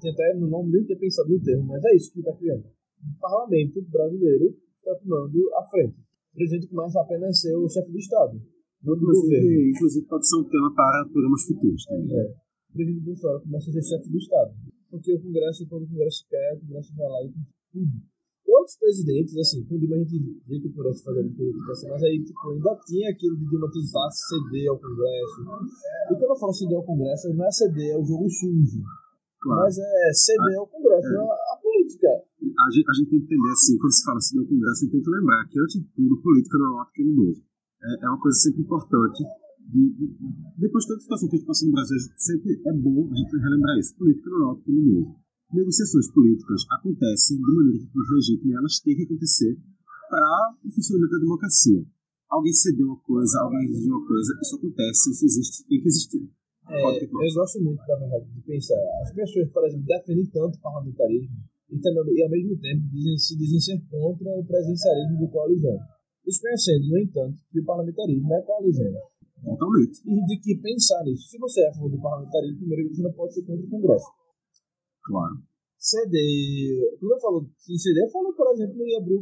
tem 0.00 0.10
até 0.12 0.34
não 0.34 0.66
nem 0.66 0.84
ter 0.84 0.96
pensado 0.96 1.28
no 1.28 1.40
termo, 1.40 1.66
mas 1.66 1.84
é 1.84 1.94
isso 1.94 2.12
que 2.12 2.20
está 2.20 2.32
criando. 2.32 2.64
O 2.64 3.20
parlamento 3.20 3.82
brasileiro 3.82 4.56
está 4.86 4.94
tomando 5.02 5.54
a 5.54 5.62
frente. 5.64 5.98
O 5.98 6.36
presidente 6.36 6.68
começa 6.68 7.00
apenas 7.00 7.30
a 7.30 7.32
ser 7.32 7.56
o 7.56 7.68
chefe 7.68 7.90
do 7.90 7.98
Estado. 7.98 8.40
Inclusive, 8.82 9.70
inclusive 9.74 10.06
pode 10.06 10.28
ser 10.28 10.36
um 10.36 10.44
tema 10.44 10.72
para 10.74 11.08
programas 11.10 11.42
futuros 11.42 11.84
também. 11.86 12.18
É. 12.18 12.34
presidente 12.72 13.04
Bolsonaro 13.04 13.40
começa 13.42 13.70
a 13.70 13.72
ser 13.72 13.82
chefe 13.82 14.10
do 14.10 14.18
Estado. 14.18 14.54
Porque 14.90 15.12
o 15.12 15.20
Congresso, 15.20 15.66
quando 15.68 15.82
o 15.82 15.88
Congresso 15.88 16.24
quer, 16.28 16.54
o 16.54 16.60
Congresso 16.60 16.94
vai 16.94 17.08
lá 17.08 17.22
e 17.24 17.32
tudo. 17.72 18.16
Outros 18.46 18.78
presidentes, 18.78 19.36
assim, 19.36 19.64
com 19.64 19.74
o 19.74 19.78
Dilma 19.78 19.96
a 19.96 19.98
gente 19.98 20.22
vê 20.46 20.60
que 20.60 20.68
pudesse 20.68 21.02
fazer 21.02 21.24
política 21.34 21.72
assim, 21.72 21.88
mas 21.88 22.02
aí 22.04 22.22
tipo, 22.22 22.50
ainda 22.50 22.78
tinha 22.86 23.10
aquilo 23.10 23.36
de 23.36 23.48
Dilma 23.48 23.68
tentar 23.72 24.08
ceder 24.10 24.70
ao 24.70 24.78
Congresso. 24.78 25.42
E 25.42 26.14
quando 26.14 26.30
eu 26.30 26.36
falo 26.36 26.52
ceder 26.54 26.76
ao 26.76 26.84
Congresso, 26.84 27.34
não 27.34 27.44
é 27.44 27.50
ceder 27.50 27.96
ao 27.96 28.04
jogo 28.04 28.30
sujo. 28.30 28.82
Claro. 29.40 29.62
Mas 29.62 29.78
é 29.78 30.12
ceder 30.12 30.58
ao 30.58 30.66
Congresso, 30.68 31.08
é. 31.12 31.18
a, 31.18 31.34
a 31.34 31.55
política. 31.86 32.10
A 32.10 32.70
gente, 32.70 32.86
a 32.90 32.94
gente 32.94 33.10
tem 33.10 33.20
que 33.20 33.26
entender 33.26 33.52
assim, 33.52 33.78
quando 33.78 33.92
se 33.92 34.04
fala 34.04 34.20
ceder 34.20 34.42
ao 34.42 34.48
Congresso, 34.48 34.76
a 34.76 34.84
gente 34.84 34.92
tem 34.92 35.02
que 35.02 35.10
lembrar 35.10 35.46
que, 35.46 35.60
antes 35.60 35.74
de 35.80 35.86
tudo, 35.94 36.22
política 36.22 36.58
não 36.58 36.66
é 36.66 36.70
um 36.74 36.80
ato 36.80 36.92
criminoso. 36.92 37.42
É, 37.82 38.04
é 38.04 38.08
uma 38.08 38.20
coisa 38.20 38.38
sempre 38.38 38.62
importante 38.62 39.22
de, 39.66 39.82
de, 39.94 40.04
depois 40.58 40.84
de 40.84 40.88
toda 40.88 40.98
a 40.98 41.02
situação 41.02 41.28
que 41.28 41.36
a 41.36 41.38
gente 41.38 41.46
passa 41.46 41.66
no 41.66 41.72
Brasil, 41.72 41.98
sempre 42.16 42.62
é 42.66 42.72
bom 42.72 43.10
a 43.10 43.14
gente 43.14 43.36
relembrar 43.36 43.78
isso. 43.78 43.96
Política 43.96 44.30
não 44.30 44.40
é 44.40 44.44
algo 44.50 44.62
criminoso. 44.62 45.14
Negociações 45.52 46.10
políticas 46.10 46.66
acontecem 46.70 47.36
de 47.36 47.42
maneira 47.42 47.78
que 47.78 47.86
é 47.86 48.14
legítima 48.14 48.52
e 48.52 48.56
elas 48.56 48.80
têm 48.80 48.96
que 48.96 49.02
acontecer 49.04 49.58
para 50.10 50.56
o 50.64 50.70
funcionamento 50.70 51.12
da 51.12 51.18
democracia. 51.18 51.86
Alguém 52.28 52.52
cedeu 52.52 52.86
uma 52.86 53.00
coisa, 53.00 53.40
alguém 53.40 53.70
exigiu 53.70 53.94
uma 53.94 54.06
coisa, 54.06 54.34
isso 54.42 54.56
acontece, 54.56 55.10
isso 55.12 55.24
existe, 55.24 55.68
tem 55.68 55.80
que 55.80 55.86
existir. 55.86 56.28
É, 56.68 56.82
eu 56.82 57.34
gosto 57.34 57.62
muito, 57.62 57.78
da 57.86 57.96
verdade, 57.96 58.26
de 58.26 58.40
pensar. 58.42 58.74
As 59.02 59.12
pessoas, 59.12 59.48
por 59.50 59.64
exemplo, 59.64 59.86
defendem 59.86 60.26
tanto 60.26 60.58
o 60.58 60.60
parlamentarismo 60.60 61.36
e, 61.70 61.78
também, 61.80 62.14
e 62.14 62.22
ao 62.22 62.30
mesmo 62.30 62.58
tempo 62.58 62.82
dizem, 62.90 63.18
se 63.18 63.36
dizem 63.36 63.60
ser 63.60 63.80
contra 63.90 64.30
o 64.38 64.44
presidencialismo 64.44 65.18
do 65.18 65.28
coalizante. 65.28 65.84
Desconhecendo, 66.24 66.88
no 66.88 66.98
entanto, 66.98 67.38
que 67.50 67.60
o 67.60 67.64
parlamentarismo 67.64 68.34
é 68.34 68.42
coalizante. 68.42 68.98
Totalmente. 69.42 70.00
E 70.04 70.26
de 70.26 70.40
que 70.40 70.56
pensar 70.60 71.04
nisso. 71.04 71.28
Se 71.28 71.38
você 71.38 71.60
é 71.62 71.68
a 71.68 71.72
favor 71.74 71.90
do 71.90 72.00
parlamentarismo, 72.00 72.58
primeiro 72.58 72.94
você 72.94 73.02
não 73.02 73.12
pode 73.12 73.34
ser 73.34 73.42
contra 73.44 73.64
o 73.64 73.70
Congresso. 73.70 74.06
Claro. 75.04 75.36
CD. 75.78 76.96
Quando 76.98 77.12
eu 77.12 77.20
falo 77.20 77.50
em 77.70 77.78
CD, 77.78 78.02
eu 78.02 78.10
falo, 78.10 78.34
por 78.34 78.50
exemplo, 78.52 78.82
em 78.82 78.96
abrir 78.96 79.18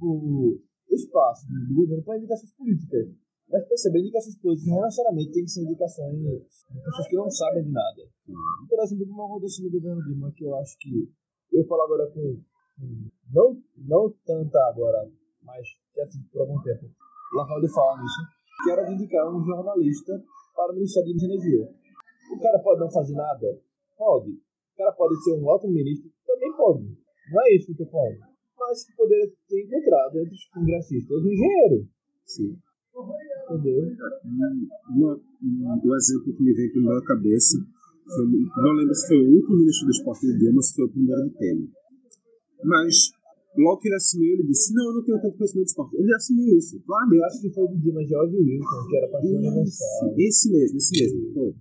o, 0.00 0.60
espaço 0.88 1.46
do 1.68 1.74
governo 1.74 2.02
para 2.04 2.16
indicações 2.16 2.52
políticas. 2.52 3.08
Mas 3.48 3.68
perceber, 3.68 4.00
indicações 4.00 4.38
políticas 4.38 4.72
não 4.72 4.82
necessariamente 4.82 5.32
tem 5.32 5.44
que 5.44 5.50
ser 5.50 5.62
indicações 5.62 6.16
de 6.18 6.80
pessoas 6.84 7.08
que 7.08 7.16
não 7.16 7.30
sabem 7.30 7.64
de 7.64 7.70
nada. 7.70 8.02
Por 8.68 8.82
exemplo, 8.82 9.06
como 9.06 9.22
aconteceu 9.24 9.64
no 9.64 9.70
governo 9.70 10.02
Dilma, 10.04 10.32
que 10.34 10.44
eu 10.44 10.54
acho 10.56 10.76
que. 10.78 11.12
Eu 11.52 11.66
falo 11.66 11.82
agora 11.82 12.10
com. 12.10 12.40
Não, 13.32 13.62
não 13.76 14.14
tanta 14.24 14.58
agora, 14.68 15.10
mas 15.42 15.66
já 15.94 16.06
tive 16.06 16.24
por 16.30 16.42
algum 16.42 16.60
tempo. 16.62 16.86
Local 17.32 17.60
de 17.60 17.72
falar 17.72 18.02
nisso 18.02 18.36
que 18.62 18.70
era 18.70 18.84
de 18.84 18.94
indicar 18.94 19.28
um 19.28 19.44
jornalista 19.44 20.22
para 20.54 20.72
o 20.72 20.74
Ministério 20.74 21.14
de 21.14 21.24
Energia. 21.24 21.68
O 22.32 22.40
cara 22.40 22.58
pode 22.58 22.80
não 22.80 22.90
fazer 22.90 23.14
nada? 23.14 23.60
Pode. 23.96 24.30
O 24.30 24.76
cara 24.76 24.92
pode 24.92 25.22
ser 25.22 25.34
um 25.34 25.46
ótimo 25.46 25.72
ministro? 25.72 26.10
Também 26.26 26.52
pode. 26.56 26.84
Não 27.30 27.42
é 27.42 27.54
isso 27.54 27.74
que 27.74 27.82
eu 27.82 27.86
falando. 27.86 28.18
Mas 28.58 28.84
que 28.84 28.96
poderia 28.96 29.30
ter 29.48 29.64
encontrado 29.64 30.18
entre 30.18 30.34
os 30.34 30.46
congressistas 30.46 31.22
um 31.22 31.30
engenheiro. 31.30 31.88
Sim. 32.24 32.58
Entendeu? 33.50 33.82
Uma, 34.88 35.20
um, 35.42 35.94
exemplo 35.94 36.34
que 36.34 36.42
me 36.42 36.52
vem 36.52 36.72
pela 36.72 37.04
cabeça, 37.04 37.58
foi, 38.14 38.26
não 38.62 38.72
lembro 38.72 38.94
se 38.94 39.08
foi 39.08 39.18
o 39.18 39.30
último 39.34 39.58
ministro 39.58 39.86
do 39.86 39.90
esporte 39.92 40.26
de 40.26 40.38
Dilma, 40.38 40.62
se 40.62 40.74
foi 40.74 40.84
o 40.84 40.90
primeiro 40.90 41.24
de 41.24 41.34
Temer. 41.36 41.68
Mas 42.64 43.10
Logo 43.56 43.80
que 43.80 43.88
ele 43.88 43.96
assumiu, 43.96 44.32
ele 44.34 44.44
disse: 44.44 44.74
Não, 44.74 44.84
eu 44.84 44.94
não 44.94 45.04
tenho 45.04 45.20
tanto 45.20 45.36
conhecimento 45.36 45.64
de 45.64 45.70
esporte. 45.70 45.96
Ele 45.96 46.14
assumiu 46.14 46.58
isso, 46.58 46.80
claro. 46.84 47.14
Eu 47.14 47.24
acho 47.24 47.40
que 47.40 47.50
foi 47.50 47.66
do 47.68 47.78
Dima 47.78 48.04
George 48.04 48.36
Wilson, 48.36 48.88
que 48.88 48.96
era 48.96 49.08
pastor 49.08 49.34
universal. 49.34 50.14
Esse 50.18 50.52
mesmo, 50.52 50.76
esse 50.76 50.92
mesmo. 51.00 51.56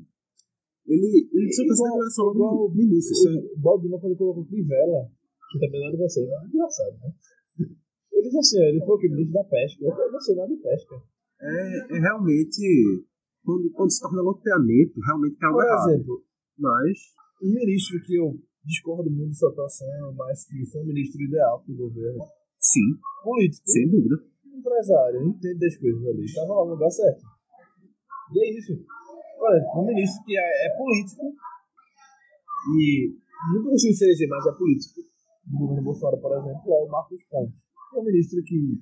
Ele, 0.87 1.29
ele 1.33 1.47
disse 1.47 1.63
essa 1.63 1.83
declaração 1.83 2.25
logo 2.25 2.73
no 2.75 2.81
início. 2.81 3.31
O 3.55 3.59
Bob 3.59 3.81
Dima, 3.81 3.99
quando 3.99 4.17
colocou 4.17 4.45
Crivella, 4.45 5.09
que 5.51 5.59
também 5.59 5.81
não 5.81 5.91
deve 5.91 6.09
ser, 6.09 6.27
é 6.27 6.47
engraçado, 6.47 6.97
né? 6.99 7.13
Ele 8.11 8.23
disse 8.23 8.37
assim: 8.37 8.59
ele 8.59 8.85
foi 8.85 8.95
o 8.95 8.99
que? 8.99 9.09
Ministro 9.09 9.33
da 9.33 9.43
pesca. 9.45 9.85
Eu 9.85 10.11
não 10.11 10.19
sei 10.19 10.35
nada 10.35 10.53
de 10.53 10.61
pesca. 10.61 10.95
É, 11.41 11.95
é 11.95 11.99
realmente. 11.99 13.05
Quando, 13.45 13.69
quando 13.71 13.91
se 13.91 14.01
torna 14.01 14.21
loteamento, 14.21 14.99
realmente 15.05 15.37
tem 15.37 15.47
algo 15.47 15.59
Por 15.59 15.67
errado. 15.67 15.89
exemplo, 15.91 16.23
mas. 16.57 17.15
Um 17.43 17.51
ministro 17.51 17.99
que 18.01 18.15
eu 18.15 18.39
discordo 18.63 19.11
muito 19.11 19.29
da 19.29 19.35
sua 19.35 19.51
atuação, 19.51 20.13
mas 20.15 20.45
que 20.45 20.65
foi 20.71 20.81
um 20.81 20.87
ministro 20.87 21.21
ideal 21.21 21.61
para 21.61 21.73
o 21.73 21.77
governo. 21.77 22.23
Sim. 22.59 22.97
Político. 23.23 23.67
Sem 23.67 23.89
dúvida. 23.89 24.15
Empresário, 24.45 25.21
entende 25.21 25.59
das 25.59 25.77
coisas 25.77 26.07
ali. 26.07 26.25
Estava 26.25 26.53
lá 26.53 26.65
no 26.65 26.71
lugar 26.71 26.89
certo. 26.89 27.21
E 28.33 28.39
é 28.39 28.57
isso. 28.57 28.73
Olha, 29.37 29.61
um 29.75 29.85
ministro 29.85 30.23
que 30.25 30.37
é, 30.37 30.67
é 30.67 30.77
político 30.77 31.35
e 32.73 33.13
não 33.53 33.63
consigo 33.63 33.93
ser 33.93 34.05
eleger, 34.05 34.27
mas 34.29 34.47
é 34.47 34.51
político. 34.53 35.01
Do 35.45 35.59
governo 35.59 35.83
Bolsonaro, 35.83 36.21
por 36.21 36.31
exemplo, 36.31 36.73
é 36.73 36.83
o 36.83 36.87
Marcos 36.87 37.23
Pontes. 37.29 37.61
É 37.93 37.99
um 37.99 38.03
ministro 38.03 38.41
que 38.43 38.81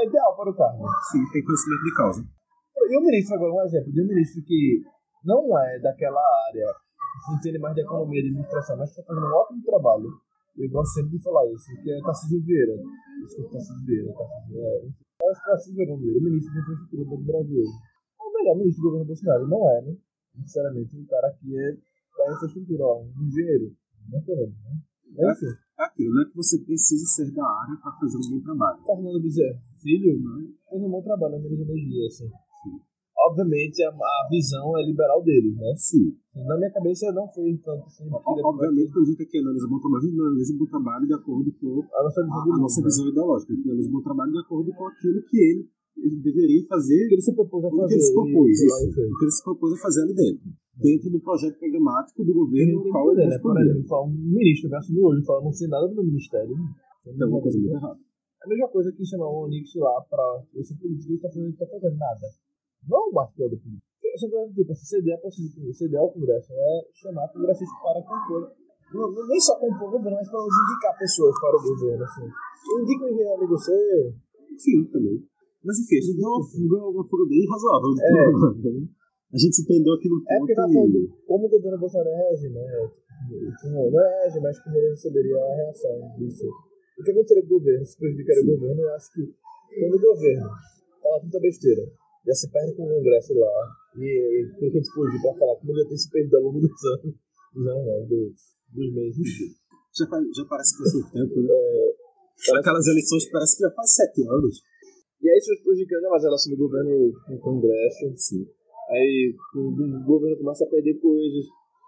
é 0.00 0.06
ideal 0.06 0.36
para 0.36 0.50
o 0.50 0.54
cargo. 0.54 0.84
Sim, 1.10 1.24
tem 1.32 1.42
conhecimento 1.42 1.84
de 1.84 1.94
causa. 1.94 2.28
E 2.76 2.98
um 2.98 3.04
ministro, 3.04 3.36
agora, 3.36 3.54
um 3.54 3.62
exemplo 3.64 3.92
de 3.92 4.02
um 4.02 4.06
ministro 4.06 4.42
que 4.44 4.82
não 5.24 5.58
é 5.58 5.78
daquela 5.78 6.20
área 6.48 6.66
entende 7.30 7.58
mais 7.58 7.74
de 7.74 7.82
economia 7.82 8.20
e 8.20 8.22
de 8.22 8.28
administração, 8.28 8.76
mas 8.76 8.90
está 8.90 9.02
fazendo 9.02 9.26
um 9.26 9.34
ótimo 9.34 9.62
trabalho. 9.64 10.08
Eu 10.56 10.70
gosto 10.70 10.92
sempre 10.94 11.16
de 11.16 11.22
falar 11.22 11.46
isso, 11.52 11.64
que 11.82 11.90
é 11.90 12.00
Tarcísio 12.02 12.42
Vieira. 12.44 12.74
Isso 13.22 13.36
que 13.36 13.42
é 13.42 13.48
Tarcísio 13.48 13.86
Vieira. 13.86 14.12
Tarcísio, 14.12 14.60
é, 14.60 14.84
eu 14.84 15.30
acho 15.30 15.40
que 15.40 15.46
Tarcísio 15.46 15.74
Vieira, 15.76 15.94
o 15.94 16.22
ministro 16.22 16.54
da 16.54 16.60
infraestrutura 16.60 17.04
do 17.04 17.24
Brasil. 17.24 17.64
É 17.64 18.22
o 18.22 18.32
melhor 18.32 18.56
ministro 18.56 18.82
do 18.82 18.88
governo 18.88 19.06
Bolsonaro. 19.06 19.48
Não 19.48 19.70
é, 19.70 19.82
né? 19.82 19.96
Sinceramente, 20.36 20.96
o 20.96 21.06
cara 21.06 21.28
aqui 21.28 21.58
é 21.58 21.72
da 21.72 22.32
infraestrutura, 22.32 22.84
ó, 22.84 23.02
um 23.02 23.24
engenheiro. 23.24 23.72
Não 24.10 24.20
tô 24.22 24.34
vendo, 24.34 24.52
né? 24.64 24.76
É, 25.14 25.30
assim. 25.30 25.46
é 25.46 25.84
aquilo, 25.84 26.14
não 26.14 26.22
é 26.22 26.24
que 26.24 26.36
você 26.36 26.58
precisa 26.58 27.04
ser 27.04 27.30
da 27.32 27.44
área 27.44 27.76
para 27.82 27.92
fazer 27.92 28.16
um 28.16 28.30
bom 28.30 28.40
trabalho. 28.44 28.82
Fernando 28.82 29.20
Bezerra, 29.20 29.60
filho, 29.82 30.18
né? 30.18 30.48
fez 30.70 30.82
um 30.82 30.90
bom 30.90 31.02
trabalho 31.02 31.38
na 31.38 31.46
energia, 31.46 32.06
assim 32.06 32.30
obviamente, 33.28 33.82
a, 33.82 33.90
a, 33.90 34.28
visão 34.30 34.76
é 34.78 34.82
liberal 34.84 35.22
deles, 35.22 35.56
né? 35.56 35.72
Sim. 35.76 36.14
Na 36.34 36.56
minha 36.56 36.70
cabeça 36.72 37.12
não 37.12 37.28
fez 37.28 37.60
tanto 37.60 37.84
assim. 37.86 38.04
Obviamente, 38.10 38.92
quando 38.92 39.06
a 39.06 39.10
gente 39.10 39.22
aqui 39.22 39.38
analisa 39.38 39.68
bom 39.68 39.78
trabalho, 39.78 40.02
a 40.02 40.06
gente 40.06 40.20
analisa 40.20 40.56
bom 40.58 40.66
trabalho 40.66 41.06
de 41.06 41.14
acordo 41.14 41.52
com 41.60 41.82
a 41.92 42.02
nossa 42.02 42.22
visão, 42.22 42.52
a, 42.52 42.56
a 42.56 42.58
nossa 42.58 42.82
visão 42.82 43.08
ideológica. 43.08 43.52
A 43.52 43.56
gente 43.56 43.68
analisa 43.68 43.90
bom 43.90 44.02
trabalho 44.02 44.32
de 44.32 44.38
acordo 44.38 44.72
com 44.72 44.86
aquilo 44.86 45.22
que 45.28 45.36
ele, 45.36 45.68
ele 45.98 46.16
deveria 46.22 46.66
fazer. 46.66 47.08
Que 47.08 47.14
ele 47.14 47.22
se 47.22 47.34
propôs 47.34 47.64
a 47.64 47.70
fazer. 47.70 47.84
O 47.84 47.86
que 47.86 47.94
ele 47.94 48.02
se 48.02 48.14
propôs, 48.14 48.50
isso. 48.50 48.64
isso. 48.64 49.00
O 49.00 49.18
que 49.18 49.24
ele 49.24 49.32
se 49.32 49.44
propôs 49.44 49.72
a 49.72 49.82
fazer 49.82 50.02
ali 50.02 50.14
dentro. 50.14 50.44
Dentro 50.72 51.10
do 51.10 51.20
projeto 51.20 51.58
programático 51.58 52.24
do 52.24 52.32
governo, 52.32 52.82
no 52.82 52.90
qual 52.90 53.12
ele 53.12 53.28
né? 53.28 53.38
Por 53.38 53.60
exemplo, 53.60 53.84
fala 53.84 54.06
um 54.06 54.16
ministro 54.16 54.70
vai 54.70 54.78
assumir 54.78 55.04
hoje, 55.04 55.24
fala, 55.24 55.44
não 55.44 55.52
sei 55.52 55.68
nada 55.68 55.86
do 55.86 56.02
ministério. 56.02 56.56
Tem 57.04 57.22
alguma 57.22 57.42
coisa 57.42 57.58
muito 57.58 57.76
errada. 57.76 58.00
É 58.42 58.44
a 58.44 58.48
mesma 58.48 58.68
coisa 58.68 58.90
que 58.90 59.04
chamar 59.04 59.28
o 59.28 59.44
Onix 59.44 59.70
lá 59.76 60.00
para 60.10 60.42
esse 60.56 60.74
político, 60.76 61.14
está 61.14 61.28
fazendo, 61.28 61.50
está 61.50 61.66
fazendo 61.66 61.96
nada. 61.96 62.26
Não 62.88 63.08
o 63.08 63.12
bastidor 63.12 63.50
do 63.50 63.58
político. 63.58 63.92
Essa 64.12 64.28
coisa 64.28 64.52
tipo, 64.52 64.74
se 64.74 64.86
CD 64.86 65.12
é 65.12 65.72
CD 65.72 65.96
ao 65.96 66.12
Congresso, 66.12 66.52
é 66.52 66.80
chamar 66.92 67.28
congressistas 67.28 67.78
para 67.80 68.02
compor. 68.02 68.52
Não, 68.92 69.10
não, 69.10 69.26
nem 69.26 69.40
só 69.40 69.56
compor 69.56 69.88
o 69.88 69.92
governo, 69.92 70.18
mas 70.18 70.28
para 70.28 70.40
indicar 70.42 70.98
pessoas 70.98 71.34
para 71.40 71.56
o 71.56 71.62
governo. 71.62 72.04
Assim. 72.04 72.28
Indica 72.82 73.04
um 73.04 73.08
engenheiro 73.08 73.48
você. 73.48 74.14
Sim, 74.58 74.84
também. 74.92 75.24
Mas 75.64 75.78
enfim, 75.78 75.96
a 75.96 76.00
gente 76.02 76.18
deu 76.18 76.28
uma 76.28 76.44
fuga, 76.44 76.76
uma 76.76 77.04
fuga 77.08 77.24
bem 77.28 77.46
razoável. 77.48 77.90
É. 78.00 79.02
A 79.32 79.38
gente 79.38 79.56
se 79.56 79.64
prendeu 79.64 79.94
aqui 79.94 80.10
no 80.10 80.20
ponto. 80.20 80.28
É 80.30 80.38
porque 80.40 80.54
tá 80.54 80.68
falando 80.68 81.08
como 81.26 81.46
o 81.46 81.48
governo 81.48 81.78
Bolsonaro 81.78 82.10
reage, 82.10 82.50
né? 82.50 82.60
Não, 83.64 83.90
não 83.90 83.98
reage, 83.98 84.40
mas 84.40 84.62
como 84.62 84.76
ele 84.76 84.90
receberia 84.90 85.40
a 85.40 85.56
reação 85.56 86.12
disso. 86.18 86.44
O 86.98 87.02
que 87.02 87.12
aconteceria 87.12 87.42
com 87.48 87.54
o 87.54 87.58
governo? 87.58 87.86
Se 87.86 87.96
prejudicaria 87.96 88.42
o 88.42 88.46
governo, 88.46 88.82
eu 88.82 88.94
acho 88.94 89.10
que 89.14 89.22
quando 89.80 89.94
o 89.94 90.00
governo 90.00 90.50
fala 91.02 91.20
tanta 91.22 91.40
besteira 91.40 91.82
já 92.26 92.34
se 92.34 92.50
perde 92.50 92.74
com 92.76 92.84
o 92.84 92.88
Congresso 92.88 93.34
lá. 93.34 93.68
E, 93.96 94.06
e 94.06 94.46
por 94.52 94.70
que 94.70 94.78
a 94.78 94.80
gente 94.80 94.90
fugiu 94.92 95.20
pra 95.20 95.34
falar 95.34 95.56
como 95.56 95.74
já 95.74 95.88
tem 95.88 95.96
se 95.96 96.10
perdido 96.10 96.36
ao 96.36 96.42
longo 96.44 96.60
dos 96.60 96.84
anos, 96.84 97.14
dos 97.54 97.66
anos 97.66 97.86
não, 97.86 98.06
do, 98.06 98.32
dos 98.72 98.94
meses. 98.94 99.28
Já, 99.94 100.06
já 100.06 100.44
parece 100.48 100.76
que 100.76 100.82
faz 100.82 100.94
muito 100.94 101.12
tempo, 101.12 101.42
né? 101.42 101.52
É, 101.52 102.58
Aquelas 102.58 102.86
eleições 102.86 103.30
parece 103.30 103.56
que 103.56 103.62
já 103.62 103.70
faz 103.70 103.94
sete 103.94 104.22
anos. 104.26 104.62
E 105.22 105.28
aí 105.28 105.38
isso 105.38 105.62
prejudicando 105.62 106.10
mais 106.10 106.24
a 106.24 106.26
relação 106.26 106.52
do 106.52 106.58
governo 106.58 107.12
com 107.26 107.34
o 107.34 107.40
Congresso. 107.40 108.12
Sim. 108.16 108.46
Aí 108.90 109.34
o 109.54 110.04
governo 110.04 110.38
começa 110.38 110.64
a 110.64 110.68
perder 110.68 110.98
coisas. 110.98 111.44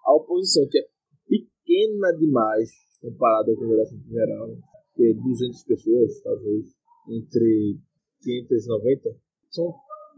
A 0.06 0.14
oposição, 0.14 0.68
que 0.70 0.78
é 0.78 0.86
pequena 1.26 2.12
demais 2.12 2.70
comparado 3.00 3.50
ao 3.50 3.56
Congresso 3.56 3.96
em 3.96 4.12
geral, 4.12 4.48
que 4.94 5.04
é 5.04 5.14
200 5.14 5.64
pessoas, 5.64 6.20
talvez, 6.22 6.66
entre 7.08 7.78
590, 8.22 9.16
são 9.50 9.74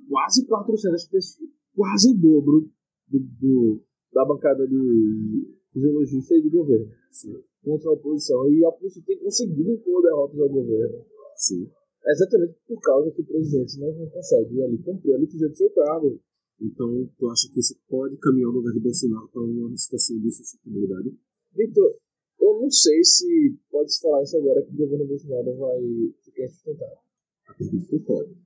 quase 0.09 0.47
400 0.47 1.09
pessoas, 1.09 1.51
quase 1.75 2.11
o 2.11 2.15
dobro 2.15 2.71
do, 3.09 3.19
do 3.19 3.83
da 4.13 4.25
bancada 4.25 4.67
de 4.67 5.57
fisiologistas 5.73 6.39
e 6.39 6.43
de 6.43 6.51
governo 6.51 6.91
Sim. 7.13 7.37
contra 7.63 7.91
a 7.91 7.93
oposição. 7.93 8.49
E 8.51 8.65
a 8.65 8.69
oposição 8.69 9.03
tem 9.05 9.19
conseguido 9.19 9.71
impor 9.71 10.03
derrotas 10.03 10.41
ao 10.41 10.49
governo. 10.49 11.05
Sim. 11.37 11.71
Exatamente 12.07 12.55
por 12.67 12.81
causa 12.81 13.11
que 13.11 13.21
o 13.21 13.27
presidente 13.27 13.79
não 13.79 14.09
consegue 14.09 14.63
ali 14.63 14.79
cumprir 14.79 15.15
a 15.15 15.19
liturgia 15.19 15.49
do 15.49 15.57
seu 15.57 15.71
cargo. 15.71 16.21
Então, 16.61 17.11
tu 17.19 17.29
acha 17.29 17.53
que 17.53 17.61
isso 17.61 17.77
pode 17.89 18.17
caminhar 18.17 18.49
no 18.49 18.55
governo 18.55 18.81
Bolsonaro 18.81 19.29
para 19.29 19.43
uma 19.43 19.77
situação 19.77 20.19
de 20.19 20.31
sustentabilidade? 20.31 21.15
Vitor, 21.55 21.99
eu 22.41 22.61
não 22.61 22.71
sei 22.71 23.05
se 23.05 23.59
pode 23.71 23.93
se 23.93 24.01
falar 24.01 24.23
isso 24.23 24.39
agora 24.39 24.63
que 24.63 24.73
o 24.73 24.77
governo 24.77 25.07
Bolsonaro 25.07 25.57
vai 25.57 25.81
ficar 26.23 26.45
insustentável. 26.45 26.99
Acredito 27.49 27.89
que 27.89 27.99
pode. 28.01 28.46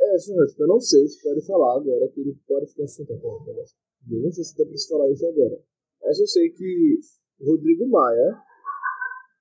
É, 0.00 0.18
senhor, 0.18 0.46
eu 0.58 0.66
não 0.66 0.80
sei 0.80 1.06
se 1.06 1.22
pode 1.22 1.44
falar 1.44 1.80
agora 1.80 2.08
que 2.08 2.20
ele 2.20 2.36
pode 2.46 2.66
ficar 2.66 2.84
insustentável. 2.84 3.40
Eu 4.10 4.22
não 4.22 4.30
sei 4.30 4.44
se 4.44 4.56
dá 4.56 4.64
para 4.64 4.76
se 4.76 4.88
falar 4.88 5.10
isso 5.10 5.26
agora. 5.26 5.60
Mas 6.02 6.18
eu 6.18 6.26
sei 6.26 6.50
que 6.50 7.00
Rodrigo 7.40 7.88
Maia 7.88 8.38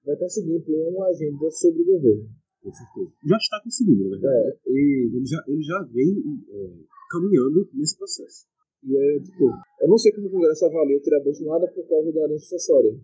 vai 0.06 0.16
conseguir 0.18 0.56
impor 0.56 0.94
uma 0.94 1.08
agenda 1.08 1.52
sobre 1.52 1.82
o 1.82 1.86
governo. 1.86 2.30
Com 2.64 2.74
certeza. 2.74 3.12
Já 3.26 3.38
está 3.38 3.62
conseguindo, 3.64 4.04
na 4.04 4.10
verdade. 4.10 4.36
É, 4.36 4.58
e 4.68 5.10
Ele 5.14 5.26
já, 5.26 5.44
ele 5.48 5.64
já 5.64 5.82
vem 5.94 6.12
é, 6.50 6.74
caminhando 7.12 7.70
nesse 7.74 7.98
processo. 7.98 8.48
E 8.84 8.98
aí, 8.98 9.22
tipo, 9.22 9.46
eu 9.82 9.88
não 9.88 9.98
sei 9.98 10.12
como 10.14 10.28
o 10.28 10.32
Congresso 10.32 10.66
avalia 10.66 11.00
tirar 11.00 11.24
Bolsonaro 11.24 11.68
por 11.74 11.88
causa 11.88 12.12
da 12.12 12.28
linha 12.28 12.40
sucessória. 12.40 13.00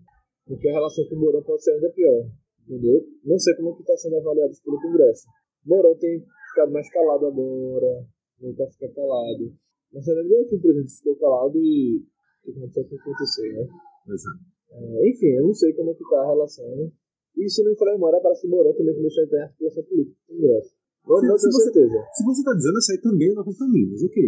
Porque 0.46 0.68
a 0.68 0.74
relação 0.74 1.08
com 1.08 1.16
o 1.16 1.20
Mourão 1.20 1.44
pode 1.44 1.64
ser 1.64 1.72
ainda 1.72 1.90
pior. 1.92 2.30
Entendeu? 2.68 3.06
Não 3.24 3.40
sei 3.40 3.56
como 3.56 3.72
é 3.72 3.74
que 3.76 3.82
está 3.82 3.98
sendo 3.98 4.18
avaliado 4.18 4.54
pelo 4.64 4.82
Congresso. 4.82 5.28
Mourão 5.66 5.96
tem 5.98 6.24
ficado 6.54 6.72
mais 6.72 6.90
calado 6.94 7.26
agora, 7.26 8.06
voltar 8.40 8.64
a 8.66 8.68
ficar 8.68 8.90
calado. 8.94 9.54
Mas 9.92 10.06
você 10.06 10.14
lembra 10.14 10.46
que 10.50 10.56
o 10.56 10.62
presidente 10.62 10.98
ficou 10.98 11.16
calado 11.18 11.58
e 11.58 12.02
o 12.46 12.52
que 12.52 12.58
aconteceu 12.60 12.86
que 12.88 12.96
aconteceu, 12.96 13.54
né? 13.54 13.68
Exato. 14.10 14.40
É, 14.74 15.10
enfim, 15.10 15.28
eu 15.38 15.44
não 15.46 15.54
sei 15.54 15.74
como 15.74 15.92
é 15.92 15.94
que 15.94 16.04
tá 16.10 16.18
a 16.22 16.28
relação. 16.28 16.66
Né? 16.78 16.92
E 17.38 17.50
se 17.50 17.64
não 17.64 17.72
me 17.72 17.78
falar 17.78 17.94
memória, 17.94 18.20
parece 18.22 18.42
que 18.42 18.48
o 18.48 18.52
Mourão 18.52 18.74
também 18.74 18.96
começou 18.96 19.22
a 19.22 19.26
entrar 19.26 19.40
em 19.40 19.44
articulação 19.44 19.84
política 19.84 20.18
com 20.28 20.34
o 20.34 20.38
Congresso. 20.38 20.74
Não, 21.06 21.18
Se- 21.20 21.28
não 21.28 21.38
se 21.38 21.48
você- 21.52 21.64
certeza. 21.64 21.98
Se 22.14 22.24
você 22.24 22.40
está 22.42 22.54
dizendo, 22.54 22.78
isso 22.80 22.92
aí 22.94 23.02
também 23.02 23.30
é 23.30 23.34
novo 23.34 23.58
caminho, 23.58 23.90
mas 23.92 24.04
ok. 24.04 24.24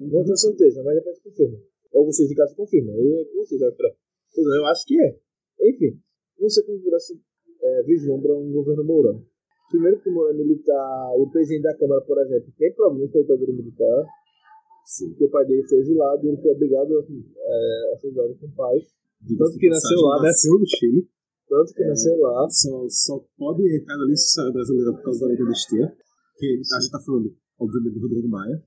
Não 0.00 0.24
tenho 0.24 0.36
certeza, 0.36 0.82
mas 0.82 0.94
depois 0.96 1.18
confirma. 1.20 1.58
Ou 1.92 2.04
vocês 2.06 2.28
de 2.28 2.34
casa 2.34 2.54
confirmam. 2.54 2.94
Aí 2.94 3.20
é 3.20 3.24
com 3.24 3.36
vocês, 3.44 3.60
vai 3.60 3.72
pra... 3.72 3.88
Eu 4.36 4.66
acho 4.66 4.86
que 4.86 4.94
é. 5.00 5.18
Enfim, 5.68 6.00
não 6.38 6.48
sei 6.48 6.62
como 6.64 6.78
o 6.78 6.80
Congresso 6.82 7.18
é, 7.60 7.82
vislumbra 7.82 8.36
um 8.36 8.52
governo 8.52 8.84
Mourão. 8.84 9.24
Primeiro 9.70 10.00
que 10.00 10.08
o 10.08 10.12
Mourão 10.12 10.30
é 10.32 10.34
militar 10.34 11.12
e 11.18 11.22
o 11.22 11.30
presidente 11.30 11.62
da 11.62 11.76
Câmara, 11.76 12.00
por 12.02 12.18
exemplo, 12.18 12.52
tem 12.56 12.72
problemas 12.74 13.12
com 13.12 13.18
a 13.18 13.22
ditadura 13.22 13.52
militar, 13.52 14.06
Sim. 14.86 15.08
porque 15.10 15.24
o 15.24 15.30
pai 15.30 15.44
dele 15.44 15.62
foi 15.68 15.78
exilado 15.78 16.24
e 16.24 16.28
ele 16.28 16.40
foi 16.40 16.50
obrigado 16.52 16.90
é, 16.98 17.92
a 17.92 17.98
ser 18.00 18.08
exilado 18.08 18.34
com 18.40 18.46
o 18.46 18.52
pai. 18.56 18.76
Tanto 19.36 19.58
que 19.58 19.68
nasceu 19.68 20.00
lá, 20.00 20.22
né? 20.22 20.28
Nasceu 20.28 20.58
no 20.58 20.66
Chile. 20.66 21.08
Tanto 21.48 21.74
que 21.74 21.82
É. 21.82 21.88
nasceu 21.88 22.16
lá. 22.20 22.48
Só, 22.50 22.86
só 22.88 23.24
pode 23.36 23.62
entrar 23.76 23.96
na 23.96 24.04
lista 24.04 24.28
história 24.28 24.52
brasileira 24.52 24.92
por 24.92 25.02
causa 25.02 25.20
da 25.20 25.26
lei 25.26 25.36
da 25.36 25.44
anistia. 25.44 25.96
Que 26.38 26.46
a 26.46 26.80
gente 26.80 26.90
tá 26.92 27.00
falando, 27.04 27.34
obviamente, 27.58 27.94
do 27.94 28.00
Rodrigo 28.00 28.28
Maia. 28.28 28.62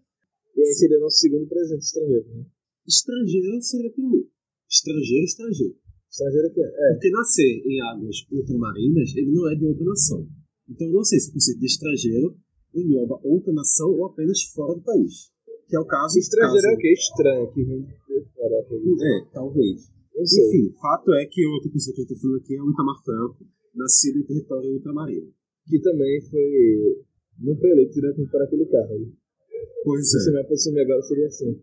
E 0.56 0.62
aí 0.62 0.74
seria 0.74 1.00
nosso 1.00 1.18
segundo 1.18 1.48
presidente 1.48 1.84
estrangeiro, 1.84 2.28
né? 2.36 2.46
Estrangeiro 2.86 3.62
seria 3.62 3.92
primeiro. 3.94 4.28
Estrangeiro, 4.70 5.24
estrangeiro. 5.24 5.76
Estrangeiro 6.12 6.54
que 6.54 6.62
é. 6.62 6.68
é. 6.68 6.94
Porque 6.94 7.10
nascer 7.12 7.62
em 7.66 7.82
águas 7.82 8.16
ultramarinas, 8.32 9.16
ele 9.16 9.32
não 9.32 9.50
é 9.50 9.56
de 9.56 9.66
outra 9.66 9.86
nação. 9.86 10.28
Então 10.72 10.88
não 10.90 11.04
sei 11.04 11.20
se 11.20 11.30
o 11.30 11.34
conceito 11.34 11.60
de 11.60 11.66
estrangeiro 11.68 12.36
engloba 12.74 13.20
outra 13.24 13.52
nação 13.54 13.92
ou 13.92 14.06
apenas 14.06 14.42
fora 14.56 14.74
do 14.76 14.82
país. 14.82 15.30
Que 15.68 15.76
é 15.76 15.80
o 15.80 15.86
caso. 15.86 16.18
Estrangeiro 16.18 16.58
é 16.58 16.70
caso, 16.70 16.76
o 16.76 16.80
quê? 16.80 16.94
Estranho, 16.94 17.52
que 17.52 17.64
vem 17.64 17.82
de 17.84 18.26
fora. 18.34 18.60
acredito. 18.62 19.04
É, 19.04 19.26
talvez. 19.34 19.92
Enfim, 20.16 20.72
fato 20.82 21.14
é 21.14 21.26
que 21.26 21.46
outra 21.48 21.72
pessoa 21.72 21.96
que 21.96 22.02
eu 22.04 22.08
tô 22.08 22.16
falando 22.16 22.38
aqui 22.38 22.56
é 22.56 22.62
o 22.62 22.70
Itamar 22.72 23.02
Franco, 23.04 23.46
nascido 23.76 24.20
em 24.20 24.24
território 24.26 24.74
ultramarino. 24.74 25.28
Que 25.68 25.80
também 25.82 26.22
foi. 26.30 27.06
Não 27.40 27.56
foi 27.58 27.70
eleito 27.72 27.94
diretamente 27.94 28.30
para 28.32 28.44
aquele 28.44 28.66
carro. 28.66 29.12
Pois 29.84 30.10
Se 30.12 30.30
é. 30.30 30.32
minha 30.34 30.44
posição 30.46 30.74
agora 30.80 31.02
seria 31.02 31.28
assim. 31.28 31.60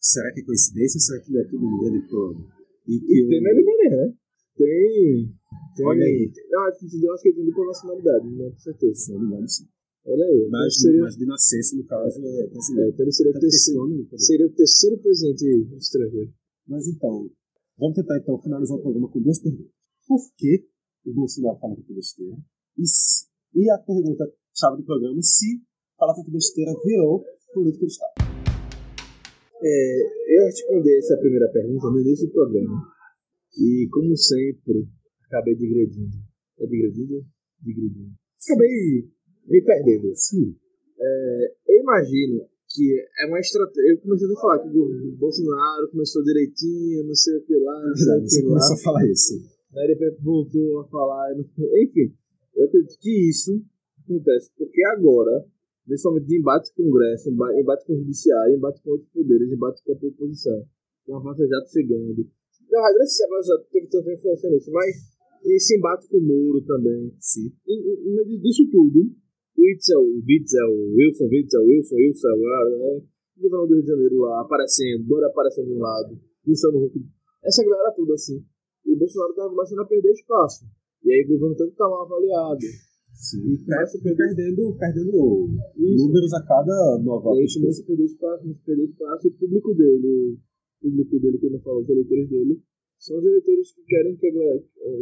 Será 0.00 0.32
que 0.32 0.40
é 0.40 0.44
coincidência 0.44 0.96
ou 0.98 1.00
será 1.00 1.20
que 1.22 1.32
não 1.32 1.40
é 1.40 1.44
tudo 1.44 1.82
medo 1.82 2.00
de 2.00 2.08
plano? 2.08 2.48
E 2.88 2.98
que 3.00 3.14
E 3.14 3.24
o- 3.24 3.28
tem 3.28 3.42
Meli 3.42 3.64
Mané, 3.64 3.96
né? 3.96 4.14
Tem. 4.56 5.34
Tem 5.76 5.86
Olha 5.86 6.04
aí. 6.04 6.26
Não, 6.50 6.64
que- 6.78 7.04
eu 7.06 7.12
acho 7.14 7.22
que 7.22 7.28
ele 7.28 7.36
tem 7.36 7.44
dupla 7.46 7.66
nacionalidade, 7.66 8.24
não 8.30 8.50
com 8.50 8.58
certeza. 8.58 9.14
Engano, 9.14 9.48
sim. 9.48 9.64
Olha 10.04 10.24
aí. 10.26 10.48
Mas, 10.50 10.74
então 10.74 10.82
seria, 10.82 11.02
mas 11.02 11.16
de 11.16 11.26
nascença, 11.26 11.76
no 11.76 11.84
caso, 11.86 12.18
é 12.18 12.28
é, 12.28 12.46
brasileiro. 12.48 12.90
então 12.92 13.04
ele 13.04 13.12
seria, 13.12 13.30
o 13.30 13.32
porque 13.32 13.46
esse 13.46 13.56
terceiro, 13.64 13.80
nome, 13.88 14.04
cadê? 14.04 14.18
seria 14.22 14.46
o 14.46 14.50
terceiro 14.54 14.98
presidente 14.98 15.76
estrangeiro. 15.78 16.32
Mas 16.68 16.88
então, 16.88 17.30
vamos 17.78 17.94
tentar 17.94 18.18
então 18.18 18.38
finalizar 18.42 18.76
o 18.78 18.82
programa 18.82 19.08
com 19.10 19.20
duas 19.20 19.38
perguntas. 19.40 19.70
Por 20.06 20.20
que 20.36 20.66
o 21.06 21.12
Bolsonaro 21.14 21.58
fala 21.58 21.76
tanta 21.76 21.94
besteira? 21.94 22.36
E, 22.78 22.86
se- 22.86 23.26
e 23.54 23.70
a 23.70 23.78
pergunta 23.78 24.24
chave 24.56 24.76
do 24.78 24.84
programa, 24.84 25.20
se 25.22 25.62
falar 25.98 26.14
tanta 26.14 26.30
besteira 26.30 26.72
virou 26.84 27.24
política 27.54 27.86
de 27.86 27.92
Estado. 27.92 28.12
É, 29.64 30.38
eu 30.38 30.44
respondi 30.46 30.96
essa 30.98 31.16
primeira 31.18 31.48
pergunta 31.52 31.86
no 31.90 32.00
início 32.00 32.26
do 32.26 32.32
programa. 32.32 32.82
E, 33.56 33.86
como 33.92 34.16
sempre, 34.16 34.88
acabei 35.32 35.54
digredindo. 35.56 36.16
É 36.60 36.66
digredindo? 36.66 37.24
Digredindo. 37.62 38.12
Acabei 38.44 39.08
me 39.48 39.62
perdendo. 39.62 40.12
Sim. 40.14 40.54
É, 41.00 41.54
eu 41.68 41.80
imagino 41.80 42.46
que 42.68 43.04
é 43.20 43.26
uma 43.26 43.40
estratégia. 43.40 43.90
Eu 43.92 43.98
comecei 44.00 44.28
a 44.28 44.40
falar 44.40 44.58
que 44.60 44.68
o 44.78 45.16
Bolsonaro 45.16 45.88
começou 45.90 46.22
direitinho, 46.22 47.04
não 47.06 47.14
sei 47.14 47.36
o 47.36 47.42
que 47.44 47.54
lá, 47.58 47.86
não 47.86 47.96
sei 47.96 48.12
o 48.16 48.20
Você 48.20 48.40
que 48.40 48.42
lá. 48.46 48.48
começou 48.50 48.74
a 48.76 48.78
falar 48.78 49.06
isso. 49.10 49.34
Aí 49.76 49.86
depois 49.88 50.14
voltou 50.22 50.80
a 50.80 50.88
falar. 50.88 51.32
Enfim, 51.38 52.14
eu 52.54 52.64
acredito 52.66 52.98
que 53.00 53.28
isso 53.30 53.62
acontece 54.04 54.50
porque 54.56 54.84
agora, 54.86 55.44
nesse 55.86 56.04
momento 56.04 56.26
de 56.26 56.38
embate 56.38 56.72
com 56.74 56.82
o 56.82 56.86
Congresso, 56.90 57.30
emba- 57.30 57.58
embate 57.60 57.86
com 57.86 57.94
o 57.94 57.96
Judiciário, 57.98 58.56
embate 58.56 58.82
com 58.82 58.90
outros 58.90 59.08
poderes, 59.10 59.50
embate 59.50 59.82
com 59.84 59.92
a 59.92 59.96
oposição, 60.08 60.66
com 61.06 61.16
a 61.16 61.20
Vaza 61.20 61.46
Jato 61.46 61.70
chegando. 61.70 62.26
Na 62.70 62.78
verdade, 62.80 62.98
não 62.98 63.26
a 63.26 63.28
Vaza 63.36 63.48
Jato 63.56 63.68
teve 63.70 63.86
tanta 63.88 64.12
influência 64.12 64.50
nisso, 64.50 64.70
mas 64.72 64.96
esse 65.44 65.76
embate 65.76 66.08
com 66.08 66.18
o 66.18 66.22
Moro 66.22 66.60
também. 66.64 67.12
Sim. 67.20 67.52
No 67.66 68.24
meio 68.24 68.40
disso 68.40 68.68
tudo, 68.70 69.00
o 69.56 69.68
Itzel, 69.70 70.00
o 70.00 70.22
Witzel, 70.26 70.70
o 70.70 70.94
Wilson, 70.96 71.24
Witzel, 71.30 71.62
Wilson, 71.64 71.96
Wilson, 71.96 72.28
né? 72.78 73.02
O 73.36 73.42
governador 73.42 73.68
do 73.68 73.74
Rio 73.74 73.82
de 73.82 73.88
Janeiro 73.88 74.16
lá 74.18 74.40
aparecendo, 74.42 75.04
Dora 75.04 75.26
aparecendo 75.26 75.66
de 75.66 75.72
um 75.74 75.78
lado, 75.80 76.18
Luciano 76.46 76.84
Huck, 76.84 76.94
essa 77.44 77.64
galera 77.64 77.92
toda 77.94 78.14
assim. 78.14 78.44
E 78.86 78.92
o 78.94 78.98
Bolsonaro 78.98 79.34
tava 79.34 79.50
começando 79.50 79.80
a 79.80 79.84
perder 79.86 80.10
espaço. 80.12 80.64
E 81.04 81.12
aí 81.12 81.24
o 81.24 81.28
governo 81.34 81.56
tanto 81.56 81.74
tá 81.74 81.84
mal 81.88 82.02
avaliado. 82.04 82.60
Sim. 83.14 83.38
E 83.54 83.58
começa 83.64 83.98
a 83.98 84.00
Per- 84.02 84.16
Perdendo, 84.16 84.76
perdendo 84.78 85.48
isso. 85.76 86.06
números 86.06 86.32
a 86.34 86.42
cada 86.46 86.98
nova 87.02 87.30
E 87.36 87.40
aí 87.40 87.46
começa 87.54 87.82
a 87.82 87.86
perder 87.86 88.04
espaço, 88.04 88.42
começa 88.42 88.60
a 88.62 88.64
perder 88.64 88.84
espaço. 88.84 89.26
E 89.26 89.30
o 89.30 89.34
público 89.34 89.74
dele, 89.74 90.38
o 90.82 90.88
público 90.88 91.20
dele, 91.20 91.38
que 91.38 91.46
eu 91.46 91.50
não 91.50 91.60
falo, 91.60 91.80
os 91.80 91.88
eleitores 91.88 92.28
dele, 92.30 92.60
são 93.02 93.18
os 93.18 93.24
eleitores 93.24 93.74
que 93.74 93.82
querem 93.82 94.16
que 94.16 94.30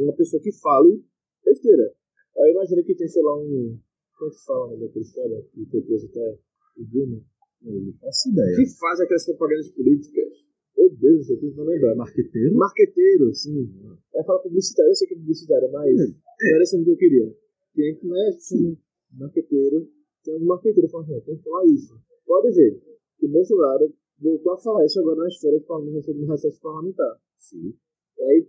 uma 0.00 0.14
pessoa 0.14 0.42
que 0.42 0.50
fale 0.52 1.04
besteira. 1.44 1.92
Aí 2.38 2.50
imagina 2.52 2.82
que 2.82 2.94
tem, 2.94 3.06
sei 3.06 3.22
lá, 3.22 3.36
um. 3.36 3.78
Como 4.18 4.32
se 4.32 4.44
fala 4.44 4.76
daqueles 4.78 5.12
caras 5.12 5.46
que 5.48 5.66
foi 5.66 5.82
preso 5.82 6.06
até 6.06 6.38
o 6.78 6.84
Dilma? 6.84 7.22
Eu 7.62 7.80
não 7.80 7.92
faço 7.92 8.30
ideia. 8.30 8.56
Que 8.56 8.66
faz 8.78 9.00
aquelas 9.00 9.24
propagandas 9.26 9.68
políticas. 9.70 10.32
Meu 10.76 10.88
Deus 10.96 11.18
do 11.18 11.24
céu, 11.24 11.36
eu 11.42 11.64
lembrar. 11.64 11.94
Marqueteiro? 11.94 12.54
Marqueteiro, 12.54 13.34
sim. 13.34 13.68
É 14.14 14.24
falar 14.24 14.38
publicitário, 14.40 14.90
eu 14.90 14.94
sei 14.94 15.08
que 15.08 15.14
é 15.14 15.18
publicitário, 15.18 15.70
mas 15.70 15.94
não 15.94 16.54
era 16.54 16.62
isso 16.62 16.82
que 16.82 16.90
eu 16.90 16.96
queria. 16.96 17.36
Quem 17.74 17.94
que 17.96 18.06
não 18.06 18.16
é 18.16 18.28
assim, 18.28 18.78
marqueteiro, 19.12 19.88
tem 20.24 20.34
algum 20.34 20.46
marqueteiro 20.46 20.88
falando, 20.88 21.10
não, 21.10 21.20
tem 21.20 21.36
que 21.36 21.42
falar 21.42 21.66
isso. 21.66 21.94
Pode 22.26 22.54
ver 22.54 22.80
que 23.18 23.26
o 23.26 23.28
Bolsonaro 23.28 23.92
voltou 24.18 24.52
a 24.52 24.58
falar 24.58 24.86
isso 24.86 25.00
agora 25.00 25.28
férias 25.40 25.64
parlamentares, 25.64 26.20
no 26.20 26.26
recesso 26.26 26.60
parlamentar. 26.60 27.20
Sim. 27.36 27.74
E 28.18 28.22
aí 28.22 28.48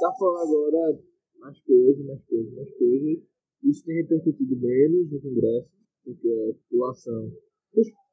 tá 0.00 0.12
falando 0.18 0.66
agora 0.66 1.00
mais 1.38 1.58
coisas, 1.60 2.04
mais 2.04 2.22
coisas, 2.24 2.54
mais 2.54 2.70
coisas. 2.76 3.22
Isso 3.64 3.84
tem 3.84 3.96
repercutido 3.96 4.56
menos 4.56 5.10
no 5.10 5.20
Congresso, 5.20 5.68
porque 6.04 6.28
a 6.28 6.54
população. 6.54 7.32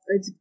A 0.10 0.14
gente 0.14 0.36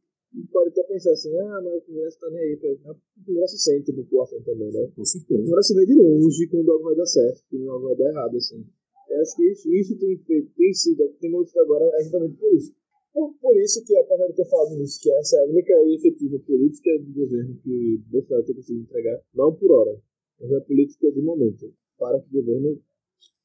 pode 0.51 0.69
até 0.69 0.83
pensar 0.83 1.11
assim, 1.11 1.37
ah, 1.39 1.61
mas 1.63 1.83
o 1.83 1.85
Congresso 1.85 2.19
tá 2.19 2.29
nem 2.29 2.39
aí. 2.39 2.57
Pra... 2.57 2.91
O 2.91 3.25
Congresso 3.25 3.57
sente 3.57 3.91
a 3.91 3.95
população 3.95 4.41
também, 4.43 4.71
né? 4.71 4.91
Com 4.95 5.01
O 5.01 5.05
certeza. 5.05 5.43
Congresso 5.43 5.75
vê 5.75 5.85
de 5.85 5.95
longe 5.95 6.47
quando 6.47 6.71
algo 6.71 6.83
vai 6.83 6.95
dar 6.95 7.05
certo, 7.05 7.43
quando 7.49 7.69
algo 7.69 7.87
vai 7.87 7.95
dar 7.95 8.09
errado, 8.09 8.37
assim. 8.37 8.65
Eu 9.09 9.21
acho 9.21 9.35
que 9.37 9.51
isso, 9.51 9.73
isso 9.73 9.97
tem, 9.97 10.17
feito, 10.17 10.51
tem 10.55 10.73
sido, 10.73 11.07
tem 11.19 11.31
mostrado 11.31 11.73
agora 11.73 11.89
é 11.95 12.01
exatamente 12.01 12.37
por 12.37 12.53
isso. 12.53 12.73
Por, 13.13 13.33
por 13.41 13.57
isso 13.57 13.83
que, 13.85 13.97
apesar 13.97 14.27
de 14.27 14.35
ter 14.35 14.45
falado 14.49 14.75
nisso, 14.75 14.99
que 15.01 15.11
essa 15.11 15.37
é 15.37 15.39
a 15.39 15.45
única 15.45 15.73
e 15.73 15.95
efetiva 15.95 16.37
política 16.39 16.99
de 16.99 17.11
governo 17.13 17.57
que 17.63 18.03
Bolsonaro 18.11 18.45
tem 18.45 18.55
conseguido 18.55 18.83
entregar, 18.83 19.21
não 19.33 19.55
por 19.55 19.71
hora, 19.71 19.99
mas 20.39 20.51
é 20.51 20.57
a 20.57 20.61
política 20.61 21.11
de 21.11 21.21
momento, 21.21 21.73
para 21.97 22.19
que 22.21 22.37
o 22.37 22.41
governo 22.41 22.79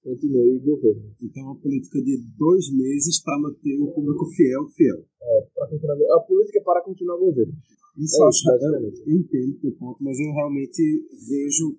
continue 0.02 0.58
governo. 0.58 1.14
Então, 1.22 1.44
uma 1.44 1.60
política 1.60 2.02
de 2.02 2.18
dois 2.36 2.72
meses 2.74 3.22
para 3.22 3.38
manter 3.38 3.78
o 3.80 3.92
público 3.92 4.26
fiel, 4.26 4.66
fiel. 4.68 5.06
Para 5.54 5.68
continuar, 5.68 5.96
a 6.16 6.20
política 6.20 6.58
é 6.58 6.62
para 6.62 6.82
continuar 6.82 7.16
governo. 7.16 7.54
Isso 7.96 8.16
É 8.16 8.24
eu 8.24 8.28
isso, 8.28 8.48
eu, 8.48 8.52
basicamente. 8.52 9.00
eu 9.06 9.16
entendo 9.16 9.52
o 9.52 9.60
teu 9.60 9.72
ponto, 9.72 10.02
mas 10.02 10.18
eu 10.18 10.32
realmente 10.32 10.82
vejo 11.28 11.78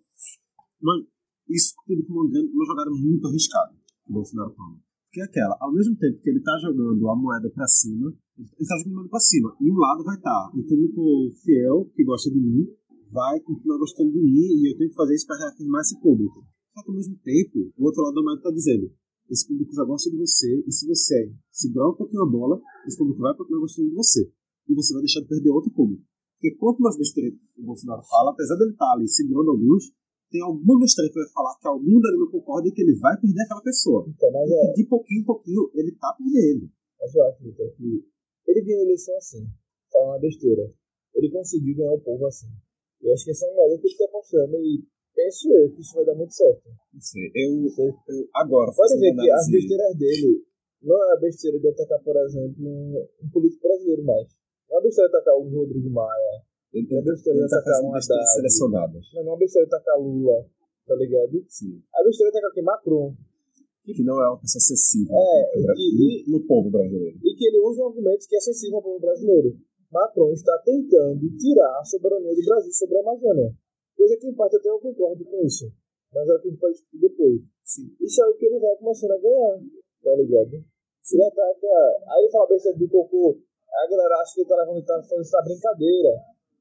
uma, 0.82 1.06
isso 1.50 1.74
tudo 1.86 2.04
como 2.06 2.22
uma, 2.22 2.66
jogada 2.66 2.92
muito 2.92 3.28
arriscada 3.28 3.74
que 4.06 4.12
o 4.12 4.14
Bolsonaro 4.14 4.52
toma. 4.52 4.80
Porque 5.06 5.22
é 5.22 5.26
aquela, 5.26 5.58
ao 5.60 5.74
mesmo 5.74 5.96
tempo 5.98 6.20
que 6.22 6.30
ele 6.30 6.40
está 6.40 6.58
jogando 6.60 7.08
a 7.10 7.16
moeda 7.16 7.50
para 7.50 7.68
cima, 7.68 8.14
Ele 8.36 8.50
está 8.60 8.76
jogando 8.84 9.10
para 9.10 9.20
cima. 9.20 9.56
E 9.62 9.70
um 9.70 9.78
lado 9.78 10.04
vai 10.04 10.18
estar 10.18 10.52
o 10.56 10.64
público 10.64 11.32
fiel, 11.44 11.92
que 11.96 12.04
gosta 12.04 12.32
de 12.32 12.40
mim, 12.40 12.68
vai 13.14 13.40
continuar 13.42 13.78
gostando 13.78 14.12
de 14.12 14.20
mim 14.20 14.50
e 14.60 14.74
eu 14.74 14.78
tenho 14.78 14.90
que 14.90 14.96
fazer 14.96 15.14
isso 15.14 15.28
para 15.28 15.38
reafirmar 15.38 15.82
esse 15.82 16.00
público. 16.02 16.44
Só 16.74 16.82
que 16.82 16.90
ao 16.90 16.96
mesmo 16.96 17.16
tempo, 17.22 17.72
o 17.78 17.86
outro 17.86 18.02
lado 18.02 18.16
do 18.16 18.24
momento 18.24 18.40
está 18.40 18.52
dizendo: 18.52 18.92
esse 19.30 19.48
público 19.48 19.74
já 19.74 19.86
gosta 19.86 20.10
de 20.10 20.18
você, 20.18 20.64
e 20.68 20.72
se 20.72 20.88
você 20.88 21.32
segurar 21.52 21.90
um 21.90 21.96
pouquinho 21.96 22.24
a 22.24 22.30
bola, 22.30 22.60
esse 22.88 22.98
público 22.98 23.22
vai 23.22 23.38
continuar 23.38 23.62
gostando 23.62 23.90
de 23.90 23.96
você. 23.96 24.32
E 24.68 24.74
você 24.74 24.94
vai 24.94 25.02
deixar 25.02 25.22
de 25.22 25.28
perder 25.28 25.50
outro 25.50 25.72
público. 25.72 26.04
Porque 26.40 26.58
quanto 26.58 26.82
mais 26.82 26.98
besteira 26.98 27.36
o 27.58 27.64
Bolsonaro 27.64 28.02
fala, 28.04 28.32
apesar 28.32 28.56
dele 28.56 28.72
estar 28.72 28.86
tá 28.86 28.94
ali 28.94 29.08
segurando 29.08 29.52
alguns, 29.52 29.94
tem 30.30 30.42
alguma 30.42 30.80
besteira 30.80 31.10
que 31.12 31.20
vai 31.20 31.30
falar 31.30 31.56
que 31.60 31.68
algum 31.68 32.02
dele 32.02 32.18
não 32.18 32.32
concorda 32.32 32.68
e 32.68 32.72
que 32.72 32.82
ele 32.82 32.98
vai 33.00 33.16
perder 33.22 33.44
aquela 33.44 33.62
pessoa. 33.62 34.06
Então, 34.10 34.32
mas 34.32 34.50
e 34.50 34.54
é, 34.54 34.74
de 34.74 34.86
pouquinho 34.88 35.22
em 35.22 35.26
pouquinho 35.26 35.72
ele 35.74 35.92
tá 35.94 36.16
perdendo. 36.18 36.70
mas 37.00 37.16
eu 37.16 37.24
acho, 37.26 37.44
Vitor, 37.44 37.72
que 37.78 38.06
ele 38.48 38.62
ganhou 38.66 38.82
a 38.82 38.86
eleição 38.86 39.16
assim, 39.18 39.48
falando 39.92 40.10
uma 40.10 40.20
besteira. 40.20 40.74
Ele 41.16 41.30
conseguiu 41.30 41.78
ganhar 41.78 41.94
o 41.94 42.02
povo 42.02 42.26
assim. 42.26 42.48
Eu 43.04 43.14
acho 43.14 43.26
que 43.26 43.32
essa 43.32 43.46
é 43.46 43.50
uma 43.52 43.68
coisa 43.68 43.82
que 43.82 43.88
ele 43.88 43.98
tá 43.98 44.10
mostrando 44.14 44.56
e 44.58 44.84
penso 45.16 45.52
eu 45.54 45.70
que 45.72 45.82
isso 45.82 45.94
vai 45.96 46.06
dar 46.06 46.16
muito 46.16 46.34
certo. 46.34 46.70
Sei. 47.00 47.28
Eu, 47.36 47.68
eu 47.78 48.30
agora, 48.36 48.72
Pode 48.76 48.98
ver 49.00 49.14
que 49.14 49.30
as 49.32 49.48
besteiras 49.52 49.96
dele 49.98 50.44
não 50.82 50.96
é 50.96 51.14
a 51.14 51.20
besteira 51.20 51.60
de 51.60 51.68
atacar, 51.70 52.00
por 52.04 52.16
exemplo, 52.18 52.56
um, 52.60 53.30
político 53.32 53.62
brasileiro 53.68 54.04
mais. 54.04 54.28
Não 54.70 54.78
é 54.78 54.80
a 54.80 54.84
besteira 54.84 55.10
de 55.10 55.16
atacar 55.18 55.36
o 55.38 55.44
Rodrigo 55.50 55.90
Maia. 55.90 56.42
ele, 56.74 56.88
Não 56.90 56.98
é 57.00 57.02
besteira 57.04 57.38
de 57.38 57.44
ele 57.44 57.50
tá 57.50 57.58
atacar 57.58 57.74
fazendo 57.76 57.88
um 57.90 57.96
Haddad. 57.96 58.34
selecionadas. 58.36 59.04
Não, 59.14 59.24
não 59.24 59.32
é 59.34 59.36
a 59.36 59.40
besteira 59.40 59.68
de 59.68 59.76
atacar 59.76 60.00
Lula, 60.00 60.46
tá 60.88 60.96
ligado? 60.96 61.46
Sim. 61.50 61.82
A 61.94 62.04
besteira 62.04 62.32
de 62.32 62.38
atacar 62.38 62.54
quem? 62.54 62.64
Macron. 62.64 63.16
Que 63.86 64.02
não 64.02 64.16
é 64.24 64.30
uma 64.30 64.40
pessoa 64.40 64.60
acessível 64.62 65.14
É, 65.14 65.60
no, 65.60 65.74
e- 65.76 66.24
no 66.32 66.40
povo 66.48 66.72
brasileiro. 66.72 67.18
E 67.22 67.36
que 67.36 67.46
ele 67.48 67.60
usa 67.60 67.84
um 67.84 67.88
argumento 67.88 68.26
que 68.30 68.36
é 68.38 68.40
sensível 68.40 68.78
ao 68.78 68.82
povo 68.84 69.00
brasileiro. 69.00 69.58
Macron 69.94 70.34
está 70.34 70.58
tentando 70.66 71.22
tirar 71.38 71.78
a 71.78 71.86
soberania 71.86 72.34
do 72.34 72.42
Brasil 72.42 72.72
sobre 72.74 72.98
a 72.98 73.02
Amazônia. 73.02 73.54
Coisa 73.96 74.18
que, 74.18 74.28
em 74.28 74.34
parte, 74.34 74.58
até 74.58 74.70
eu 74.70 74.80
concordo 74.80 75.24
com 75.24 75.46
isso. 75.46 75.72
Mas 76.12 76.28
é 76.28 76.34
o 76.34 76.42
que 76.42 76.48
a 76.48 76.52
gente 76.52 76.60
pode 76.60 76.74
discutir 76.74 77.00
depois. 77.00 77.42
Sim. 77.64 77.96
Isso 78.02 78.24
é 78.24 78.28
o 78.28 78.36
que 78.36 78.46
ele 78.46 78.60
vai 78.60 78.76
começando 78.78 79.12
a 79.12 79.18
ganhar, 79.18 79.60
tá 80.04 80.16
ligado? 80.16 80.66
Se 81.02 81.16
ele 81.16 81.26
ataca. 81.26 81.74
Aí 82.10 82.24
ele 82.24 82.32
fala 82.32 82.48
besteira 82.48 82.78
do 82.78 82.90
cocô, 82.90 83.38
aí 83.38 83.86
a 83.86 83.90
galera 83.90 84.16
acha 84.18 84.34
que 84.34 84.42
ele 84.42 84.50
tá 84.50 84.56
levando 84.58 84.78
ele 84.78 84.86
tá 84.86 85.02
fazendo 85.02 85.22
essa 85.22 85.42
brincadeira. 85.42 86.10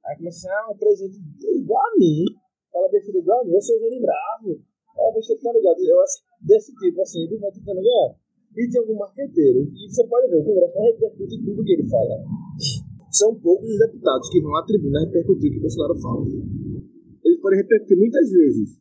Aí 0.04 0.16
começa 0.16 0.38
assim, 0.38 0.48
ah, 0.50 0.72
um 0.72 0.76
presidente 0.76 1.18
igual 1.56 1.80
a 1.80 1.98
mim. 1.98 2.24
Fala 2.70 2.88
besteira 2.88 3.18
igual 3.18 3.40
a 3.40 3.44
mim, 3.44 3.54
eu 3.54 3.60
sou 3.60 3.76
o 3.76 3.80
Gene 3.80 4.00
Bravo. 4.00 4.60
É 4.98 5.12
besteira, 5.12 5.40
tá 5.42 5.52
ligado? 5.52 5.80
Eu 5.80 6.00
acho 6.00 6.20
que 6.20 6.46
desse 6.46 6.74
tipo 6.76 7.00
assim, 7.00 7.24
ele 7.24 7.38
vai 7.38 7.50
tentando 7.50 7.80
ganhar. 7.80 8.14
E 8.56 8.68
tem 8.68 8.80
algum 8.80 8.96
marqueteiro, 8.96 9.64
e 9.64 9.88
você 9.88 10.06
pode 10.06 10.28
ver, 10.28 10.36
o 10.36 10.44
Congresso 10.44 10.76
não 10.76 10.84
repercute 10.84 11.42
tudo 11.42 11.64
que 11.64 11.72
ele 11.72 11.88
fala. 11.88 12.20
São 13.12 13.38
poucos 13.38 13.68
os 13.68 13.78
deputados 13.78 14.28
que 14.30 14.40
vão 14.40 14.56
à 14.56 14.64
tribuna 14.64 15.04
repercutir 15.04 15.50
o 15.50 15.52
que 15.52 15.58
o 15.58 15.60
Bolsonaro 15.60 16.00
fala. 16.00 16.26
Eles 17.24 17.40
podem 17.40 17.58
repercutir 17.58 17.98
muitas 17.98 18.30
vezes, 18.30 18.80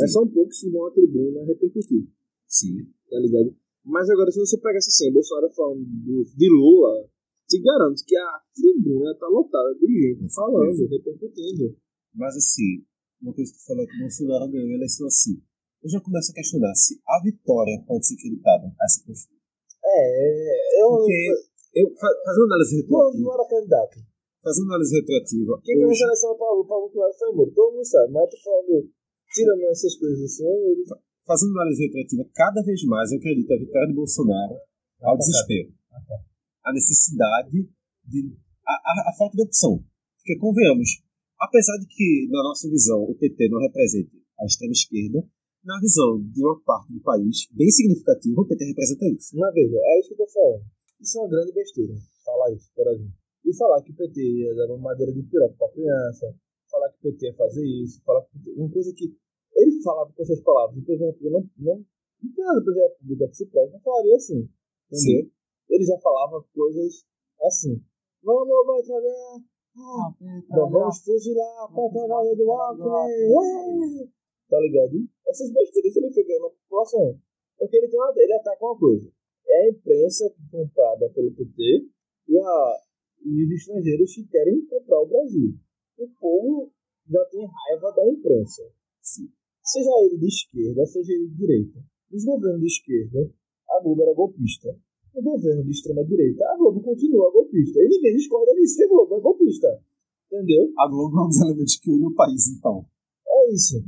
mas 0.00 0.12
são 0.12 0.26
poucos 0.26 0.60
que 0.60 0.68
vão 0.70 0.86
à 0.86 0.90
tribuna 0.90 1.44
repercutir 1.44 2.08
Sim. 2.48 2.90
tá 3.08 3.18
ligado? 3.20 3.54
Mas 3.84 4.10
agora, 4.10 4.30
se 4.30 4.40
você 4.40 4.58
pegasse 4.58 4.88
assim, 4.88 5.12
Bolsonaro 5.12 5.54
falando 5.54 5.84
do, 5.84 6.24
de 6.24 6.48
Lula, 6.50 7.08
te 7.48 7.60
garanto 7.62 8.02
que 8.04 8.16
a 8.16 8.40
tribuna 8.52 9.14
tá 9.14 9.28
lotada 9.28 9.74
de 9.80 9.86
gente 9.86 10.34
falando, 10.34 10.86
repercutindo. 10.88 11.76
Mas 12.14 12.36
assim, 12.36 12.84
uma 13.22 13.32
coisa 13.32 13.52
que 13.52 13.58
tu 13.58 13.64
falou 13.64 13.84
é 13.84 13.86
que 13.86 13.96
o 13.96 14.00
Bolsonaro 14.00 14.50
ganhou 14.50 14.68
a 14.68 14.74
eleição 14.74 15.06
assim. 15.06 15.40
Eu 15.82 15.88
já 15.88 16.00
começo 16.00 16.32
a 16.32 16.34
questionar 16.34 16.74
se 16.74 17.00
a 17.06 17.22
vitória 17.22 17.82
pode 17.86 18.06
ser 18.06 18.16
creditada 18.16 18.66
a 18.66 18.84
essa 18.84 19.06
postura. 19.06 19.38
É, 19.84 20.82
eu 20.82 20.88
Porque 20.88 21.47
eu, 21.80 21.86
fa- 21.94 22.16
fazendo 22.24 22.44
análise 22.44 22.74
não, 22.74 22.80
retroativa, 22.82 23.24
não 23.24 23.34
era 23.34 23.48
candidato. 23.48 23.96
fazendo 24.42 24.66
análise 24.68 24.92
retroativa, 25.00 25.52
Quem 25.64 25.74
ganhou 25.76 25.88
a 25.88 25.92
hoje, 25.92 25.98
seleção 26.00 26.36
para 26.36 26.52
o 26.58 26.64
Paulo 26.64 26.90
Claro 26.90 27.12
foi 27.18 27.32
Moro, 27.32 27.50
todo 27.54 27.74
mundo 27.74 27.84
sabe, 27.84 28.12
mas 28.12 28.30
tô 28.30 28.36
falando, 28.42 28.90
tirando 29.34 29.62
essas 29.70 29.94
coisas 29.96 30.20
assim, 30.24 30.46
ele 30.46 30.84
fazendo 31.26 31.52
análise 31.52 31.84
retroativa, 31.84 32.24
cada 32.34 32.62
vez 32.62 32.82
mais 32.84 33.12
eu 33.12 33.18
acredito 33.18 33.52
a 33.52 33.58
vitória 33.58 33.88
de 33.88 33.94
Bolsonaro 33.94 34.54
ao 35.02 35.16
desespero. 35.18 35.72
A 36.64 36.72
necessidade 36.72 37.68
de. 38.04 38.18
A, 38.66 38.72
a, 38.72 39.10
a 39.10 39.12
falta 39.16 39.36
de 39.36 39.42
opção. 39.42 39.82
Porque, 40.18 40.36
convenhamos, 40.38 40.88
apesar 41.40 41.76
de 41.78 41.86
que, 41.86 42.28
na 42.30 42.42
nossa 42.42 42.68
visão, 42.68 43.02
o 43.04 43.14
PT 43.14 43.48
não 43.48 43.60
represente 43.60 44.10
a 44.40 44.44
extrema 44.44 44.72
esquerda, 44.72 45.24
na 45.64 45.78
visão 45.80 46.20
de 46.20 46.44
uma 46.44 46.60
parte 46.64 46.92
do 46.92 47.00
país 47.00 47.46
bem 47.52 47.70
significativa, 47.70 48.40
o 48.40 48.46
PT 48.46 48.64
representa 48.66 49.06
isso. 49.06 49.36
Mas 49.36 49.54
veja, 49.54 49.76
é 49.76 50.00
isso 50.00 50.08
que 50.08 50.14
eu 50.14 50.26
tô 50.26 50.32
falando. 50.32 50.64
Isso 51.00 51.18
é 51.18 51.22
uma 51.22 51.30
grande 51.30 51.52
besteira, 51.52 51.94
falar 52.24 52.52
isso, 52.52 52.70
por 52.74 52.86
exemplo. 52.88 53.12
E 53.44 53.56
falar 53.56 53.82
que 53.82 53.92
o 53.92 53.96
PT 53.96 54.20
ia 54.20 54.54
dar 54.54 54.66
uma 54.66 54.78
madeira 54.78 55.12
de 55.12 55.22
piroca 55.22 55.54
pra 55.56 55.68
criança, 55.70 56.34
falar 56.70 56.90
que 56.90 56.98
o 56.98 57.12
PT 57.12 57.26
ia 57.26 57.34
fazer 57.34 57.64
isso, 57.64 58.02
falar 58.04 58.22
que 58.22 58.36
o 58.36 58.40
PT... 58.40 58.60
Uma 58.60 58.70
coisa 58.72 58.92
que 58.94 59.16
ele 59.56 59.82
falava 59.82 60.12
com 60.12 60.22
essas 60.22 60.40
palavras, 60.40 60.78
o 60.78 60.84
presidente 60.84 61.24
não, 61.24 61.40
não, 61.58 61.84
não 62.22 62.60
do 62.60 62.64
presidente 62.64 63.30
que 63.30 63.36
se 63.36 63.46
preste, 63.46 63.72
não 63.72 63.80
falaria 63.80 64.16
assim, 64.16 64.48
entendeu? 64.90 65.30
Ele 65.68 65.84
já 65.84 65.98
falava 65.98 66.44
coisas 66.54 67.04
assim. 67.42 67.82
Vamos, 68.22 68.66
vai 68.66 68.82
trabalhar. 68.82 69.38
Ah, 69.76 70.14
não, 70.50 70.70
vamos 70.70 70.98
fuzilar 71.04 71.72
pra 71.72 71.88
trabalhar 71.88 72.34
do 72.34 72.50
Alckmin. 72.50 74.10
Tá 74.48 74.58
ligado? 74.60 75.06
Essas 75.28 75.52
besteiras 75.52 75.96
ele 75.96 76.12
foi 76.12 76.24
ganhando 76.24 76.46
a 76.46 76.50
população. 76.50 77.20
Porque 77.58 77.76
ele, 77.76 77.88
tem 77.88 78.00
uma, 78.00 78.12
ele 78.16 78.32
ataca 78.32 78.64
uma 78.64 78.78
coisa. 78.78 79.12
É 79.48 79.64
a 79.64 79.70
imprensa 79.70 80.34
comprada 80.50 81.08
pelo 81.10 81.32
PT 81.32 81.88
e, 82.28 82.38
a, 82.38 82.76
e 83.24 83.44
os 83.44 83.50
estrangeiros 83.50 84.14
que 84.14 84.26
querem 84.26 84.64
comprar 84.66 85.00
o 85.00 85.06
Brasil. 85.06 85.54
O 85.98 86.08
povo 86.20 86.72
já 87.08 87.24
tem 87.26 87.46
raiva 87.46 87.92
da 87.92 88.08
imprensa. 88.08 88.62
Seja 89.62 89.90
ele 90.04 90.18
de 90.18 90.26
esquerda, 90.26 90.86
seja 90.86 91.12
ele 91.12 91.28
de 91.28 91.36
direita. 91.36 91.78
Os 92.12 92.24
governos 92.24 92.60
de 92.60 92.66
esquerda, 92.66 93.30
a 93.70 93.82
Globo 93.82 94.02
era 94.02 94.14
golpista. 94.14 94.74
O 95.14 95.22
governo 95.22 95.64
de 95.64 95.70
extrema 95.70 96.04
direita, 96.04 96.44
a 96.46 96.56
Globo 96.56 96.80
continua 96.82 97.32
golpista. 97.32 97.80
E 97.80 97.88
ninguém 97.88 98.16
discorda 98.16 98.54
disso, 98.54 98.82
a 98.82 98.88
Globo 98.88 99.16
é 99.16 99.20
golpista. 99.20 99.82
Entendeu? 100.30 100.72
A 100.78 100.88
Globo 100.88 101.18
é 101.18 101.24
um 101.24 101.28
dos 101.28 101.40
elementos 101.40 101.76
que 101.76 101.90
une 101.90 102.06
o 102.06 102.14
país, 102.14 102.48
então. 102.48 102.84
É 103.26 103.52
isso. 103.52 103.82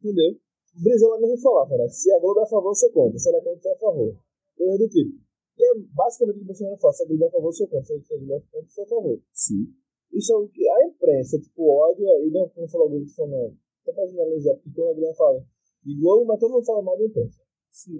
Entendeu? 0.00 0.38
O 0.76 0.82
Brizola 0.82 1.20
mesmo 1.20 1.38
falava, 1.38 1.76
né? 1.76 1.88
Se 1.88 2.12
a 2.12 2.20
Globo 2.20 2.40
é 2.40 2.42
a 2.44 2.46
favor, 2.46 2.74
sou 2.74 2.90
contra. 2.90 3.18
Se 3.18 3.28
ela 3.28 3.38
é 3.38 3.40
contra, 3.40 3.70
eu 3.70 3.76
sou 3.76 3.88
a 3.88 3.92
favor. 3.92 4.16
Coisa 4.60 4.76
do 4.76 4.88
tipo. 4.92 5.16
E 5.56 5.64
é 5.64 5.72
basicamente 5.96 6.36
o 6.36 6.38
que 6.38 6.44
o 6.44 6.46
Bolsonaro 6.52 6.76
fala. 6.76 6.92
Se 6.92 7.02
a 7.02 7.06
Globo 7.08 7.24
é 7.24 7.28
a 7.28 7.30
favor, 7.30 7.48
eu 7.48 7.52
sou 7.52 7.68
contra. 7.68 7.96
Se 7.96 8.12
a 8.12 8.18
Globo 8.18 8.32
é 8.34 8.60
a 8.60 8.86
favor. 8.86 9.18
Sim. 9.32 9.72
Isso 10.12 10.32
é 10.32 10.36
o 10.36 10.48
que 10.48 10.68
a 10.68 10.86
imprensa, 10.86 11.40
tipo, 11.40 11.64
ódio, 11.64 12.04
e 12.04 12.30
não 12.30 12.48
como 12.50 12.68
falou 12.68 12.88
o 12.88 12.90
Globo, 12.90 13.08
falando, 13.08 13.56
até 13.82 13.92
pra 13.92 14.06
generalizar, 14.06 14.54
porque 14.56 14.70
quando 14.74 14.90
a 14.90 14.94
Globo 14.94 15.14
fala 15.14 15.46
de 15.84 15.94
Globo, 15.96 16.24
mas 16.26 16.40
todo 16.40 16.52
mundo 16.52 16.66
fala 16.66 16.82
mal 16.82 16.98
da 16.98 17.06
imprensa. 17.06 17.40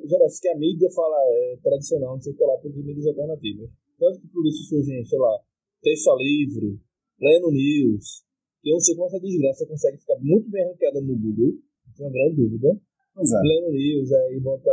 Já 0.05 0.19
disse 0.27 0.41
que 0.41 0.49
a 0.49 0.59
mídia 0.59 0.91
fala 0.91 1.17
é, 1.17 1.57
tradicional, 1.63 2.15
não 2.15 2.21
sei 2.21 2.33
o 2.33 2.37
que 2.37 2.45
lá, 2.45 2.59
por 2.59 2.77
mídias 2.77 3.07
alternativas. 3.07 3.71
Tanto 3.99 4.21
que 4.21 4.29
por 4.29 4.45
isso 4.47 4.65
surgem, 4.69 5.05
sei 5.05 5.19
lá, 5.19 5.39
Texto 5.81 6.17
Livre, 6.17 6.81
Pleno 7.17 7.51
News, 7.53 8.25
que 8.61 8.71
eu 8.71 8.75
não 8.75 8.81
sei 8.81 8.95
como 8.97 9.07
essa 9.07 9.21
desgraça 9.21 9.67
consegue 9.67 9.99
ficar 9.99 10.19
muito 10.21 10.51
bem 10.51 10.67
ranqueada 10.67 11.01
no 11.01 11.17
Google, 11.17 11.55
tenho 11.97 12.09
uma 12.09 12.13
grande 12.13 12.37
dúvida. 12.37 12.81
Pois 13.15 13.31
é. 13.31 13.41
Pleno 13.41 13.71
News, 13.71 14.13
aí 14.13 14.41
bota 14.41 14.71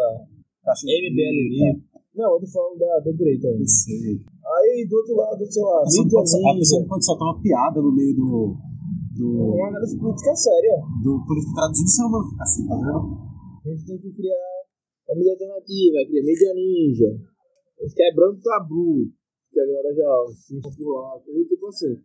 Caixa 0.67 0.83
de 0.83 0.99
MBL. 0.99 1.79
Não, 2.11 2.33
eu 2.35 2.39
tô 2.43 2.47
falando 2.51 2.79
da, 2.79 2.99
da 2.99 3.11
direita 3.15 3.47
ainda. 3.47 3.63
Não 3.63 3.67
sei. 3.67 4.19
Aí 4.19 4.87
do 4.89 4.97
outro 4.99 5.15
lado, 5.15 5.39
sei 5.47 5.63
lá, 5.63 5.79
pessoa 5.79 6.03
não 6.03 6.11
pode, 6.11 6.89
não 6.91 7.01
soltar 7.01 7.27
uma 7.29 7.39
piada 7.39 7.79
no 7.79 7.95
meio 7.95 8.13
do. 8.15 8.57
do. 9.15 9.27
Uma 9.55 9.69
análise 9.69 9.95
política 9.97 10.35
séria. 10.35 10.75
do 11.03 11.23
político 11.23 11.55
traduzido, 11.55 11.87
isso 11.87 12.01
é 12.01 12.05
uma 12.05 12.19
assim, 12.43 12.67
tá 12.67 12.75
vendo? 12.75 12.99
A 13.63 13.69
gente 13.69 13.85
tem 13.85 13.97
que 14.01 14.11
criar 14.11 14.47
a 15.07 15.15
mídia 15.15 15.31
alternativa, 15.39 15.97
criar 16.03 16.23
mídia 16.27 16.53
ninja. 16.53 17.11
Quebrando 17.95 18.41
tabu. 18.41 19.07
Que 19.53 19.61
a 19.61 19.65
galera 19.65 19.95
já 19.95 20.11
se 20.35 20.59
popular. 20.59 21.15
Do 21.23 21.45
tipo 21.47 21.67
assim. 21.67 21.95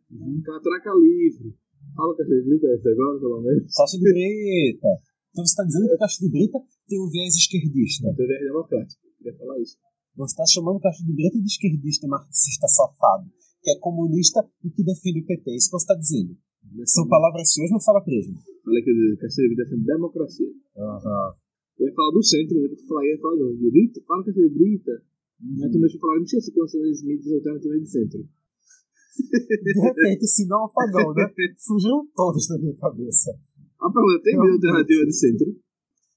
Catraca 0.44 0.94
livre. 0.94 1.50
Fala 1.96 2.14
que 2.14 2.22
a 2.22 2.26
gente 2.26 2.46
grita 2.46 2.66
essa 2.68 2.90
agora, 2.90 3.18
pelo 3.18 3.42
menos. 3.42 3.74
Caixa 3.74 3.98
de 3.98 4.04
Brita. 4.06 4.88
Então 5.32 5.44
você 5.44 5.50
está 5.50 5.64
dizendo 5.64 5.88
que 5.88 5.96
Caixa 5.96 6.18
de 6.20 6.30
Brita 6.30 6.58
tem 6.93 7.01
um 7.01 7.09
viés 7.09 7.32
esquerdista. 7.34 8.12
TV 8.12 8.38
democrática. 8.45 9.01
Queria 9.16 9.32
falar 9.38 9.59
isso. 9.61 9.80
Você 10.12 10.32
está 10.32 10.45
chamando 10.45 10.80
Caixa 10.80 11.03
de 11.03 11.12
Brita 11.12 11.40
de 11.40 11.49
esquerdista 11.49 12.07
marxista 12.07 12.68
safado, 12.68 13.32
que 13.64 13.70
é 13.70 13.78
comunista 13.80 14.45
e 14.62 14.68
que 14.68 14.84
defende 14.84 15.20
o 15.20 15.26
PT. 15.26 15.51
É 15.51 15.57
isso 15.57 15.72
que 15.72 15.78
você 15.80 15.84
está 15.88 15.97
dizendo. 15.97 16.36
São 16.84 17.09
palavras 17.09 17.51
suas, 17.51 17.70
não 17.70 17.80
fala 17.80 18.05
preso. 18.05 18.36
Falei 18.62 18.82
que 18.84 18.93
Castelo 19.20 19.49
Livre 19.49 19.64
defende 19.64 19.86
democracia. 19.86 20.53
Aham. 20.76 21.34
Eu 21.80 21.88
ia 21.88 21.95
falar 21.95 22.12
do 22.12 22.22
centro, 22.22 22.61
né? 22.61 22.68
Tu 22.68 22.86
falar, 22.86 23.07
ia 23.07 23.18
falar 23.18 23.36
do 23.36 23.70
Brita. 23.72 24.01
Fala 24.07 24.24
Castelo 24.24 24.51
Brita. 24.51 24.93
Mas 25.40 25.72
tu 25.72 25.80
deixa 25.80 25.97
eu 25.97 26.01
falar, 26.01 26.18
não 26.18 26.26
sei 26.26 26.40
se 26.40 26.53
conhece 26.53 26.76
as 26.76 27.03
mídias 27.03 27.32
alternativas 27.32 27.80
de 27.80 27.88
centro. 27.88 28.20
De 28.22 29.80
repente, 29.80 30.24
esse 30.24 30.47
não 30.47 30.64
apagão, 30.64 31.12
né? 31.14 31.24
Fugiram 31.66 32.07
todos 32.14 32.47
da 32.49 32.59
minha 32.59 32.76
cabeça. 32.76 33.32
A 33.80 33.90
pergunta, 33.90 34.22
tem 34.22 34.36
Não, 34.36 34.45
mídia 34.45 34.70
alternativa 34.70 35.05
de 35.07 35.12
centro? 35.12 35.57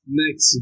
Nexo. 0.07 0.59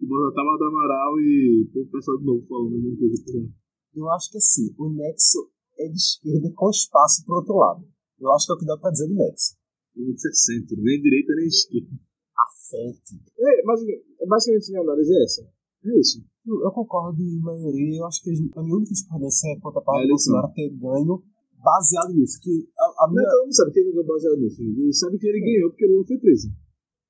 E 0.00 0.06
botar 0.06 0.34
Tava 0.34 0.58
do 0.58 0.64
Amaral 0.64 1.20
e 1.20 1.68
o 1.74 1.86
pessoal 1.86 2.18
de 2.18 2.24
novo 2.24 2.42
falando 2.46 2.74
alguma 2.74 2.96
coisa 2.98 3.22
por 3.24 3.36
lá. 3.40 3.48
Eu 3.94 4.10
acho 4.10 4.30
que 4.30 4.38
assim, 4.38 4.74
o 4.78 4.88
Nexo 4.90 5.50
é 5.78 5.88
de 5.88 5.96
esquerda 5.96 6.52
com 6.54 6.70
espaço 6.70 7.24
pro 7.24 7.36
outro 7.36 7.54
lado. 7.54 7.86
Eu 8.20 8.32
acho 8.32 8.46
que 8.46 8.52
é 8.52 8.54
o 8.54 8.58
que 8.58 8.66
dá 8.66 8.76
pra 8.76 8.90
dizer 8.90 9.08
do 9.08 9.14
Nets. 9.14 9.56
Eu 9.96 10.04
vou 10.04 10.14
dizer 10.14 10.32
centro, 10.32 10.76
nem 10.78 11.00
direita 11.00 11.34
nem 11.36 11.46
esquerda. 11.46 11.94
A 12.34 12.46
frente. 12.68 13.22
É, 13.38 13.62
mas 13.64 13.80
basicamente 14.26 14.70
minha 14.70 14.82
análise 14.82 15.14
é 15.14 15.22
essa. 15.22 15.42
É 15.84 16.00
isso. 16.00 16.24
Eu, 16.46 16.62
eu 16.62 16.70
concordo 16.72 17.20
em 17.22 17.38
maioria. 17.40 18.00
Eu 18.00 18.06
acho 18.06 18.22
que 18.22 18.30
a 18.30 18.62
minha 18.62 18.76
única 18.76 18.92
discordância 18.92 19.48
é 19.48 19.60
quanto 19.60 19.78
a 19.78 19.82
parte 19.82 20.00
É 20.00 20.02
a 20.02 20.06
do. 20.06 20.10
Bolsonaro 20.10 20.52
ter 20.52 20.70
ganho 20.70 21.22
baseado 21.62 22.12
nisso. 22.12 22.40
Que 22.42 22.68
a, 22.78 23.04
a 23.04 23.10
minha, 23.10 23.28
todo 23.28 23.42
mundo 23.44 23.54
sabe 23.54 23.72
que 23.72 23.80
ele 23.80 23.90
ganhou 23.92 24.06
baseado 24.06 24.36
nisso. 24.40 24.62
Ele 24.62 24.92
sabe 24.92 25.18
que 25.18 25.26
ele 25.28 25.40
ganhou 25.40 25.70
porque 25.70 25.86
Lula 25.86 26.04
foi 26.06 26.18
preso. 26.18 26.48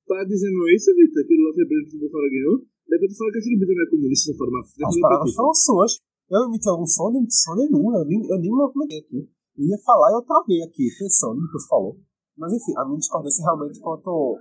Tá 0.07 0.23
dizendo 0.25 0.59
isso, 0.69 0.93
Vitor? 0.95 1.23
Que 1.25 1.35
foi 1.55 1.65
preso 1.65 1.83
porque 1.89 1.97
o 1.97 1.99
Bolsonaro 2.05 2.29
ganhou? 2.31 2.55
Depois 2.85 3.09
tu 3.11 3.17
fala 3.17 3.31
que 3.33 3.39
a 3.39 3.41
Filipe 3.41 3.65
não 3.65 3.81
é 3.83 3.89
comunista 3.89 4.31
de 4.31 4.37
forma 4.37 4.59
as 4.61 4.93
palavras 5.01 5.33
foram 5.35 5.53
suas. 5.53 5.91
Eu 6.29 6.41
emiti 6.45 6.69
algum 6.69 6.85
som, 6.85 7.09
não 7.11 7.19
emiti 7.19 7.33
som 7.35 7.53
nenhum. 7.55 7.85
Eu 7.95 8.05
nem, 8.05 8.19
eu 8.29 8.37
nem 8.37 8.49
me 8.51 8.57
movimentei 8.57 8.99
aqui. 9.01 9.19
Eu 9.57 9.65
ia 9.65 9.77
falar 9.85 10.11
e 10.11 10.15
eu 10.15 10.21
travei 10.21 10.61
aqui, 10.61 10.85
pensando 10.99 11.41
no 11.41 11.47
que 11.49 11.57
você 11.57 11.67
falou. 11.69 11.97
Mas 12.37 12.53
enfim, 12.53 12.73
a 12.77 12.85
minha 12.85 12.97
discordância 12.99 13.41
é 13.41 13.45
realmente 13.45 13.79
quanto. 13.81 14.37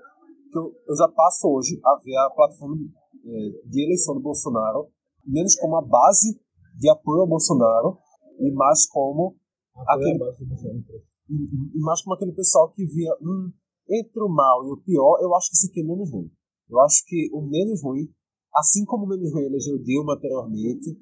que 0.53 0.59
eu, 0.59 0.73
eu 0.89 0.97
já 0.97 1.09
passo 1.09 1.49
hoje 1.49 1.81
a 1.85 1.97
ver 2.05 2.17
a 2.17 2.31
plataforma 2.31 2.77
eh, 3.25 3.51
de 3.65 3.79
eleição 3.85 4.15
do 4.15 4.21
Bolsonaro 4.21 4.89
menos 5.27 5.55
como 5.57 5.77
a 5.77 5.83
base 5.83 6.39
de 6.79 6.91
apoio 6.91 7.23
ao 7.23 7.29
Bolsonaro 7.29 7.97
e 8.39 8.51
mais 8.53 8.87
como 8.89 9.35
aquele, 9.89 10.19
e, 11.31 11.35
e- 11.35 11.79
e 11.79 11.81
mais 11.81 12.03
como 12.03 12.15
aquele 12.15 12.33
pessoal 12.33 12.71
que 12.73 12.85
via 12.85 13.11
hum, 13.23 13.51
entre 13.89 14.23
o 14.23 14.29
mal 14.29 14.67
e 14.67 14.73
o 14.73 14.77
pior, 14.77 15.19
eu 15.21 15.35
acho 15.35 15.51
que 15.51 15.57
isso 15.57 15.67
aqui 15.67 15.81
é 15.81 15.85
menos 15.85 16.11
ruim. 16.11 16.31
Eu 16.69 16.81
acho 16.81 17.05
que 17.07 17.31
o 17.33 17.43
menos 17.43 17.83
ruim, 17.83 18.09
assim 18.55 18.85
como 18.85 19.05
o 19.05 19.09
menos 19.09 19.33
ruim 19.33 19.45
elegeu 19.45 19.79
Dilma 19.79 20.15
anteriormente, 20.15 20.97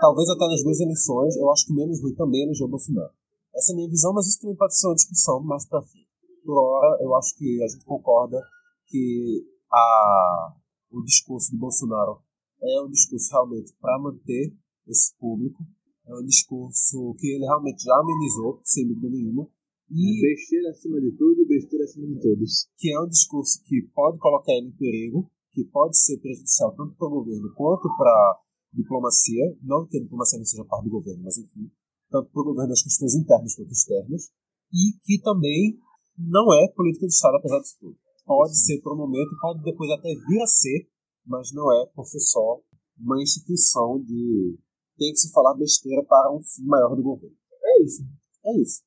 talvez 0.00 0.28
até 0.28 0.46
nas 0.46 0.62
duas 0.62 0.80
eleições, 0.80 1.36
eu 1.36 1.50
acho 1.50 1.66
que 1.66 1.72
o 1.72 1.76
menos 1.76 2.00
ruim 2.02 2.14
também 2.14 2.42
elegeu 2.42 2.68
Bolsonaro. 2.68 3.12
Essa 3.54 3.72
é 3.72 3.74
a 3.74 3.76
minha 3.76 3.88
visão, 3.88 4.12
mas 4.12 4.26
isso 4.26 4.40
também 4.40 4.56
pode 4.56 4.76
ser 4.76 4.86
uma 4.88 4.94
discussão 4.94 5.40
mais 5.42 5.66
pra 5.66 5.80
frente. 5.80 6.08
Por 6.44 6.58
hora, 6.58 7.02
eu 7.02 7.14
acho 7.14 7.34
que 7.36 7.62
a 7.62 7.68
gente 7.68 7.84
concorda 7.84 8.40
que 8.86 9.46
a, 9.72 10.54
o 10.90 11.02
discurso 11.02 11.52
do 11.52 11.58
Bolsonaro 11.58 12.20
é 12.60 12.82
um 12.82 12.90
discurso 12.90 13.30
realmente 13.30 13.72
para 13.80 13.98
manter 13.98 14.54
esse 14.86 15.16
público, 15.18 15.62
é 16.06 16.14
um 16.14 16.24
discurso 16.24 17.14
que 17.18 17.28
ele 17.28 17.44
realmente 17.44 17.82
já 17.82 17.96
amenizou, 17.96 18.60
sem 18.62 18.86
dúvida 18.86 19.08
nenhuma, 19.08 19.48
e 19.94 20.20
Besteira 20.20 20.70
acima 20.70 21.00
de 21.00 21.12
tudo 21.12 21.42
e 21.42 21.46
besteira 21.46 21.84
acima 21.84 22.06
de 22.08 22.20
todos. 22.20 22.66
que 22.76 22.90
é 22.90 23.00
um 23.00 23.06
discurso 23.06 23.62
que 23.62 23.82
pode 23.94 24.18
colocar 24.18 24.52
ele 24.52 24.68
em 24.68 24.76
perigo, 24.76 25.30
que 25.52 25.64
pode 25.70 25.96
ser 25.96 26.18
prejudicial 26.18 26.74
tanto 26.74 26.96
para 26.96 27.06
o 27.06 27.22
governo 27.22 27.54
quanto 27.54 27.88
para 27.96 28.10
a 28.10 28.40
diplomacia, 28.72 29.56
não 29.62 29.86
que 29.86 29.98
a 29.98 30.02
diplomacia 30.02 30.38
não 30.38 30.44
seja 30.44 30.64
parte 30.64 30.84
do 30.84 30.90
governo, 30.90 31.22
mas 31.22 31.38
enfim, 31.38 31.70
tanto 32.10 32.28
para 32.30 32.42
o 32.42 32.44
governo 32.44 32.70
nas 32.70 32.82
questões 32.82 33.14
internas 33.14 33.54
quanto 33.54 33.70
externas, 33.70 34.32
e 34.72 34.98
que 35.04 35.22
também 35.22 35.78
não 36.18 36.52
é 36.52 36.66
política 36.74 37.06
de 37.06 37.14
Estado, 37.14 37.36
apesar 37.36 37.60
disso 37.60 37.76
tudo. 37.78 37.96
Pode 38.26 38.58
ser 38.58 38.80
por 38.82 38.94
um 38.94 38.98
momento, 38.98 39.30
pode 39.40 39.62
depois 39.62 39.90
até 39.90 40.08
vir 40.08 40.42
a 40.42 40.46
ser, 40.46 40.88
mas 41.24 41.52
não 41.52 41.70
é 41.72 41.86
por 41.94 42.04
si 42.04 42.18
só 42.18 42.60
uma 42.98 43.22
instituição 43.22 44.02
de 44.02 44.58
tem 44.96 45.12
que 45.12 45.18
se 45.18 45.32
falar 45.32 45.54
besteira 45.56 46.02
para 46.04 46.34
um 46.34 46.40
fim 46.40 46.64
maior 46.64 46.94
do 46.96 47.02
governo. 47.02 47.36
É 47.62 47.82
isso. 47.82 48.02
É 48.44 48.60
isso. 48.60 48.82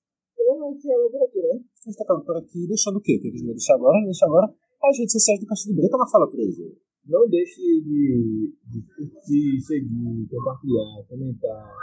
Então 0.58 0.70
a 0.70 0.74
gente 0.74 0.89
acaba 0.89 1.10
por 1.14 1.22
aqui, 1.22 1.38
né? 1.38 1.53
A 1.53 1.86
gente 1.86 1.97
tá 1.97 2.03
acabando 2.03 2.26
por 2.26 2.38
aqui, 2.38 2.68
deixando 2.68 2.97
o 2.97 3.01
quê? 3.01 3.14
O 3.18 3.22
que 3.22 3.28
a 3.28 3.32
gente 3.32 3.45
vai 3.45 3.53
deixar 3.53 3.76
agora? 3.76 4.03
Deixa 4.03 4.26
agora 4.26 4.47
as 4.49 4.97
redes 4.97 5.14
sociais 5.14 5.39
do 5.39 5.45
de 5.45 5.74
Breta 5.78 5.97
na 5.97 6.08
fala 6.10 6.30
pra 6.30 6.41
eles. 6.41 6.58
Não 7.05 7.30
deixe 7.30 7.62
de, 7.62 8.53
de 8.66 8.82
curtir, 8.82 9.62
seguir, 9.62 10.28
compartilhar, 10.28 11.05
comentar. 11.08 11.74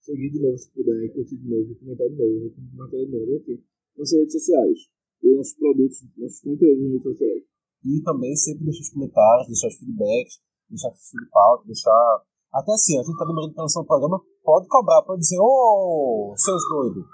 Seguir 0.00 0.30
de 0.30 0.38
novo 0.40 0.56
se 0.56 0.70
puder, 0.70 1.12
curtir 1.12 1.36
de 1.36 1.48
novo, 1.50 1.74
comentar 1.74 2.08
de 2.08 2.14
novo, 2.14 2.54
comentar 2.54 3.00
de 3.00 3.10
novo, 3.10 3.36
enfim. 3.42 3.58
Nossas 3.98 4.18
redes 4.18 4.32
sociais. 4.32 4.78
E 5.22 5.34
nossos 5.34 5.54
produtos, 5.54 5.98
nossos 6.16 6.40
conteúdos 6.40 6.78
nas 6.78 6.90
redes 6.92 7.02
sociais. 7.02 7.42
E 7.84 8.02
também 8.02 8.36
sempre 8.36 8.64
deixar 8.64 8.82
os 8.82 8.90
comentários, 8.90 9.46
deixar 9.48 9.66
os 9.66 9.76
feedbacks, 9.82 10.38
deixar 10.70 10.90
de 10.94 11.30
pauta, 11.30 11.66
deixar. 11.66 12.22
Até 12.54 12.72
assim, 12.72 12.98
a 12.98 13.02
gente 13.02 13.18
tá 13.18 13.24
demorando 13.26 13.52
pra 13.52 13.64
lançar 13.64 13.82
um 13.82 13.84
programa, 13.84 14.22
pode 14.42 14.68
cobrar, 14.68 15.02
pode 15.02 15.20
dizer, 15.20 15.38
ô, 15.40 16.32
seus 16.38 16.62
doidos, 16.70 17.04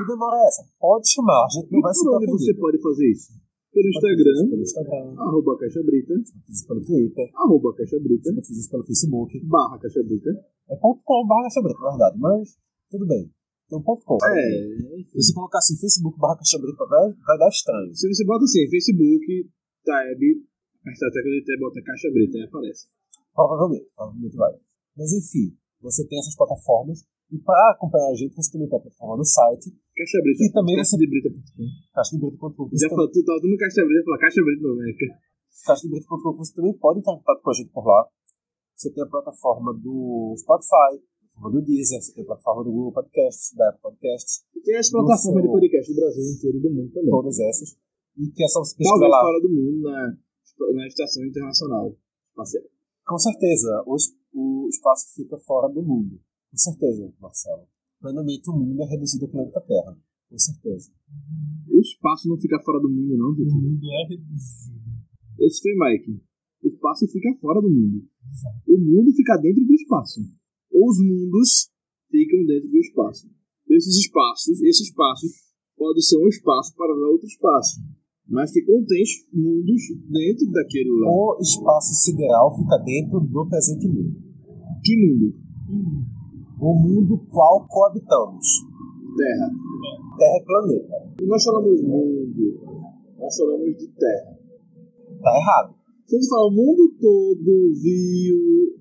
que 0.00 0.06
demora 0.12 0.36
é 0.36 0.46
essa? 0.48 0.62
Pode 0.80 1.06
chamar, 1.12 1.44
a 1.44 1.48
gente 1.52 1.70
não 1.70 1.78
E 1.78 1.82
vai 1.82 1.94
se 1.94 2.04
por 2.04 2.16
onde 2.16 2.26
você 2.32 2.54
pode 2.54 2.78
fazer 2.80 3.10
isso? 3.10 3.32
Pelo 3.70 3.88
Instagram, 3.88 4.50
Pelo 4.50 4.62
Instagram, 4.62 5.14
arroba 5.20 5.58
Caixa 5.58 5.82
Brita, 5.84 6.14
pelo 6.66 6.80
Twitter, 6.82 7.30
arroba 7.36 7.74
Caixa 7.76 7.98
Brita, 8.00 8.30
pelo 8.34 8.84
Facebook. 8.84 9.30
barra 9.46 9.78
Caixa 9.78 10.02
Brita. 10.02 10.30
É 10.70 10.76
ponto 10.76 11.00
.com 11.04 11.26
barra 11.26 11.42
Caixa 11.42 11.62
Breta, 11.62 11.80
na 11.80 11.90
verdade, 11.90 12.18
mas 12.18 12.58
tudo 12.90 13.06
bem. 13.06 13.30
Um 13.72 13.82
ponto 13.82 14.04
.com. 14.04 14.18
É, 14.26 15.02
Se 15.06 15.22
você 15.22 15.32
colocar 15.34 15.58
assim, 15.58 15.76
Facebook 15.76 16.18
barra 16.18 16.36
Caixa 16.36 16.58
Breta, 16.58 16.84
vai, 16.86 17.12
vai 17.12 17.38
dar 17.38 17.48
estranho. 17.48 17.94
se 17.94 18.08
você 18.08 18.24
bota 18.24 18.42
assim, 18.44 18.68
Facebook, 18.68 19.50
tab, 19.84 20.02
a 20.02 21.10
tecla 21.14 21.30
de 21.30 21.44
tab, 21.46 21.60
bota 21.60 21.82
Caixa 21.82 22.10
Brita, 22.10 22.38
aí 22.38 22.44
aparece. 22.44 22.88
Provavelmente, 23.32 23.86
provavelmente 23.94 24.36
vai. 24.36 24.52
Mas 24.96 25.12
enfim, 25.12 25.54
você 25.80 26.04
tem 26.08 26.18
essas 26.18 26.34
plataformas. 26.34 27.06
E 27.30 27.38
para 27.38 27.70
acompanhar 27.72 28.10
a 28.10 28.14
gente, 28.14 28.34
você 28.34 28.50
também 28.50 28.68
tem 28.68 28.78
a 28.78 28.82
plataforma 28.82 29.16
no 29.16 29.24
site, 29.24 29.70
Caixa 29.94 30.18
Brita, 30.22 30.42
E 30.44 30.52
também 30.52 30.76
Caixa 30.76 30.90
você- 30.90 30.96
de 30.98 31.06
Brita.com. 31.10 31.64
caixadebrito.com. 31.94 32.68
Você, 32.68 32.76
Já 32.82 32.88
tam- 32.88 32.96
falou, 32.96 33.10
tu 33.10 33.24
tava 33.24 33.38
no 33.42 33.56
Caixa 33.56 33.84
Brita, 33.86 34.04
fala 34.04 34.18
Caixa 34.18 34.42
Brita 34.42 34.62
não, 34.66 34.74
né? 34.76 34.92
caixadebrito.com, 35.66 36.36
você 36.36 36.54
também 36.54 36.72
pode 36.78 36.98
entrar 37.00 37.12
em 37.14 37.16
contato 37.18 37.42
com 37.42 37.50
a 37.50 37.54
gente 37.54 37.70
por 37.70 37.86
lá. 37.86 38.08
Você 38.76 38.90
tem 38.92 39.04
a 39.04 39.06
plataforma 39.06 39.74
do 39.74 40.34
Spotify, 40.38 40.96
a 40.96 41.20
plataforma 41.20 41.50
do 41.60 41.62
Deezer, 41.66 42.00
você 42.02 42.14
tem 42.14 42.24
a 42.24 42.26
plataforma 42.26 42.64
do 42.64 42.72
Google 42.72 42.92
Podcasts, 42.92 43.54
da 43.56 43.68
Apple 43.68 43.82
Podcasts, 43.82 44.42
E 44.56 44.60
tem 44.62 44.76
as 44.76 44.90
plataformas 44.90 45.42
de 45.42 45.48
podcast 45.50 45.92
do 45.92 46.00
Brasil 46.00 46.24
inteiro 46.34 46.56
e 46.56 46.60
do 46.60 46.70
mundo 46.70 46.90
também. 46.92 47.10
todas 47.10 47.38
essas. 47.38 47.76
E 48.18 48.26
que 48.32 48.42
é 48.42 48.48
só 48.48 48.60
você 48.64 48.74
pesquisar 48.76 48.90
Talvez 48.90 49.10
lá. 49.12 49.20
fora 49.20 49.40
do 49.40 49.48
mundo, 49.50 49.80
na, 49.82 50.16
na 50.74 50.86
Estação 50.86 51.24
Internacional 51.24 51.94
Espacial. 52.26 52.64
Com 53.06 53.18
certeza, 53.18 53.84
o, 53.86 53.96
o 54.34 54.68
espaço 54.68 55.14
fica 55.14 55.36
fora 55.38 55.68
do 55.72 55.82
mundo. 55.82 56.18
Com 56.50 56.56
certeza, 56.56 57.12
Marcelo. 57.20 57.66
Plenamente 58.00 58.50
o 58.50 58.52
mundo 58.54 58.82
é 58.82 58.86
reduzido 58.86 59.26
ao 59.26 59.30
planeta 59.30 59.60
Terra. 59.60 59.96
Com 60.28 60.38
certeza. 60.38 60.90
O 61.68 61.80
espaço 61.80 62.28
não 62.28 62.38
fica 62.38 62.58
fora 62.60 62.80
do 62.80 62.88
mundo, 62.88 63.16
não, 63.16 63.34
Vitor. 63.34 63.60
mundo 63.60 63.80
é 63.84 64.08
reduzido. 64.08 64.80
Esse 65.38 65.62
foi 65.62 65.72
Mike. 65.74 66.22
O 66.62 66.68
espaço 66.68 67.06
fica 67.08 67.32
fora 67.40 67.60
do 67.60 67.70
mundo. 67.70 68.06
O 68.68 68.78
mundo 68.78 69.12
fica 69.14 69.36
dentro 69.38 69.64
do 69.64 69.72
espaço. 69.72 70.20
Ou 70.72 70.88
os 70.88 70.98
mundos 70.98 71.70
ficam 72.10 72.44
dentro 72.46 72.68
do 72.68 72.78
espaço. 72.78 73.28
Esses 73.68 73.96
espaços, 73.96 74.60
esse 74.62 74.82
espaço 74.82 75.26
pode 75.76 76.04
ser 76.04 76.18
um 76.18 76.28
espaço 76.28 76.74
para 76.74 76.92
outro 76.92 77.26
espaço, 77.26 77.80
mas 78.28 78.52
que 78.52 78.60
contém 78.62 79.02
mundos 79.32 79.82
dentro 80.10 80.50
daquele 80.52 80.90
lá. 81.00 81.10
O 81.10 81.38
espaço 81.40 81.94
sideral 81.94 82.54
fica 82.56 82.76
dentro 82.78 83.20
do 83.20 83.48
presente 83.48 83.88
mundo. 83.88 84.16
Que 84.84 84.96
mundo? 84.96 85.34
O 86.60 86.74
mundo 86.74 87.18
qual 87.30 87.66
coabitamos. 87.68 88.46
Terra. 89.16 89.48
Terra 90.18 90.36
é 90.36 90.44
planeta. 90.44 91.12
E 91.20 91.26
nós 91.26 91.42
falamos 91.44 91.80
mundo, 91.82 92.60
nós 93.18 93.36
falamos 93.36 93.76
de 93.76 93.88
terra. 93.88 94.38
Tá 95.22 95.30
errado. 95.36 95.74
Se 96.06 96.16
a 96.16 96.18
gente 96.20 96.28
fala 96.28 96.46
o 96.48 96.50
mundo 96.50 96.88
todo 97.00 97.72
viu 97.80 98.36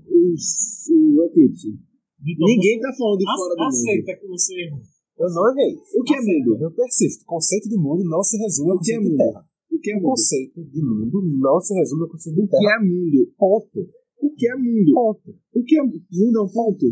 o, 0.07 0.33
o 0.33 1.23
eclipse, 1.25 1.77
ninguém 2.23 2.79
tá 2.79 2.89
falando 2.97 3.17
de 3.19 3.25
fora 3.25 3.55
do 3.55 3.63
mundo. 3.63 4.19
que 4.19 4.27
você 4.27 4.53
errou. 4.65 4.79
Eu 5.19 5.29
não 5.33 5.51
errei. 5.51 5.75
O 5.95 6.03
que 6.03 6.15
é 6.15 6.21
mundo? 6.21 6.57
Eu 6.63 6.71
persisto. 6.71 7.23
O 7.23 7.25
conceito 7.25 7.69
de 7.69 7.77
mundo 7.77 8.03
não 8.05 8.23
se 8.23 8.37
resume 8.37 8.71
ao 8.71 8.77
O 8.77 8.79
é 8.79 8.79
conceito 8.79 9.03
de 9.03 9.09
mundo? 9.09 9.17
terra. 9.17 9.45
O 9.71 9.79
que 9.79 9.91
é 9.91 9.93
O 9.93 9.97
mundo? 9.97 10.09
conceito 10.09 10.63
de 10.63 10.81
mundo 10.81 11.21
não 11.39 11.59
se 11.59 11.73
resume 11.75 12.01
ao 12.03 12.09
conceito 12.09 12.35
de 12.35 12.41
O 12.41 12.47
que 12.47 12.51
terra. 12.57 12.75
é 12.75 12.79
mundo? 12.85 13.31
Ponto. 13.37 13.79
O 14.21 14.29
que 14.35 14.47
é 14.49 14.55
mundo? 14.55 14.93
Ponto. 14.93 15.35
O 15.55 15.63
que 15.63 15.77
é 15.77 15.83
mundo 15.83 16.39
é 16.39 16.41
um 16.41 16.47
ponto? 16.51 16.85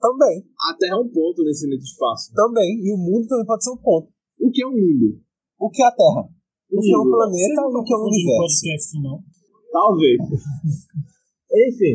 Também. 0.00 0.42
A 0.58 0.74
Terra 0.74 0.96
é 0.96 1.00
um 1.04 1.08
ponto 1.08 1.44
nesse 1.44 1.68
meio 1.68 1.78
espaço. 1.78 2.32
Também. 2.32 2.80
E 2.80 2.92
o 2.92 2.96
mundo 2.96 3.28
também 3.28 3.44
pode 3.44 3.62
ser 3.62 3.70
um 3.70 3.76
ponto. 3.76 4.08
O 4.40 4.50
que 4.50 4.62
é 4.62 4.66
um 4.66 4.72
mundo? 4.72 5.20
O 5.60 5.70
que 5.70 5.82
é 5.82 5.86
a 5.86 5.92
Terra? 5.92 6.24
O 6.72 6.80
que 6.80 6.92
é 6.92 6.98
um 6.98 7.10
planeta 7.10 7.60
e 7.60 7.76
o 7.76 7.84
que 7.84 7.92
é 7.92 7.96
um 7.96 8.06
universo? 8.08 8.38
podcast, 8.38 9.02
não? 9.02 9.24
Talvez. 9.70 10.18
Enfim, 11.52 11.94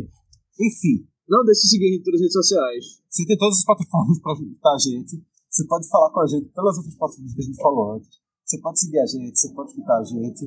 Enfim. 0.60 1.08
não 1.28 1.44
deixe 1.44 1.62
de 1.62 1.70
seguir 1.70 1.96
em 1.96 2.04
todas 2.04 2.20
as 2.20 2.26
redes 2.28 2.34
sociais. 2.34 2.86
Você 3.10 3.26
tem 3.26 3.38
todas 3.38 3.58
as 3.58 3.66
plataformas 3.66 4.20
para 4.20 4.34
ajudar 4.34 4.76
a 4.76 4.78
gente. 4.78 5.24
Você 5.50 5.66
pode 5.66 5.88
falar 5.88 6.12
com 6.12 6.20
a 6.20 6.28
gente 6.28 6.46
pelas 6.52 6.78
outras 6.78 6.96
plataformas 6.96 7.34
que 7.34 7.42
a 7.42 7.46
gente 7.46 7.62
falou 7.62 7.96
antes. 7.96 8.10
Você 8.44 8.60
pode 8.60 8.80
seguir 8.80 9.00
a 9.00 9.06
gente, 9.08 9.40
você 9.40 9.50
pode 9.54 9.70
escutar 9.72 9.98
a 9.98 10.04
gente. 10.04 10.46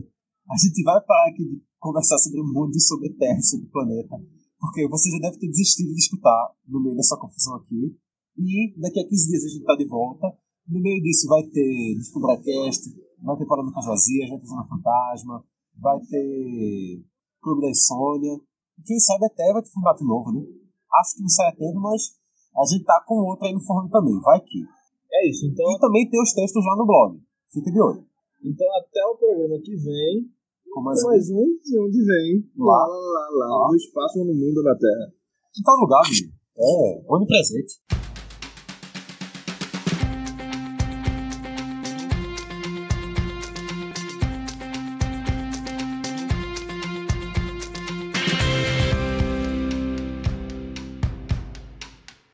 A 0.48 0.56
gente 0.56 0.82
vai 0.84 1.00
parar 1.00 1.30
aqui 1.30 1.44
de 1.44 1.62
conversar 1.80 2.18
sobre 2.18 2.40
o 2.40 2.44
mundo 2.44 2.76
e 2.76 2.80
sobre 2.80 3.08
a 3.08 3.14
Terra 3.18 3.38
e 3.38 3.42
sobre 3.42 3.66
o 3.66 3.70
planeta. 3.70 4.16
Porque 4.58 4.88
você 4.88 5.10
já 5.10 5.18
deve 5.18 5.38
ter 5.38 5.46
desistido 5.48 5.94
de 5.94 6.00
escutar 6.00 6.52
no 6.66 6.82
meio 6.82 6.96
dessa 6.96 7.16
confusão 7.16 7.56
aqui. 7.56 7.96
E 8.36 8.74
daqui 8.78 9.00
a 9.00 9.08
15 9.08 9.28
dias 9.28 9.44
a 9.44 9.48
gente 9.48 9.64
tá 9.64 9.76
de 9.76 9.86
volta. 9.86 10.26
No 10.66 10.80
meio 10.80 11.02
disso 11.02 11.28
vai 11.28 11.42
ter 11.44 11.94
Descobracast, 11.96 12.90
vai 13.22 13.36
ter 13.36 13.46
Polêmicas 13.46 13.86
Vazias, 13.86 14.30
vai 14.30 14.38
ter 14.38 14.46
Zona 14.46 14.68
Fantasma, 14.68 15.44
vai 15.78 15.98
ter 16.00 17.02
Clube 17.40 17.62
da 17.62 17.70
Insônia. 17.70 18.34
E 18.78 18.82
quem 18.82 18.98
sabe 18.98 19.26
até 19.26 19.52
vai 19.52 19.62
ter 19.62 19.70
formato 19.70 20.04
novo, 20.04 20.32
né? 20.32 20.42
Acho 21.00 21.16
que 21.16 21.22
não 21.22 21.28
sai 21.28 21.48
a 21.48 21.56
tempo, 21.56 21.80
mas 21.80 22.18
a 22.56 22.64
gente 22.66 22.84
tá 22.84 23.02
com 23.06 23.14
outro 23.14 23.46
aí 23.46 23.54
no 23.54 23.60
forno 23.60 23.88
também. 23.88 24.18
Vai 24.20 24.40
que. 24.40 24.62
É 25.10 25.30
isso, 25.30 25.46
então. 25.46 25.70
E 25.70 25.78
também 25.78 26.08
tem 26.08 26.20
os 26.20 26.32
textos 26.32 26.64
lá 26.64 26.76
no 26.76 26.86
blog. 26.86 27.18
Fica 27.52 27.70
de 27.70 27.80
olho. 27.80 28.04
Então 28.44 28.66
até 28.76 29.04
o 29.06 29.16
programa 29.16 29.60
que 29.62 29.74
vem. 29.76 30.30
Com 30.72 30.82
mais, 30.82 31.02
mais 31.04 31.30
um 31.30 31.44
de 31.62 31.80
onde 31.80 32.04
vem. 32.04 32.44
Lá. 32.56 32.72
Lá, 32.72 32.86
lá, 32.86 33.28
lá, 33.32 33.58
lá. 33.58 33.68
No 33.70 33.76
espaço 33.76 34.20
ou 34.20 34.26
no 34.26 34.34
mundo 34.34 34.58
ou 34.58 34.64
na 34.64 34.76
Terra. 34.76 35.12
Que 35.52 35.62
tal 35.62 35.76
lugar, 35.76 36.02
menino? 36.10 36.32
É, 36.58 37.04
onipresente. 37.08 37.74